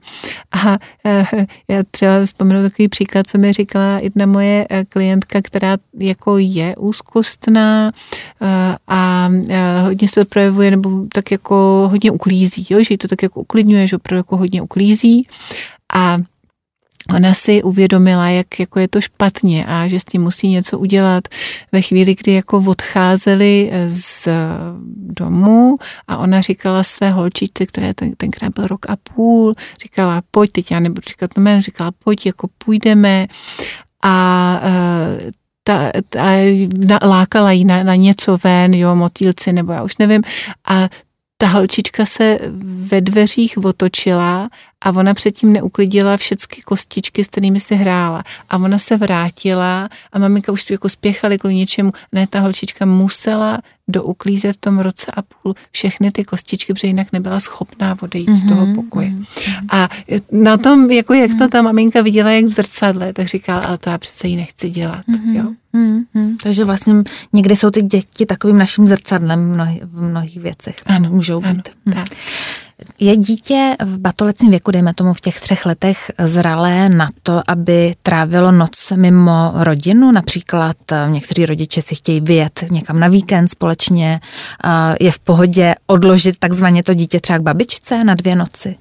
A 0.52 0.78
e, 1.06 1.26
já 1.68 1.82
třeba 1.90 2.24
vzpomenu 2.24 2.62
takový 2.62 2.88
příklad, 2.88 3.26
co 3.26 3.38
mi 3.38 3.52
říkala 3.52 3.98
jedna 3.98 4.26
moje 4.26 4.66
eh, 4.70 4.84
klientka, 4.84 5.42
která 5.42 5.76
jako 5.98 6.38
je 6.38 6.76
úzkostná 6.76 7.88
e, 7.88 8.76
a 8.88 9.30
e, 9.48 9.80
hodně 9.82 10.08
se 10.08 10.14
to 10.14 10.24
projevuje, 10.24 10.70
nebo 10.70 11.06
tak 11.12 11.30
jako 11.30 11.88
hodně 11.90 12.10
uklízí, 12.10 12.66
jo, 12.70 12.82
že 12.82 12.98
to 12.98 13.08
tak 13.08 13.22
jako 13.22 13.40
uklidňuje, 13.40 13.88
že 13.88 13.96
opravdu 13.96 14.18
jako 14.18 14.36
hodně 14.36 14.62
uklízí 14.62 15.26
a 15.94 16.18
Ona 17.12 17.34
si 17.34 17.62
uvědomila, 17.62 18.28
jak 18.28 18.60
jako 18.60 18.78
je 18.80 18.88
to 18.88 19.00
špatně 19.00 19.66
a 19.66 19.88
že 19.88 20.00
s 20.00 20.04
tím 20.04 20.22
musí 20.22 20.48
něco 20.48 20.78
udělat 20.78 21.28
ve 21.72 21.82
chvíli, 21.82 22.14
kdy 22.14 22.32
jako 22.32 22.58
odcházeli 22.66 23.72
z 23.88 24.28
domu 24.96 25.76
a 26.08 26.16
ona 26.16 26.40
říkala 26.40 26.82
své 26.82 27.10
holčičce, 27.10 27.66
které 27.66 27.94
ten, 27.94 28.12
tenkrát 28.16 28.54
byl 28.54 28.66
rok 28.66 28.90
a 28.90 28.96
půl, 28.96 29.54
říkala, 29.82 30.22
pojď, 30.30 30.52
teď 30.52 30.70
já 30.70 30.80
nebudu 30.80 31.02
říkat 31.08 31.34
to 31.34 31.40
jméno, 31.40 31.60
říkala, 31.60 31.90
pojď, 32.04 32.26
jako 32.26 32.48
půjdeme 32.64 33.26
a 34.02 34.60
e, 34.62 35.32
ta, 35.64 35.90
ta, 36.08 36.24
na, 36.86 36.98
lákala 37.02 37.52
jí 37.52 37.64
na, 37.64 37.82
na 37.82 37.94
něco 37.94 38.38
ven, 38.44 38.74
jo, 38.74 38.96
motýlci, 38.96 39.52
nebo 39.52 39.72
já 39.72 39.82
už 39.82 39.96
nevím. 39.96 40.22
A 40.68 40.88
ta 41.44 41.48
holčička 41.48 42.06
se 42.06 42.38
ve 42.62 43.00
dveřích 43.00 43.58
otočila 43.64 44.48
a 44.80 44.90
ona 44.90 45.14
předtím 45.14 45.52
neuklidila 45.52 46.16
všechny 46.16 46.62
kostičky, 46.64 47.24
s 47.24 47.28
kterými 47.28 47.60
si 47.60 47.74
hrála. 47.74 48.22
A 48.50 48.56
ona 48.56 48.78
se 48.78 48.96
vrátila 48.96 49.88
a 50.12 50.18
maminka 50.18 50.52
už 50.52 50.70
jako 50.70 50.88
spěchali 50.88 51.38
kvůli 51.38 51.54
něčemu. 51.54 51.92
Ne, 52.12 52.26
ta 52.26 52.40
holčička 52.40 52.86
musela 52.86 53.58
douklízet 53.88 54.56
v 54.56 54.60
tom 54.60 54.78
roce 54.78 55.06
a 55.16 55.22
půl 55.22 55.54
všechny 55.70 56.10
ty 56.10 56.24
kostičky, 56.24 56.74
protože 56.74 56.86
jinak 56.86 57.12
nebyla 57.12 57.40
schopná 57.40 57.96
odejít 58.00 58.28
mm-hmm. 58.28 58.44
z 58.44 58.48
toho 58.48 58.66
mhm, 58.66 58.74
pokoje. 58.74 59.08
Mm-hmm. 59.08 59.66
A 59.70 59.88
na 60.32 60.56
tom, 60.56 60.90
jako 60.90 61.14
jak 61.14 61.30
to 61.38 61.48
ta 61.48 61.62
maminka 61.62 62.02
viděla, 62.02 62.30
jak 62.30 62.44
v 62.44 62.52
zrcadle, 62.52 63.12
tak 63.12 63.28
říkala, 63.28 63.60
ale 63.60 63.78
to 63.78 63.90
já 63.90 63.98
přece 63.98 64.28
ji 64.28 64.36
nechci 64.36 64.70
dělat. 64.70 65.06
Mm-hmm. 65.08 65.36
Jo? 65.36 65.44
Mm-hmm. 65.74 65.93
Takže 66.42 66.64
vlastně 66.64 66.94
někdy 67.32 67.56
jsou 67.56 67.70
ty 67.70 67.82
děti 67.82 68.26
takovým 68.26 68.58
naším 68.58 68.88
zrcadlem 68.88 69.52
v 69.52 69.54
mnohých, 69.54 69.82
v 69.84 70.02
mnohých 70.02 70.38
věcech. 70.38 70.76
Ano, 70.86 71.10
můžou 71.10 71.40
být. 71.40 71.68
Ano, 71.86 71.94
tak. 71.94 72.06
Je 73.00 73.16
dítě 73.16 73.76
v 73.84 73.98
batolecím 73.98 74.50
věku, 74.50 74.70
dejme 74.70 74.94
tomu 74.94 75.12
v 75.12 75.20
těch 75.20 75.40
třech 75.40 75.66
letech, 75.66 76.10
zralé 76.18 76.88
na 76.88 77.08
to, 77.22 77.42
aby 77.48 77.92
trávilo 78.02 78.52
noc 78.52 78.92
mimo 78.96 79.52
rodinu? 79.54 80.12
Například 80.12 80.76
eh, 80.92 81.06
někteří 81.10 81.46
rodiče 81.46 81.82
si 81.82 81.94
chtějí 81.94 82.20
vyjet 82.20 82.64
někam 82.70 83.00
na 83.00 83.08
víkend 83.08 83.48
společně. 83.48 84.20
Eh, 84.64 84.68
je 85.00 85.12
v 85.12 85.18
pohodě 85.18 85.74
odložit 85.86 86.38
takzvaně 86.38 86.82
to 86.82 86.94
dítě 86.94 87.20
třeba 87.20 87.38
k 87.38 87.42
babičce 87.42 88.04
na 88.04 88.14
dvě 88.14 88.36
noci? 88.36 88.76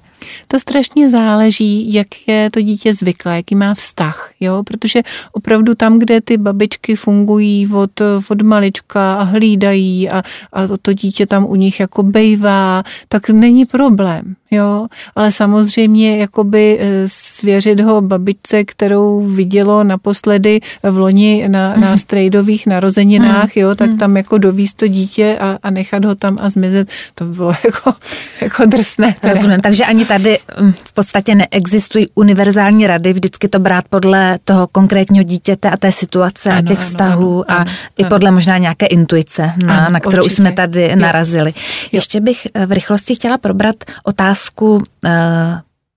To 0.48 0.58
strašně 0.58 1.10
záleží, 1.10 1.92
jak 1.92 2.06
je 2.26 2.50
to 2.50 2.60
dítě 2.60 2.94
zvyklé, 2.94 3.36
jaký 3.36 3.54
má 3.54 3.74
vztah, 3.74 4.32
jo, 4.40 4.62
protože 4.62 5.02
opravdu 5.32 5.74
tam, 5.74 5.98
kde 5.98 6.20
ty 6.20 6.36
babičky 6.36 6.96
fungují 6.96 7.68
od, 7.72 8.00
od 8.30 8.42
malička 8.42 9.14
a 9.14 9.22
hlídají 9.22 10.10
a, 10.10 10.22
a 10.52 10.66
to, 10.66 10.76
to 10.76 10.92
dítě 10.92 11.26
tam 11.26 11.44
u 11.44 11.54
nich 11.54 11.80
jako 11.80 12.02
bejvá, 12.02 12.82
tak 13.08 13.30
není 13.30 13.64
problém, 13.64 14.36
jo, 14.54 14.86
ale 15.16 15.32
samozřejmě 15.32 16.18
jakoby 16.18 16.78
eh, 16.80 17.02
svěřit 17.06 17.80
ho 17.80 18.00
babičce, 18.00 18.64
kterou 18.64 19.26
vidělo 19.26 19.84
naposledy 19.84 20.60
v 20.82 20.96
loni 20.96 21.44
na, 21.48 21.76
na 21.76 21.88
mhm. 21.88 21.98
strejdových 21.98 22.66
narozeninách, 22.66 23.56
jo, 23.56 23.74
tak 23.74 23.88
mhm. 23.88 23.98
tam 23.98 24.16
jako 24.16 24.38
dovíst 24.38 24.76
to 24.76 24.88
dítě 24.88 25.38
a, 25.40 25.58
a 25.62 25.70
nechat 25.70 26.04
ho 26.04 26.14
tam 26.14 26.38
a 26.40 26.50
zmizet, 26.50 26.88
to 27.14 27.24
bylo 27.24 27.54
jako, 27.64 27.94
jako 28.40 28.66
drsné. 28.66 29.14
Teda. 29.20 29.34
Rozumím, 29.34 29.60
takže 29.60 29.84
ani 29.84 30.04
tady 30.04 30.38
mm, 30.60 30.72
v 30.82 30.92
podstatě 30.92 31.34
neexistují 31.34 32.08
univerzální 32.14 32.86
rady, 32.86 33.12
vždycky 33.12 33.48
to 33.48 33.58
brát 33.58 33.84
podle 33.88 34.38
toho 34.44 34.66
konkrétního 34.66 35.24
dítěte 35.24 35.70
a 35.70 35.76
té 35.76 35.92
situace 35.92 36.50
ano, 36.50 36.58
a 36.58 36.62
těch 36.62 36.78
vztahů 36.78 37.50
ano, 37.50 37.58
a 37.58 37.62
ano, 37.62 37.72
i 37.98 38.02
ano. 38.02 38.10
podle 38.10 38.30
možná 38.30 38.58
nějaké 38.58 38.86
intuice, 38.86 39.52
na, 39.66 39.78
ano, 39.78 39.92
na 39.92 40.00
kterou 40.00 40.22
určitě. 40.22 40.36
jsme 40.36 40.52
tady 40.52 40.96
narazili. 40.96 41.52
Jo. 41.56 41.62
Ještě 41.92 42.20
bych 42.20 42.46
v 42.66 42.72
rychlosti 42.72 43.14
chtěla 43.14 43.38
probrat 43.38 43.76
otázku 44.04 44.43
uh, 44.50 45.10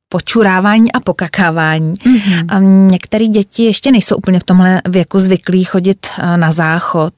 počurávání 0.10 0.91
a 0.91 1.00
pokakávání. 1.00 1.93
Mm-hmm. 1.93 2.88
Některé 2.88 3.28
děti 3.28 3.64
ještě 3.64 3.91
nejsou 3.91 4.16
úplně 4.16 4.39
v 4.39 4.43
tomhle 4.43 4.82
věku 4.89 5.20
zvyklí 5.20 5.64
chodit 5.64 6.08
eh, 6.20 6.38
na 6.38 6.52
záchod. 6.52 7.14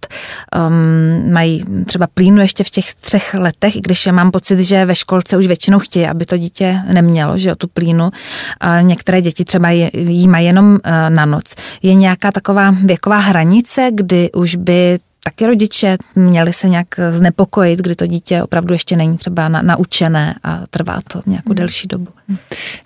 Um, 0.67 1.33
mají 1.33 1.63
třeba 1.85 2.07
plínu 2.07 2.41
ještě 2.41 2.63
v 2.63 2.69
těch 2.69 2.93
třech 2.93 3.33
letech, 3.33 3.75
i 3.75 3.81
když 3.81 4.05
já 4.05 4.11
mám 4.11 4.31
pocit, 4.31 4.59
že 4.59 4.85
ve 4.85 4.95
školce 4.95 5.37
už 5.37 5.47
většinou 5.47 5.79
chtějí, 5.79 6.07
aby 6.07 6.25
to 6.25 6.37
dítě 6.37 6.81
nemělo, 6.93 7.37
že 7.37 7.49
jo, 7.49 7.55
tu 7.55 7.67
plínu. 7.67 8.11
A 8.59 8.81
některé 8.81 9.21
děti 9.21 9.45
třeba 9.45 9.69
jí 9.93 10.27
mají 10.27 10.45
jenom 10.45 10.71
uh, 10.71 10.79
na 11.09 11.25
noc. 11.25 11.55
Je 11.81 11.93
nějaká 11.93 12.31
taková 12.31 12.71
věková 12.71 13.17
hranice, 13.17 13.89
kdy 13.93 14.31
už 14.31 14.55
by 14.55 14.99
taky 15.23 15.45
rodiče 15.45 15.97
měli 16.15 16.53
se 16.53 16.69
nějak 16.69 16.87
znepokojit, 17.09 17.79
kdy 17.79 17.95
to 17.95 18.07
dítě 18.07 18.43
opravdu 18.43 18.73
ještě 18.73 18.95
není 18.95 19.17
třeba 19.17 19.49
na, 19.49 19.61
naučené 19.61 20.35
a 20.43 20.61
trvá 20.69 20.99
to 21.07 21.21
nějakou 21.25 21.49
hmm. 21.49 21.55
delší 21.55 21.87
dobu. 21.87 22.07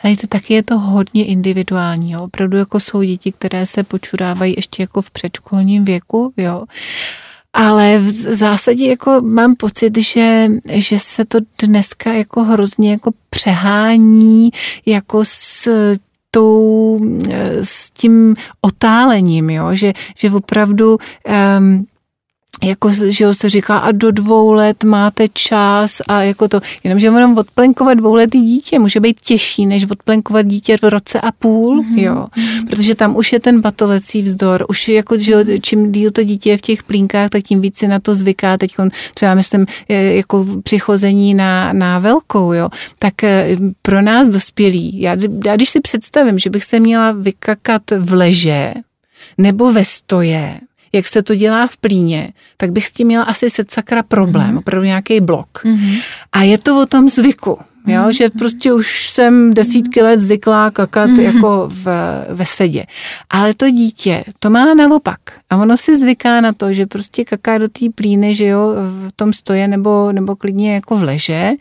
Ale 0.03 0.15
to 0.15 0.27
taky 0.27 0.53
je 0.53 0.63
to 0.63 0.79
hodně 0.79 1.25
individuální. 1.25 2.11
Jo. 2.11 2.23
Opravdu 2.23 2.57
jako 2.57 2.79
jsou 2.79 3.03
děti, 3.03 3.31
které 3.31 3.65
se 3.65 3.83
počurávají 3.83 4.53
ještě 4.57 4.83
jako 4.83 5.01
v 5.01 5.11
předškolním 5.11 5.85
věku, 5.85 6.33
jo. 6.37 6.63
Ale 7.53 7.99
v 7.99 8.11
zásadě 8.11 8.89
jako 8.89 9.21
mám 9.21 9.55
pocit, 9.55 9.97
že, 9.97 10.47
že 10.69 10.99
se 10.99 11.25
to 11.25 11.39
dneska 11.61 12.13
jako 12.13 12.43
hrozně 12.43 12.91
jako 12.91 13.11
přehání 13.29 14.49
jako 14.85 15.21
s 15.25 15.69
tou, 16.31 16.99
s 17.61 17.89
tím 17.89 18.35
otálením, 18.61 19.49
jo? 19.49 19.75
Že, 19.75 19.93
že 20.17 20.31
opravdu 20.31 20.97
um, 21.59 21.85
jako, 22.61 22.91
že 22.91 23.33
se 23.33 23.49
říká 23.49 23.77
a 23.77 23.91
do 23.91 24.11
dvou 24.11 24.51
let 24.51 24.83
máte 24.83 25.27
čas 25.33 26.01
a 26.07 26.21
jako 26.21 26.47
to, 26.47 26.59
jenomže 26.83 27.07
jenom 27.07 27.37
odplenkovat 27.37 27.97
dvouletý 27.97 28.41
dítě 28.41 28.79
může 28.79 28.99
být 28.99 29.19
těžší, 29.19 29.65
než 29.65 29.91
odplenkovat 29.91 30.45
dítě 30.45 30.77
v 30.81 30.83
roce 30.83 31.21
a 31.21 31.31
půl, 31.31 31.83
mm-hmm. 31.83 31.97
jo, 31.97 32.27
protože 32.69 32.95
tam 32.95 33.15
už 33.15 33.33
je 33.33 33.39
ten 33.39 33.61
batolecí 33.61 34.21
vzdor, 34.21 34.65
už 34.69 34.87
jako, 34.87 35.19
že 35.19 35.45
čím 35.61 35.91
díl 35.91 36.11
to 36.11 36.23
dítě 36.23 36.49
je 36.49 36.57
v 36.57 36.61
těch 36.61 36.83
plínkách, 36.83 37.29
tak 37.29 37.43
tím 37.43 37.61
víc 37.61 37.77
si 37.77 37.87
na 37.87 37.99
to 37.99 38.15
zvyká, 38.15 38.57
teď 38.57 38.75
třeba 39.13 39.33
myslím, 39.33 39.65
jako 39.89 40.45
přichození 40.63 41.33
na, 41.33 41.73
na 41.73 41.99
velkou, 41.99 42.53
jo, 42.53 42.69
tak 42.99 43.23
eh, 43.23 43.57
pro 43.81 44.01
nás 44.01 44.27
dospělí, 44.27 45.01
já, 45.01 45.15
já 45.45 45.55
když 45.55 45.69
si 45.69 45.81
představím, 45.81 46.39
že 46.39 46.49
bych 46.49 46.63
se 46.63 46.79
měla 46.79 47.11
vykakat 47.11 47.81
v 47.97 48.13
leže, 48.13 48.73
nebo 49.37 49.73
ve 49.73 49.85
stoje, 49.85 50.59
jak 50.93 51.07
se 51.07 51.23
to 51.23 51.35
dělá 51.35 51.67
v 51.67 51.77
plíně, 51.77 52.33
tak 52.57 52.71
bych 52.71 52.87
s 52.87 52.91
tím 52.91 53.07
měla 53.07 53.23
asi 53.23 53.49
set 53.49 53.71
sakra 53.71 54.03
problém, 54.03 54.55
mm-hmm. 54.55 54.59
opravdu 54.59 54.85
nějaký 54.85 55.21
blok. 55.21 55.49
Mm-hmm. 55.63 56.01
A 56.31 56.43
je 56.43 56.57
to 56.57 56.81
o 56.81 56.85
tom 56.85 57.09
zvyku. 57.09 57.59
Jo, 57.87 58.01
mm-hmm. 58.01 58.09
že 58.09 58.29
prostě 58.29 58.73
už 58.73 59.09
jsem 59.09 59.53
desítky 59.53 60.01
let 60.01 60.19
zvyklá 60.19 60.71
kakat 60.71 61.09
mm-hmm. 61.09 61.21
jako 61.21 61.69
v, 61.73 61.85
ve 62.29 62.45
sedě. 62.45 62.85
Ale 63.29 63.53
to 63.53 63.69
dítě, 63.69 64.23
to 64.39 64.49
má 64.49 64.73
naopak. 64.73 65.19
A 65.49 65.57
ono 65.57 65.77
si 65.77 65.99
zvyká 65.99 66.41
na 66.41 66.53
to, 66.53 66.73
že 66.73 66.85
prostě 66.85 67.25
kaká 67.25 67.57
do 67.57 67.67
té 67.67 67.85
plíny, 67.95 68.35
že 68.35 68.45
jo, 68.45 68.73
v 69.07 69.11
tom 69.15 69.33
stoje 69.33 69.67
nebo, 69.67 70.11
nebo 70.11 70.35
klidně 70.35 70.73
jako 70.73 70.97
v 70.97 71.03
leže. 71.03 71.51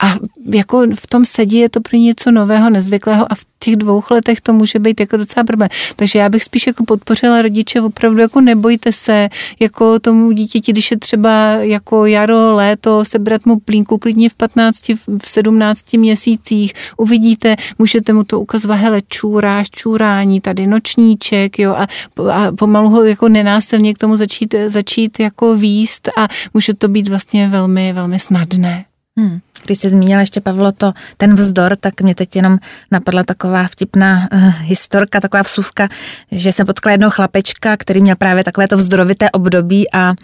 A 0.00 0.14
jako 0.46 0.86
v 0.94 1.06
tom 1.06 1.24
sedí 1.24 1.56
je 1.56 1.68
to 1.68 1.80
pro 1.80 1.98
něco 1.98 2.30
nového, 2.30 2.70
nezvyklého 2.70 3.32
a 3.32 3.34
v 3.34 3.44
těch 3.58 3.76
dvou 3.76 4.02
letech 4.10 4.40
to 4.40 4.52
může 4.52 4.78
být 4.78 5.00
jako 5.00 5.16
docela 5.16 5.44
problém. 5.44 5.68
Takže 5.96 6.18
já 6.18 6.28
bych 6.28 6.42
spíš 6.42 6.66
jako 6.66 6.84
podpořila 6.84 7.42
rodiče, 7.42 7.80
opravdu 7.80 8.20
jako 8.20 8.40
nebojte 8.40 8.92
se, 8.92 9.28
jako 9.60 9.98
tomu 9.98 10.32
dítěti, 10.32 10.72
když 10.72 10.90
je 10.90 10.98
třeba 10.98 11.32
jako 11.50 12.06
jaro, 12.06 12.54
léto, 12.54 13.04
sebrat 13.04 13.46
mu 13.46 13.58
plínku 13.60 13.98
klidně 13.98 14.30
v 14.30 14.34
15, 14.34 14.88
v 15.22 15.28
17 15.28 15.57
18 15.58 15.92
měsících, 15.92 16.72
uvidíte, 16.96 17.56
můžete 17.78 18.12
mu 18.12 18.24
to 18.24 18.40
ukazovat, 18.40 18.74
hele, 18.74 19.02
čůráš, 19.08 19.70
čůrání, 19.70 20.40
tady 20.40 20.66
nočníček, 20.66 21.58
jo, 21.58 21.74
a, 21.74 21.86
a 22.32 22.52
pomalu 22.52 22.88
ho 22.90 23.04
jako 23.04 23.28
nenásilně 23.28 23.94
k 23.94 23.98
tomu 23.98 24.16
začít, 24.16 24.54
začít 24.66 25.20
jako 25.20 25.56
výst 25.56 26.08
a 26.18 26.28
může 26.54 26.74
to 26.74 26.88
být 26.88 27.08
vlastně 27.08 27.48
velmi, 27.48 27.92
velmi 27.92 28.18
snadné. 28.18 28.84
Hmm. 29.18 29.38
Když 29.64 29.78
jsi 29.78 29.90
zmínila 29.90 30.20
ještě, 30.20 30.40
Pavlo, 30.40 30.72
to, 30.72 30.92
ten 31.16 31.34
vzdor, 31.34 31.76
tak 31.76 32.00
mě 32.00 32.14
teď 32.14 32.36
jenom 32.36 32.58
napadla 32.90 33.24
taková 33.24 33.68
vtipná 33.68 34.28
uh, 34.32 34.52
historka, 34.60 35.20
taková 35.20 35.42
vsuvka, 35.42 35.88
že 36.32 36.52
jsem 36.52 36.66
potkala 36.66 36.92
jednoho 36.92 37.10
chlapečka, 37.10 37.76
který 37.76 38.00
měl 38.00 38.16
právě 38.16 38.44
takové 38.44 38.68
to 38.68 38.76
vzdorovité 38.76 39.30
období 39.30 39.94
a 39.94 40.14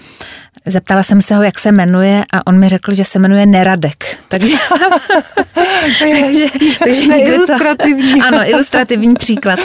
zeptala 0.67 1.03
jsem 1.03 1.23
se 1.23 1.35
ho, 1.35 1.43
jak 1.43 1.59
se 1.59 1.73
jmenuje 1.73 2.25
a 2.33 2.47
on 2.47 2.59
mi 2.59 2.69
řekl, 2.69 2.95
že 2.95 3.05
se 3.05 3.19
jmenuje 3.19 3.47
Neradek. 3.47 4.19
Takže, 4.29 4.57
takže, 5.99 6.47
takže 6.79 7.15
ilustrativní. 7.15 8.21
To, 8.21 8.27
ano, 8.27 8.39
ilustrativní 8.45 9.15
příklad. 9.15 9.59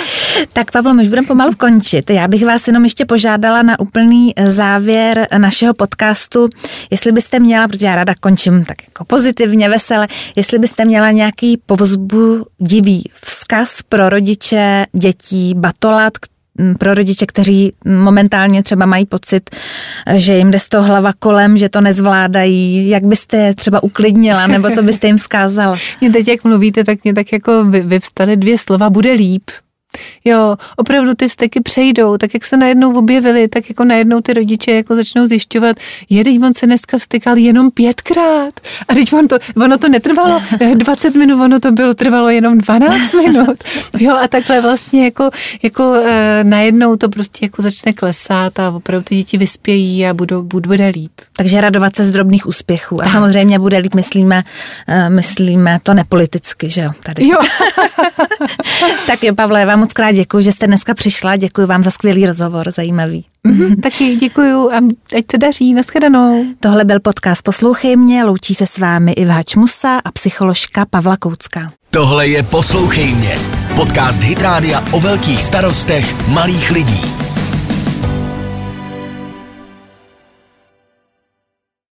Tak 0.53 0.71
Pavlo, 0.71 0.93
my 0.93 1.03
už 1.03 1.09
budeme 1.09 1.27
pomalu 1.27 1.53
končit. 1.57 2.09
Já 2.09 2.27
bych 2.27 2.45
vás 2.45 2.67
jenom 2.67 2.83
ještě 2.83 3.05
požádala 3.05 3.61
na 3.61 3.79
úplný 3.79 4.33
závěr 4.47 5.27
našeho 5.37 5.73
podcastu, 5.73 6.49
jestli 6.89 7.11
byste 7.11 7.39
měla, 7.39 7.67
protože 7.67 7.85
já 7.85 7.95
ráda 7.95 8.13
končím 8.19 8.65
tak 8.65 8.77
jako 8.87 9.05
pozitivně, 9.05 9.58
veselé, 9.67 10.07
jestli 10.35 10.59
byste 10.59 10.85
měla 10.85 11.11
nějaký 11.11 11.61
povzbudivý 11.65 13.03
vzkaz 13.13 13.81
pro 13.89 14.09
rodiče 14.09 14.85
dětí 14.93 15.53
Batolat, 15.57 16.13
pro 16.79 16.93
rodiče, 16.93 17.25
kteří 17.25 17.73
momentálně 17.85 18.63
třeba 18.63 18.85
mají 18.85 19.05
pocit, 19.05 19.49
že 20.15 20.37
jim 20.37 20.51
jde 20.51 20.59
z 20.59 20.69
toho 20.69 20.83
hlava 20.83 21.13
kolem, 21.19 21.57
že 21.57 21.69
to 21.69 21.81
nezvládají, 21.81 22.89
jak 22.89 23.03
byste 23.03 23.37
je 23.37 23.55
třeba 23.55 23.83
uklidnila, 23.83 24.47
nebo 24.47 24.69
co 24.69 24.83
byste 24.83 25.07
jim 25.07 25.17
zkázala? 25.17 25.77
Mě 26.01 26.11
teď, 26.11 26.27
jak 26.27 26.43
mluvíte, 26.43 26.83
tak 26.83 27.03
mě 27.03 27.13
tak 27.13 27.33
jako 27.33 27.63
vyvstaly 27.65 28.37
dvě 28.37 28.57
slova, 28.57 28.89
bude 28.89 29.11
líp. 29.11 29.43
Jo, 30.25 30.57
opravdu 30.75 31.15
ty 31.15 31.27
vzteky 31.27 31.61
přejdou, 31.61 32.17
tak 32.17 32.33
jak 32.33 32.45
se 32.45 32.57
najednou 32.57 32.97
objevily, 32.97 33.47
tak 33.47 33.69
jako 33.69 33.83
najednou 33.83 34.21
ty 34.21 34.33
rodiče 34.33 34.71
jako 34.71 34.95
začnou 34.95 35.25
zjišťovat, 35.25 35.77
je, 36.09 36.23
on 36.45 36.53
se 36.53 36.65
dneska 36.65 36.97
vstekal 36.97 37.37
jenom 37.37 37.71
pětkrát. 37.71 38.59
A 38.87 38.93
teď 38.93 39.13
on 39.13 39.27
to, 39.27 39.37
ono 39.55 39.77
to 39.77 39.89
netrvalo 39.89 40.41
20 40.75 41.15
minut, 41.15 41.41
ono 41.41 41.59
to 41.59 41.71
bylo, 41.71 41.93
trvalo 41.93 42.29
jenom 42.29 42.57
12 42.57 43.13
minut. 43.13 43.63
Jo, 43.99 44.15
a 44.23 44.27
takhle 44.27 44.61
vlastně 44.61 45.03
jako, 45.03 45.29
jako 45.63 45.93
e, 45.93 46.43
najednou 46.43 46.95
to 46.95 47.09
prostě 47.09 47.45
jako 47.45 47.61
začne 47.61 47.93
klesat 47.93 48.59
a 48.59 48.69
opravdu 48.69 49.03
ty 49.03 49.15
děti 49.15 49.37
vyspějí 49.37 50.07
a 50.07 50.13
budou, 50.13 50.41
bude 50.41 50.87
líp. 50.87 51.11
Takže 51.39 51.61
radovat 51.61 51.95
se 51.95 52.03
z 52.03 52.11
drobných 52.11 52.45
úspěchů. 52.45 53.01
A 53.01 53.03
tak. 53.03 53.11
samozřejmě 53.13 53.59
bude 53.59 53.77
líp, 53.77 53.95
myslíme, 53.95 54.43
e, 54.87 55.09
myslíme 55.09 55.79
to 55.83 55.93
nepoliticky, 55.93 56.69
že 56.69 56.81
jo, 56.81 56.91
tady. 57.03 57.27
Jo. 57.27 57.37
tak 59.07 59.23
jo, 59.23 59.35
Pavle, 59.35 59.65
vám 59.65 59.79
moc 59.79 59.93
krát 59.93 60.11
děkuji, 60.11 60.43
že 60.43 60.51
jste 60.51 60.67
dneska 60.67 60.93
přišla. 60.93 61.35
Děkuji 61.35 61.67
vám 61.67 61.83
za 61.83 61.91
skvělý 61.91 62.25
rozhovor, 62.25 62.71
zajímavý. 62.71 63.25
Mm-hmm, 63.47 63.81
taky 63.81 64.15
děkuji 64.15 64.71
a 64.71 64.77
ať 65.17 65.23
se 65.31 65.37
daří, 65.37 65.73
nashledanou. 65.73 66.45
Tohle 66.59 66.85
byl 66.85 66.99
podcast 66.99 67.41
Poslouchej 67.41 67.97
mě, 67.97 68.23
loučí 68.23 68.55
se 68.55 68.65
s 68.65 68.77
vámi 68.77 69.11
Iva 69.11 69.33
Hačmusa 69.33 70.01
a 70.05 70.11
psycholožka 70.11 70.85
Pavla 70.85 71.17
Koucka. 71.17 71.71
Tohle 71.89 72.27
je 72.27 72.43
Poslouchej 72.43 73.13
mě, 73.13 73.37
podcast 73.75 74.23
Hitrádia 74.23 74.83
o 74.91 74.99
velkých 74.99 75.43
starostech 75.43 76.27
malých 76.27 76.71
lidí. 76.71 77.29